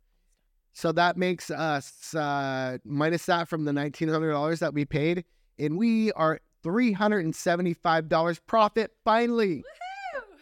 So, 0.72 0.92
that 0.92 1.16
makes 1.16 1.50
us 1.50 2.14
uh, 2.14 2.76
minus 2.84 3.24
that 3.26 3.48
from 3.48 3.64
the 3.64 3.72
$1,900 3.72 4.58
that 4.60 4.74
we 4.74 4.84
paid. 4.84 5.24
And 5.58 5.78
we 5.78 6.12
are 6.12 6.40
$375 6.64 8.40
profit 8.46 8.92
finally. 9.04 9.64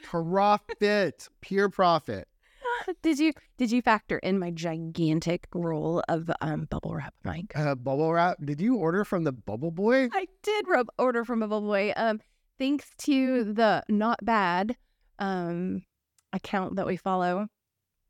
Profit, 0.03 1.29
pure 1.41 1.69
profit. 1.69 2.27
Did 3.03 3.19
you 3.19 3.33
did 3.57 3.71
you 3.71 3.83
factor 3.83 4.19
in 4.19 4.39
my 4.39 4.51
gigantic 4.51 5.47
roll 5.55 6.03
of 6.09 6.31
um, 6.41 6.67
bubble 6.71 6.95
wrap, 6.95 7.15
Mike? 7.25 7.53
Uh, 7.55 7.75
bubble 7.75 8.13
wrap. 8.13 8.39
Did 8.45 8.61
you 8.61 8.77
order 8.77 9.05
from 9.05 9.25
the 9.25 9.33
Bubble 9.33 9.71
Boy? 9.71 10.09
I 10.13 10.27
did 10.43 10.67
rub 10.69 10.89
order 10.99 11.25
from 11.25 11.43
a 11.43 11.49
bubble 11.49 11.69
boy. 11.69 11.93
Um, 11.97 12.21
thanks 12.59 12.91
to 12.99 13.53
the 13.53 13.83
not 13.89 14.25
bad 14.25 14.77
um 15.19 15.85
account 16.33 16.77
that 16.77 16.87
we 16.87 16.97
follow. 16.97 17.47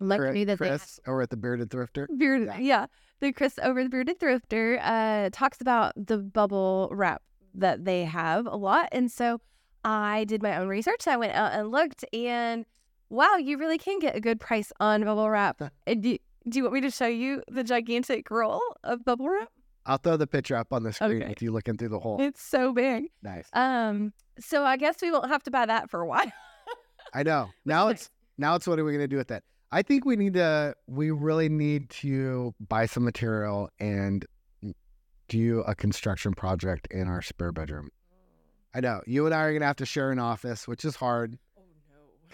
Luckily 0.00 0.44
that 0.44 0.58
they 0.58 0.68
have 0.68 0.80
Chris 0.80 1.00
over 1.06 1.22
at 1.22 1.30
the 1.30 1.37
Bearded 1.37 1.70
Thrifter. 1.70 2.06
Bearded, 2.16 2.48
Yeah. 2.48 2.58
yeah. 2.58 2.87
The 3.20 3.32
Chris 3.32 3.58
over 3.62 3.82
the 3.82 3.88
Bearded 3.88 4.18
Thrifter 4.18 4.78
uh, 4.82 5.30
talks 5.32 5.60
about 5.60 5.92
the 5.96 6.18
bubble 6.18 6.88
wrap 6.92 7.22
that 7.54 7.84
they 7.84 8.04
have 8.04 8.46
a 8.46 8.56
lot. 8.56 8.88
And 8.92 9.10
so 9.10 9.40
I 9.84 10.24
did 10.24 10.42
my 10.42 10.56
own 10.56 10.68
research. 10.68 11.06
I 11.06 11.16
went 11.16 11.32
out 11.34 11.52
and 11.52 11.70
looked, 11.70 12.04
and 12.12 12.64
wow, 13.10 13.36
you 13.36 13.58
really 13.58 13.78
can 13.78 13.98
get 13.98 14.16
a 14.16 14.20
good 14.20 14.40
price 14.40 14.72
on 14.80 15.04
bubble 15.04 15.28
wrap. 15.30 15.60
And 15.86 16.02
do, 16.02 16.18
do 16.48 16.58
you 16.58 16.64
want 16.64 16.74
me 16.74 16.80
to 16.82 16.90
show 16.90 17.06
you 17.06 17.42
the 17.48 17.64
gigantic 17.64 18.30
roll 18.30 18.60
of 18.82 19.04
bubble 19.04 19.28
wrap? 19.28 19.48
I'll 19.86 19.98
throw 19.98 20.16
the 20.16 20.26
picture 20.26 20.56
up 20.56 20.72
on 20.72 20.82
the 20.82 20.92
screen 20.92 21.22
Okay. 21.22 21.28
with 21.28 21.42
you 21.42 21.52
looking 21.52 21.76
through 21.76 21.90
the 21.90 22.00
hole. 22.00 22.16
It's 22.20 22.42
so 22.42 22.72
big. 22.72 23.04
Nice. 23.22 23.48
Um, 23.52 24.12
so 24.40 24.64
I 24.64 24.76
guess 24.78 24.96
we 25.02 25.10
won't 25.10 25.28
have 25.28 25.42
to 25.44 25.50
buy 25.50 25.66
that 25.66 25.90
for 25.90 26.00
a 26.00 26.06
while. 26.06 26.32
I 27.14 27.22
know. 27.22 27.50
Now 27.66 27.88
it's 27.88 28.08
now 28.38 28.54
it's 28.54 28.66
what 28.66 28.78
are 28.78 28.84
we 28.84 28.92
gonna 28.92 29.06
do 29.06 29.16
with 29.18 29.28
that? 29.28 29.42
I 29.70 29.82
think 29.82 30.04
we 30.06 30.16
need 30.16 30.34
to. 30.34 30.74
We 30.86 31.10
really 31.10 31.48
need 31.50 31.90
to 31.90 32.54
buy 32.66 32.86
some 32.86 33.04
material 33.04 33.68
and 33.78 34.24
do 35.28 35.60
a 35.66 35.74
construction 35.74 36.32
project 36.32 36.88
in 36.90 37.06
our 37.08 37.20
spare 37.22 37.52
bedroom. 37.52 37.90
I 38.74 38.80
know 38.80 39.02
you 39.06 39.26
and 39.26 39.34
I 39.34 39.42
are 39.42 39.52
gonna 39.52 39.66
have 39.66 39.76
to 39.76 39.86
share 39.86 40.10
an 40.10 40.18
office, 40.18 40.66
which 40.66 40.84
is 40.84 40.96
hard. 40.96 41.38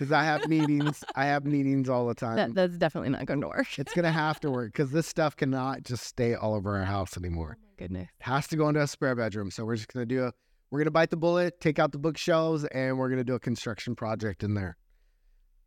Because 0.01 0.13
I 0.13 0.25
have 0.25 0.49
meetings. 0.49 1.05
I 1.15 1.27
have 1.27 1.45
meetings 1.45 1.91
all 1.91 2.07
the 2.07 2.15
time. 2.15 2.37
That, 2.37 2.55
that's 2.55 2.79
definitely 2.79 3.11
not 3.11 3.27
going 3.27 3.43
to 3.43 3.49
work. 3.49 3.79
it's 3.79 3.93
gonna 3.93 4.11
have 4.11 4.41
to 4.41 4.51
work 4.51 4.73
because 4.73 4.91
this 4.91 5.07
stuff 5.07 5.37
cannot 5.37 5.83
just 5.83 6.05
stay 6.05 6.35
all 6.35 6.55
over 6.55 6.79
our 6.79 6.87
house 6.87 7.19
anymore. 7.19 7.59
Oh 7.61 7.65
goodness. 7.77 8.09
It 8.19 8.25
has 8.25 8.49
to 8.49 8.57
go 8.57 8.69
into 8.69 8.81
a 8.81 8.87
spare 8.87 9.15
bedroom. 9.15 9.51
So 9.51 9.67
we're 9.67 9.77
just 9.77 9.93
gonna 9.93 10.07
do 10.07 10.25
a 10.25 10.33
we're 10.71 10.79
gonna 10.81 10.91
bite 10.91 11.11
the 11.11 11.19
bullet, 11.19 11.61
take 11.61 11.79
out 11.79 11.93
the 11.93 11.99
bookshelves, 11.99 12.65
and 12.65 12.99
we're 12.99 13.11
gonna 13.11 13.25
do 13.25 13.35
a 13.35 13.41
construction 13.41 13.95
project 13.95 14.43
in 14.43 14.55
there. 14.55 14.79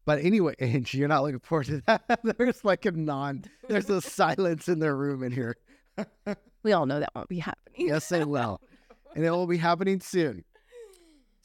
But 0.06 0.20
anyway, 0.20 0.56
and 0.60 0.92
you're 0.92 1.08
not 1.08 1.22
looking 1.22 1.40
forward 1.40 1.68
to 1.68 1.84
that. 1.86 2.20
there's 2.38 2.66
like 2.66 2.88
a 2.88 2.92
non 2.92 3.44
there's 3.70 3.90
a 3.92 4.02
silence 4.02 4.68
in 4.68 4.80
the 4.80 4.94
room 4.94 5.24
in 5.24 5.32
here. 5.32 5.56
We 6.64 6.72
all 6.72 6.86
know 6.86 7.02
that 7.02 7.10
won't 7.14 7.28
be 7.28 7.40
happening. 7.40 7.90
Yes, 7.90 8.08
they 8.08 8.24
will. 8.24 8.62
And 9.18 9.26
it 9.26 9.32
will 9.32 9.48
be 9.48 9.58
happening 9.58 10.00
soon. 10.00 10.46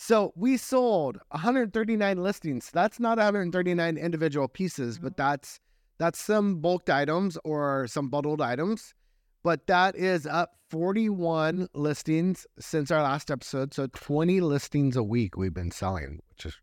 So 0.01 0.33
we 0.37 0.57
sold 0.57 1.19
139 1.33 2.23
listings. 2.23 2.71
That's 2.73 3.01
not 3.01 3.19
139 3.19 3.99
individual 3.99 4.47
pieces, 4.49 4.99
but 4.99 5.17
that's 5.17 5.59
that's 5.99 6.21
some 6.21 6.61
bulked 6.61 6.89
items 6.89 7.37
or 7.45 7.89
some 7.89 8.09
bundled 8.09 8.41
items. 8.41 8.95
But 9.43 9.67
that 9.67 9.97
is 9.97 10.25
up 10.27 10.53
41 10.71 11.69
listings 11.75 12.47
since 12.61 12.93
our 12.93 13.03
last 13.03 13.31
episode. 13.31 13.75
So 13.75 13.89
20 13.89 14.41
listings 14.41 14.95
a 14.97 15.03
week 15.03 15.37
we've 15.37 15.53
been 15.55 15.73
selling, 15.73 16.21
which 16.31 16.47
is 16.47 16.57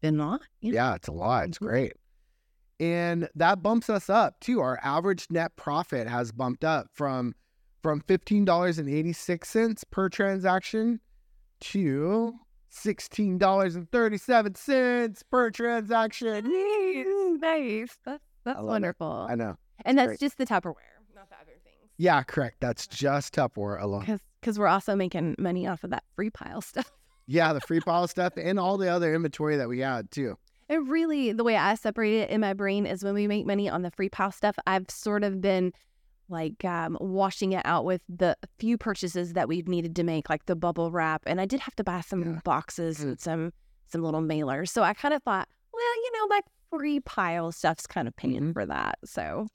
Been 0.00 0.16
not. 0.16 0.40
yeah, 0.60 0.94
it's 0.96 1.06
a 1.08 1.12
lot. 1.12 1.48
It's 1.48 1.58
Mhm. 1.58 1.66
great. 1.68 1.92
And 2.80 3.28
that 3.36 3.62
bumps 3.62 3.88
us 3.88 4.10
up 4.10 4.40
too. 4.40 4.60
Our 4.60 4.78
average 4.82 5.28
net 5.30 5.54
profit 5.56 6.08
has 6.08 6.32
bumped 6.32 6.64
up 6.64 6.88
from 6.92 7.34
from 7.82 8.00
$15.86 8.00 9.84
per 9.90 10.08
transaction 10.08 11.00
to 11.60 12.34
$16.37 12.72 15.22
per 15.30 15.50
transaction. 15.50 16.44
Nice, 16.44 17.06
nice. 17.40 17.98
That's 18.04 18.22
that's 18.44 18.56
love 18.58 18.66
it. 18.66 18.68
wonderful. 18.68 19.26
I 19.28 19.34
know. 19.34 19.56
and 19.84 19.98
that's 19.98 20.08
great. 20.08 20.20
just 20.20 20.38
the 20.38 20.46
Tupperware, 20.46 20.74
not 21.14 21.28
the 21.28 21.34
other 21.36 21.52
things. 21.64 21.90
Yeah, 21.98 22.22
correct. 22.22 22.56
That's 22.60 22.86
just 22.86 23.34
Tupperware 23.34 23.80
alone. 23.82 24.00
Because 24.00 24.20
because 24.40 24.58
we're 24.58 24.68
also 24.68 24.94
making 24.94 25.34
money 25.38 25.66
off 25.66 25.82
of 25.82 25.90
that 25.90 26.04
free 26.14 26.30
pile 26.30 26.60
stuff. 26.60 26.90
Yeah, 27.28 27.52
the 27.52 27.60
free 27.60 27.80
pile 27.80 28.06
stuff 28.06 28.34
and 28.36 28.56
all 28.56 28.78
the 28.78 28.88
other 28.88 29.12
inventory 29.12 29.56
that 29.56 29.68
we 29.68 29.80
had 29.80 30.12
too. 30.12 30.38
And 30.68 30.88
really, 30.88 31.32
the 31.32 31.42
way 31.42 31.56
I 31.56 31.74
separate 31.74 32.14
it 32.14 32.30
in 32.30 32.40
my 32.40 32.52
brain 32.52 32.86
is 32.86 33.02
when 33.02 33.14
we 33.14 33.26
make 33.26 33.44
money 33.44 33.68
on 33.68 33.82
the 33.82 33.90
free 33.90 34.08
pile 34.08 34.30
stuff, 34.30 34.56
I've 34.64 34.88
sort 34.88 35.24
of 35.24 35.40
been 35.40 35.72
like 36.28 36.64
um, 36.64 36.96
washing 37.00 37.52
it 37.52 37.62
out 37.64 37.84
with 37.84 38.00
the 38.08 38.36
few 38.58 38.76
purchases 38.78 39.32
that 39.34 39.48
we've 39.48 39.68
needed 39.68 39.94
to 39.96 40.04
make, 40.04 40.28
like 40.28 40.46
the 40.46 40.56
bubble 40.56 40.90
wrap. 40.90 41.22
And 41.26 41.40
I 41.40 41.46
did 41.46 41.60
have 41.60 41.76
to 41.76 41.84
buy 41.84 42.00
some 42.00 42.22
Yeah. 42.22 42.40
boxes 42.44 43.00
and 43.02 43.18
some 43.20 43.52
some 43.88 44.02
little 44.02 44.20
mailers. 44.22 44.68
So 44.70 44.82
I 44.82 44.94
kind 44.94 45.14
of 45.14 45.22
thought, 45.22 45.48
well, 45.72 45.94
you 46.04 46.12
know, 46.14 46.26
my 46.26 46.40
free 46.70 46.98
pile 47.00 47.52
stuff's 47.52 47.86
kind 47.86 48.08
of 48.08 48.16
paying 48.16 48.40
Mhm. 48.40 48.52
for 48.52 48.66
that. 48.66 48.98
So, 49.04 49.46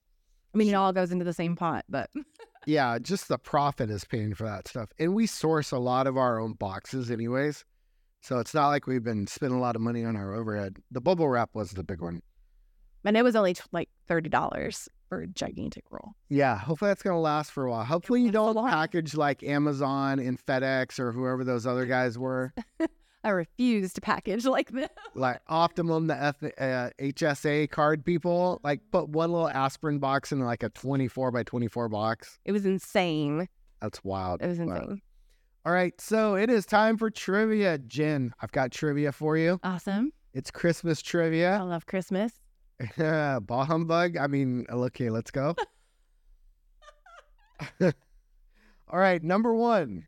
I 0.53 0.57
mean, 0.57 0.69
it 0.69 0.73
all 0.73 0.93
goes 0.93 1.11
into 1.11 1.25
the 1.25 1.33
same 1.33 1.55
pot, 1.57 1.83
but 1.89 2.09
Yeah, 2.65 2.97
just 2.99 3.27
the 3.27 3.37
profit 3.39 3.89
is 3.89 4.05
paying 4.05 4.33
for 4.35 4.43
that 4.45 4.67
stuff. 4.67 4.89
And 4.99 5.13
we 5.15 5.25
source 5.27 5.71
a 5.71 5.79
lot 5.79 6.07
of 6.07 6.15
our 6.15 6.39
own 6.39 6.53
boxes 6.53 7.09
anyways. 7.11 7.65
So 8.21 8.37
it's 8.37 8.53
not 8.53 8.67
like 8.69 8.85
we've 8.87 9.03
been 9.03 9.25
spending 9.27 9.57
a 9.57 9.61
lot 9.61 9.75
of 9.75 9.81
money 9.81 10.05
on 10.05 10.15
our 10.15 10.33
overhead. 10.35 10.77
The 10.91 11.01
bubble 11.01 11.27
wrap 11.27 11.49
was 11.53 11.71
the 11.71 11.83
big 11.83 12.01
one. 12.01 12.21
and 13.03 13.17
it 13.17 13.23
was 13.23 13.35
only 13.35 13.55
like 13.71 13.89
thirty 14.07 14.29
dollars 14.29 14.87
for 15.11 15.19
a 15.19 15.27
gigantic 15.27 15.83
roll. 15.91 16.13
Yeah, 16.29 16.57
hopefully 16.57 16.89
that's 16.89 17.03
gonna 17.03 17.19
last 17.19 17.51
for 17.51 17.65
a 17.65 17.69
while. 17.69 17.83
Hopefully 17.83 18.21
you 18.21 18.31
don't 18.31 18.55
package 18.65 19.13
like 19.13 19.43
Amazon 19.43 20.19
and 20.19 20.39
FedEx 20.39 20.99
or 20.99 21.11
whoever 21.11 21.43
those 21.43 21.67
other 21.67 21.85
guys 21.97 22.17
were, 22.17 22.53
I 23.25 23.29
refuse 23.31 23.91
to 23.93 24.01
package 24.01 24.45
like 24.45 24.71
this. 24.71 24.87
like 25.13 25.45
Optum, 25.47 26.07
the 26.07 26.15
F- 26.15 26.43
uh, 26.57 26.89
HSA 26.97 27.69
card 27.69 28.05
people. 28.05 28.61
Like 28.63 28.79
put 28.93 29.09
one 29.09 29.33
little 29.33 29.49
aspirin 29.49 29.99
box 29.99 30.31
in 30.31 30.39
like 30.39 30.63
a 30.63 30.69
twenty-four 30.69 31.29
by 31.31 31.43
twenty-four 31.43 31.89
box. 31.89 32.39
It 32.45 32.53
was 32.53 32.65
insane. 32.65 33.49
That's 33.81 34.01
wild. 34.05 34.41
It 34.41 34.47
was 34.47 34.59
Wow. 34.59 34.75
insane. 34.77 35.01
All 35.65 35.73
right, 35.73 35.99
so 35.99 36.35
it 36.35 36.49
is 36.49 36.65
time 36.65 36.97
for 36.97 37.09
trivia, 37.11 37.77
Jen. 37.79 38.33
I've 38.41 38.53
got 38.53 38.71
trivia 38.71 39.11
for 39.11 39.35
you. 39.35 39.59
Awesome. 39.61 40.13
It's 40.33 40.49
Christmas 40.49 41.01
trivia. 41.01 41.57
I 41.57 41.61
love 41.63 41.85
Christmas. 41.85 42.31
Ball 43.41 43.65
humbug. 43.65 44.17
I 44.17 44.27
mean, 44.27 44.65
uh, 44.71 44.77
okay, 44.85 45.09
let's 45.09 45.31
go. 45.31 45.55
All 47.81 48.99
right, 48.99 49.23
number 49.23 49.53
one. 49.53 50.07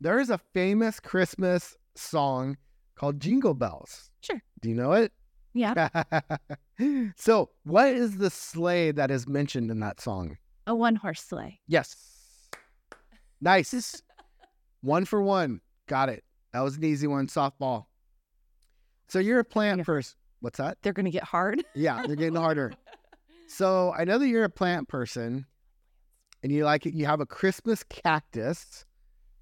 There 0.00 0.18
is 0.18 0.30
a 0.30 0.38
famous 0.52 1.00
Christmas 1.00 1.76
song 1.94 2.56
called 2.96 3.20
Jingle 3.20 3.54
Bells. 3.54 4.10
Sure. 4.20 4.42
Do 4.60 4.68
you 4.68 4.74
know 4.74 4.92
it? 4.92 5.12
Yeah. 5.52 5.88
so, 7.16 7.50
what 7.62 7.88
is 7.88 8.16
the 8.18 8.30
sleigh 8.30 8.90
that 8.92 9.10
is 9.10 9.28
mentioned 9.28 9.70
in 9.70 9.80
that 9.80 10.00
song? 10.00 10.36
A 10.66 10.74
one 10.74 10.96
horse 10.96 11.22
sleigh. 11.22 11.60
Yes. 11.68 11.94
Nice. 13.40 14.02
one 14.80 15.04
for 15.04 15.22
one. 15.22 15.60
Got 15.86 16.08
it. 16.08 16.24
That 16.52 16.60
was 16.60 16.76
an 16.76 16.84
easy 16.84 17.06
one. 17.06 17.26
Softball. 17.28 17.86
So 19.08 19.18
you're 19.18 19.38
a 19.40 19.44
plant 19.44 19.78
Yeah. 19.78 19.84
person. 19.84 20.16
What's 20.44 20.58
that? 20.58 20.76
They're 20.82 20.92
going 20.92 21.06
to 21.06 21.10
get 21.10 21.24
hard. 21.24 21.64
Yeah, 21.74 22.06
they're 22.06 22.16
getting 22.16 22.36
harder. 22.36 22.74
So 23.46 23.94
I 23.96 24.04
know 24.04 24.18
that 24.18 24.28
you're 24.28 24.44
a 24.44 24.50
plant 24.50 24.88
person 24.88 25.46
and 26.42 26.52
you 26.52 26.66
like 26.66 26.84
it. 26.84 26.92
You 26.92 27.06
have 27.06 27.20
a 27.20 27.26
Christmas 27.26 27.82
cactus. 27.84 28.84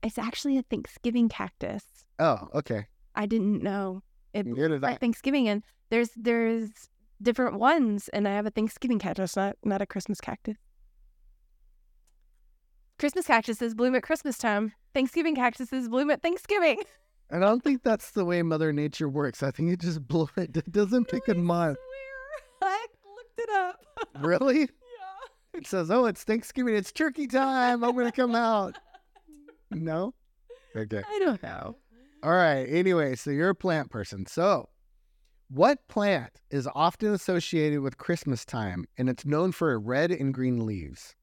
It's 0.05 0.17
actually 0.17 0.59
a 0.59 0.63
Thanksgiving 0.63 1.29
cactus. 1.29 1.85
Oh, 2.21 2.49
okay. 2.55 2.87
I 3.17 3.27
didn't 3.27 3.65
know. 3.65 4.05
It 4.33 4.47
Neither 4.47 4.69
did 4.69 4.85
I. 4.85 4.95
Thanksgiving 4.95 5.49
and 5.49 5.65
there's 5.91 6.11
there's 6.15 6.71
different 7.21 7.59
ones 7.59 8.09
and 8.13 8.29
I 8.29 8.35
have 8.35 8.47
a 8.47 8.51
Thanksgiving 8.51 9.01
cactus, 9.01 9.35
not 9.35 9.57
not 9.65 9.83
a 9.83 9.87
Christmas 9.87 10.21
cactus. 10.21 10.57
Christmas 13.01 13.27
cactuses 13.27 13.75
bloom 13.75 13.97
at 13.97 14.05
Christmas 14.05 14.39
time. 14.39 14.73
Thanksgiving 14.95 15.35
cactuses 15.35 15.89
bloom 15.89 16.11
at 16.11 16.23
Thanksgiving. 16.23 16.81
And 17.33 17.43
I 17.43 17.49
don't 17.49 17.65
think 17.65 17.83
that's 17.83 18.11
the 18.11 18.27
way 18.27 18.43
Mother 18.43 18.75
Nature 18.75 19.09
works. 19.09 19.43
I 19.43 19.51
think 19.51 19.73
it 19.73 19.81
just 19.81 20.07
blow 20.07 20.29
it. 20.37 20.55
It 20.57 20.71
doesn't 20.71 21.09
pick 21.09 21.27
a 21.29 21.35
month. 21.35 21.79
I 22.63 22.87
looked 23.17 23.39
it 23.39 23.49
up. 23.51 23.81
Really? 24.21 24.61
yeah. 24.61 24.69
It 25.55 25.67
says, 25.67 25.91
"Oh, 25.91 26.05
it's 26.05 26.25
Thanksgiving. 26.25 26.77
It's 26.77 26.93
turkey 26.93 27.27
time. 27.27 27.83
I'm 27.83 27.97
gonna 27.97 28.13
come 28.13 28.35
out." 28.35 28.79
No. 29.71 30.15
Okay. 30.77 31.03
I 31.09 31.19
don't 31.19 31.43
know. 31.43 31.77
All 32.23 32.33
right. 32.33 32.65
Anyway, 32.65 33.17
so 33.17 33.31
you're 33.31 33.49
a 33.49 33.55
plant 33.55 33.91
person. 33.91 34.27
So, 34.27 34.69
what 35.49 35.89
plant 35.89 36.41
is 36.51 36.69
often 36.75 37.15
associated 37.15 37.81
with 37.81 37.97
Christmas 37.97 38.45
time 38.45 38.85
and 38.99 39.09
it's 39.09 39.25
known 39.25 39.53
for 39.53 39.79
red 39.79 40.11
and 40.11 40.33
green 40.33 40.65
leaves? 40.67 41.15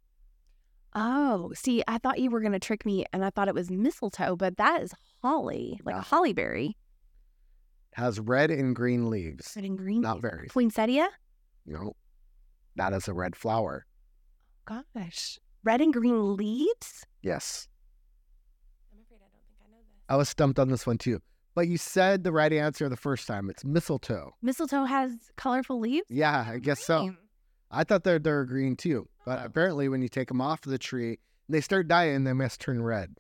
Oh, 0.96 1.52
see, 1.56 1.84
I 1.88 1.98
thought 2.00 2.20
you 2.20 2.30
were 2.32 2.40
going 2.42 2.54
to 2.54 2.60
trick 2.60 2.86
me 2.86 3.06
and 3.14 3.24
I 3.24 3.30
thought 3.30 3.48
it 3.48 3.54
was 3.54 3.70
mistletoe, 3.70 4.36
but 4.36 4.58
that 4.58 4.82
is 4.82 4.94
holly, 5.22 5.80
like 5.86 5.94
Yeah. 5.96 6.00
a 6.00 6.04
holly 6.04 6.34
berry. 6.34 6.78
Has 7.94 8.20
red 8.20 8.50
and 8.52 8.76
green 8.76 9.10
leaves. 9.10 9.54
Red 9.56 9.66
and 9.66 9.78
green. 9.78 10.02
Not 10.02 10.16
leaves. 10.18 10.22
berries. 10.24 10.52
Poinsettia? 10.52 11.10
You 11.66 11.74
know, 11.74 11.94
that 12.76 12.94
is 12.94 13.08
a 13.08 13.14
red 13.14 13.36
flower. 13.36 13.86
Gosh. 14.66 15.40
Red 15.64 15.82
and 15.82 15.92
green 15.94 16.36
leaves? 16.36 17.06
Yes. 17.22 17.68
I'm 18.94 19.00
afraid 19.02 19.18
I 19.18 19.30
don't 19.32 19.46
think 19.46 19.60
I 19.68 19.72
know 19.72 19.78
this. 19.80 20.04
I 20.08 20.16
was 20.16 20.30
stumped 20.30 20.60
on 20.60 20.70
this 20.70 20.88
one 20.88 20.98
too. 20.98 21.20
But 21.56 21.68
you 21.68 21.78
said 21.78 22.24
the 22.24 22.32
right 22.32 22.54
answer 22.54 22.88
the 22.90 22.96
first 22.96 23.28
time. 23.28 23.50
It's 23.50 23.66
mistletoe. 23.66 24.34
Mistletoe 24.42 24.86
has 24.86 25.12
colorful 25.36 25.80
leaves? 25.80 26.08
Yeah, 26.10 26.46
I 26.48 26.60
guess 26.60 26.80
so. 26.80 27.14
Green. 27.70 27.80
I 27.80 27.84
thought 27.84 28.04
they're 28.04 28.20
they're 28.20 28.46
green 28.46 28.76
too, 28.76 29.08
but 29.26 29.40
Oh. 29.40 29.46
apparently 29.46 29.90
when 29.90 30.02
you 30.02 30.10
take 30.10 30.28
them 30.28 30.42
off 30.42 30.62
the 30.62 30.78
tree, 30.78 31.20
they 31.48 31.62
start 31.62 31.88
dying. 31.88 32.24
They 32.24 32.34
must 32.34 32.62
turn 32.62 32.82
red. 32.84 33.16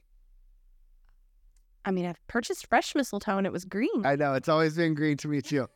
I 1.86 1.92
mean, 1.92 2.06
I've 2.06 2.26
purchased 2.28 2.68
fresh 2.68 2.94
mistletoe 2.94 3.38
and 3.38 3.48
it 3.48 3.54
was 3.54 3.66
green. 3.66 4.06
I 4.06 4.16
know 4.16 4.34
it's 4.34 4.50
always 4.50 4.76
been 4.76 4.94
green 4.94 5.18
to 5.18 5.28
me 5.28 5.42
too. 5.42 5.68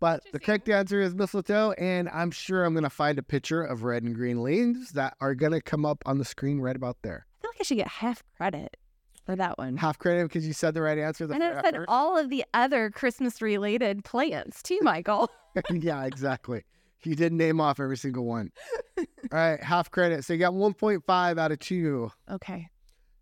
But 0.00 0.22
the 0.32 0.40
correct 0.40 0.68
answer 0.68 1.00
is 1.00 1.14
mistletoe, 1.14 1.72
and 1.78 2.10
I'm 2.10 2.30
sure 2.30 2.64
I'm 2.64 2.74
gonna 2.74 2.90
find 2.90 3.18
a 3.18 3.22
picture 3.22 3.62
of 3.62 3.84
red 3.84 4.02
and 4.02 4.14
green 4.14 4.42
leaves 4.42 4.90
that 4.92 5.16
are 5.20 5.34
gonna 5.34 5.62
come 5.62 5.86
up 5.86 6.02
on 6.04 6.18
the 6.18 6.24
screen 6.24 6.60
right 6.60 6.76
about 6.76 6.98
there. 7.02 7.26
I 7.38 7.42
feel 7.42 7.50
like 7.50 7.60
I 7.60 7.62
should 7.62 7.76
get 7.78 7.88
half 7.88 8.22
credit 8.36 8.76
for 9.24 9.34
that 9.36 9.56
one. 9.56 9.76
Half 9.78 9.98
credit 9.98 10.24
because 10.24 10.46
you 10.46 10.52
said 10.52 10.74
the 10.74 10.82
right 10.82 10.98
answer. 10.98 11.26
The 11.26 11.34
and 11.34 11.44
I 11.44 11.62
said 11.62 11.74
first- 11.76 11.88
all 11.88 12.18
of 12.18 12.28
the 12.28 12.44
other 12.52 12.90
Christmas 12.90 13.40
related 13.40 14.04
plants 14.04 14.62
too, 14.62 14.78
Michael. 14.82 15.30
yeah, 15.70 16.04
exactly. 16.04 16.64
You 17.04 17.14
did 17.14 17.32
name 17.32 17.60
off 17.60 17.80
every 17.80 17.96
single 17.96 18.24
one. 18.24 18.50
All 18.98 19.04
right, 19.32 19.62
half 19.62 19.90
credit. 19.90 20.24
So 20.24 20.32
you 20.32 20.38
got 20.38 20.52
1.5 20.54 21.38
out 21.38 21.52
of 21.52 21.58
two. 21.58 22.10
okay. 22.30 22.68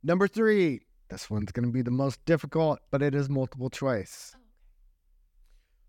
Number 0.02 0.26
three. 0.26 0.80
This 1.08 1.28
one's 1.28 1.52
going 1.52 1.66
to 1.66 1.72
be 1.72 1.82
the 1.82 1.90
most 1.90 2.24
difficult, 2.24 2.78
but 2.90 3.02
it 3.02 3.14
is 3.14 3.28
multiple 3.28 3.68
choice. 3.68 4.32
Oh, 4.34 4.38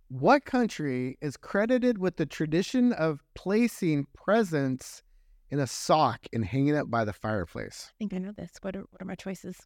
what 0.10 0.44
country 0.46 1.18
is 1.22 1.38
credited 1.38 1.98
with 1.98 2.18
the 2.18 2.26
tradition 2.26 2.92
of 2.94 3.24
placing 3.34 4.06
presents 4.14 5.02
in 5.50 5.60
a 5.60 5.68
sock 5.68 6.20
and 6.34 6.44
hanging 6.44 6.76
it 6.76 6.92
by 6.92 7.06
the 7.06 7.14
fireplace? 7.14 7.88
I 7.90 7.94
think 8.00 8.14
I 8.14 8.18
know 8.18 8.34
this. 8.34 8.52
What 8.62 8.76
are, 8.76 8.82
what 8.90 9.02
are 9.02 9.06
my 9.06 9.16
choices? 9.16 9.58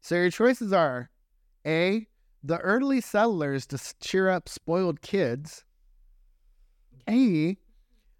So 0.00 0.16
your 0.16 0.30
choices 0.30 0.72
are 0.72 1.10
A, 1.66 2.06
the 2.42 2.58
early 2.58 3.00
settlers 3.00 3.66
to 3.68 3.78
cheer 4.00 4.28
up 4.28 4.48
spoiled 4.48 5.00
kids. 5.02 5.64
B, 7.06 7.58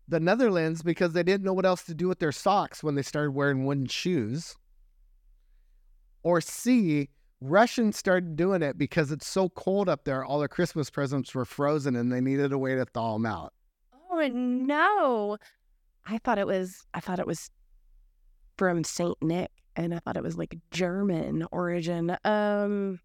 the 0.09 0.21
Netherlands 0.21 0.83
because 0.83 1.13
they 1.13 1.23
didn't 1.23 1.45
know 1.45 1.53
what 1.53 1.67
else 1.67 1.83
to 1.85 1.95
do 1.95 2.09
with 2.09 2.19
their 2.19 2.33
socks 2.33 2.83
when 2.83 2.95
they 2.95 3.03
started 3.03 3.33
wearing 3.33 3.65
wooden 3.65 3.87
shoes. 3.87 4.55
Or 6.23 6.41
C, 6.41 7.09
Russians 7.41 7.97
started 7.97 8.37
doing 8.37 8.63
it 8.63 8.79
because 8.79 9.11
it's 9.13 9.27
so 9.27 9.49
cold 9.51 9.89
up 9.89 10.05
there, 10.05 10.25
all 10.25 10.39
their 10.39 10.49
Christmas 10.49 10.91
presents 10.91 11.35
were 11.35 11.45
frozen 11.45 11.97
and 11.97 12.13
they 12.13 12.21
needed 12.21 12.53
a 12.53 12.59
way 12.59 12.75
to 12.75 12.85
thaw 12.85 13.15
them 13.15 13.27
out. 13.27 13.53
Oh 14.11 14.27
no. 14.29 15.39
I 16.07 16.19
thought 16.19 16.39
it 16.39 16.47
was 16.47 16.87
I 16.95 17.01
thought 17.01 17.19
it 17.19 17.27
was 17.27 17.51
from 18.57 18.85
Saint 18.85 19.17
Nick 19.23 19.51
and 19.77 19.95
I 19.95 19.99
thought 19.99 20.17
it 20.17 20.23
was 20.23 20.39
like 20.39 20.57
German 20.71 21.47
origin. 21.51 22.17
Um 22.25 23.01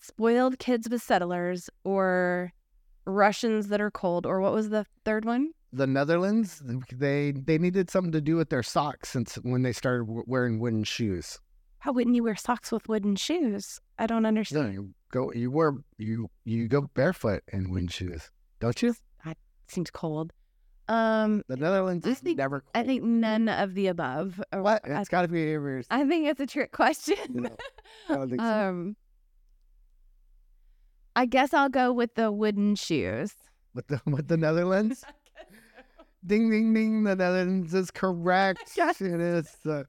spoiled 0.00 0.58
kids 0.58 0.88
with 0.88 1.02
settlers 1.02 1.68
or 1.84 2.52
Russians 3.06 3.68
that 3.68 3.80
are 3.80 3.90
cold 3.90 4.26
or 4.26 4.40
what 4.40 4.52
was 4.52 4.68
the 4.70 4.84
third 5.04 5.24
one? 5.24 5.52
The 5.72 5.86
Netherlands, 5.86 6.62
they 6.92 7.32
they 7.32 7.58
needed 7.58 7.90
something 7.90 8.12
to 8.12 8.20
do 8.20 8.36
with 8.36 8.50
their 8.50 8.62
socks 8.62 9.10
since 9.10 9.34
when 9.36 9.62
they 9.62 9.72
started 9.72 10.06
w- 10.06 10.24
wearing 10.26 10.58
wooden 10.58 10.84
shoes. 10.84 11.38
How 11.78 11.92
wouldn't 11.92 12.16
you 12.16 12.22
wear 12.24 12.36
socks 12.36 12.72
with 12.72 12.88
wooden 12.88 13.16
shoes? 13.16 13.80
I 13.98 14.06
don't 14.06 14.26
understand. 14.26 14.66
No, 14.66 14.72
you 14.72 14.94
go. 15.12 15.32
You 15.32 15.50
wear 15.50 15.74
you 15.98 16.28
you 16.44 16.66
go 16.68 16.82
barefoot 16.94 17.42
in 17.52 17.70
wooden 17.70 17.88
shoes, 17.88 18.30
don't 18.60 18.80
you? 18.82 18.94
That 19.24 19.36
seems 19.68 19.90
cold. 19.90 20.32
Um 20.88 21.42
The 21.48 21.56
Netherlands 21.56 22.06
I 22.06 22.10
is 22.10 22.20
think- 22.20 22.38
never. 22.38 22.64
I 22.74 22.82
think 22.84 23.02
none 23.02 23.48
of 23.48 23.74
the 23.74 23.88
above. 23.88 24.40
What? 24.52 24.82
It's 24.84 25.08
got 25.08 25.22
to 25.22 25.28
be. 25.28 25.54
I 25.90 26.04
think 26.06 26.26
it's 26.28 26.40
a 26.40 26.46
trick 26.46 26.72
question. 26.72 27.16
No, 27.30 27.50
I 28.08 28.14
don't 28.14 28.28
think 28.30 28.40
so. 28.40 28.46
um 28.68 28.96
I 31.16 31.26
guess 31.26 31.52
I'll 31.52 31.68
go 31.68 31.92
with 31.92 32.14
the 32.14 32.30
wooden 32.30 32.76
shoes. 32.76 33.32
with 33.74 33.88
the 33.88 34.00
with 34.06 34.28
the 34.28 34.36
Netherlands. 34.36 35.02
ding 36.26 36.50
ding 36.50 36.72
ding. 36.74 37.04
The 37.04 37.16
Netherlands 37.16 37.74
is 37.74 37.90
correct. 37.90 38.60
Yes. 38.76 39.00
It 39.00 39.20
is. 39.20 39.56
Uh, 39.68 39.84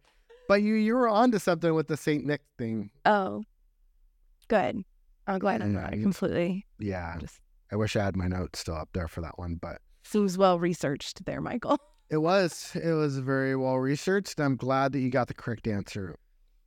but 0.48 0.62
you 0.62 0.74
you 0.76 0.96
were 0.96 1.08
onto 1.10 1.38
something 1.40 1.74
with 1.74 1.88
the 1.88 1.98
Saint 1.98 2.26
Nick 2.26 2.42
thing. 2.58 2.90
Oh, 3.06 3.44
Good. 4.48 4.84
I'm 5.28 5.40
glad 5.40 5.62
I'm 5.62 5.74
Yeah. 5.74 5.90
completely. 5.90 6.66
Yeah. 6.80 7.18
Just 7.20 7.42
I 7.72 7.76
wish 7.76 7.98
I 7.98 8.04
had 8.06 8.16
my 8.16 8.28
notes 8.28 8.60
still 8.60 8.76
up 8.76 8.90
there 8.94 9.10
for 9.10 9.20
that 9.22 9.38
one, 9.38 9.56
but 9.62 9.82
seems 10.06 10.38
well 10.38 10.58
researched 10.58 11.26
there, 11.26 11.42
Michael. 11.42 11.78
it 12.10 12.18
was 12.18 12.72
it 12.76 12.94
was 12.94 13.18
very 13.20 13.56
well 13.58 13.76
researched. 13.78 14.40
I'm 14.40 14.56
glad 14.56 14.94
that 14.94 15.00
you 15.00 15.10
got 15.10 15.28
the 15.28 15.34
correct 15.34 15.68
answer. 15.68 16.16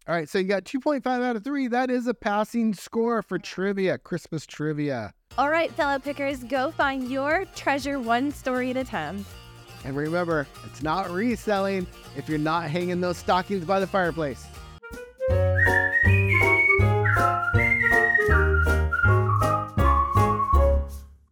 All 0.09 0.15
right, 0.15 0.29
so 0.29 0.39
you 0.39 0.45
got 0.45 0.65
2.5 0.65 1.07
out 1.07 1.37
of 1.37 1.45
3. 1.45 1.69
That 1.69 1.91
is 1.91 2.07
a 2.07 2.15
passing 2.15 2.75
score 2.75 3.23
for 3.23 3.39
trivia, 3.39 3.99
Christmas 3.99 4.47
trivia. 4.47 5.13
All 5.39 5.51
right, 5.51 5.71
fellow 5.73 5.99
pickers, 5.99 6.43
go 6.43 6.71
find 6.71 7.11
your 7.11 7.45
treasure 7.55 8.01
one 8.01 8.33
story 8.33 8.71
at 8.71 8.77
a 8.77 8.85
time. 8.85 9.25
And 9.85 9.97
remember, 9.97 10.47
it's 10.67 10.83
not 10.83 11.11
reselling 11.11 11.87
if 12.17 12.29
you're 12.29 12.39
not 12.39 12.65
hanging 12.65 13.01
those 13.01 13.19
stockings 13.19 13.65
by 13.65 13.79
the 13.79 13.87
fireplace. 13.87 14.45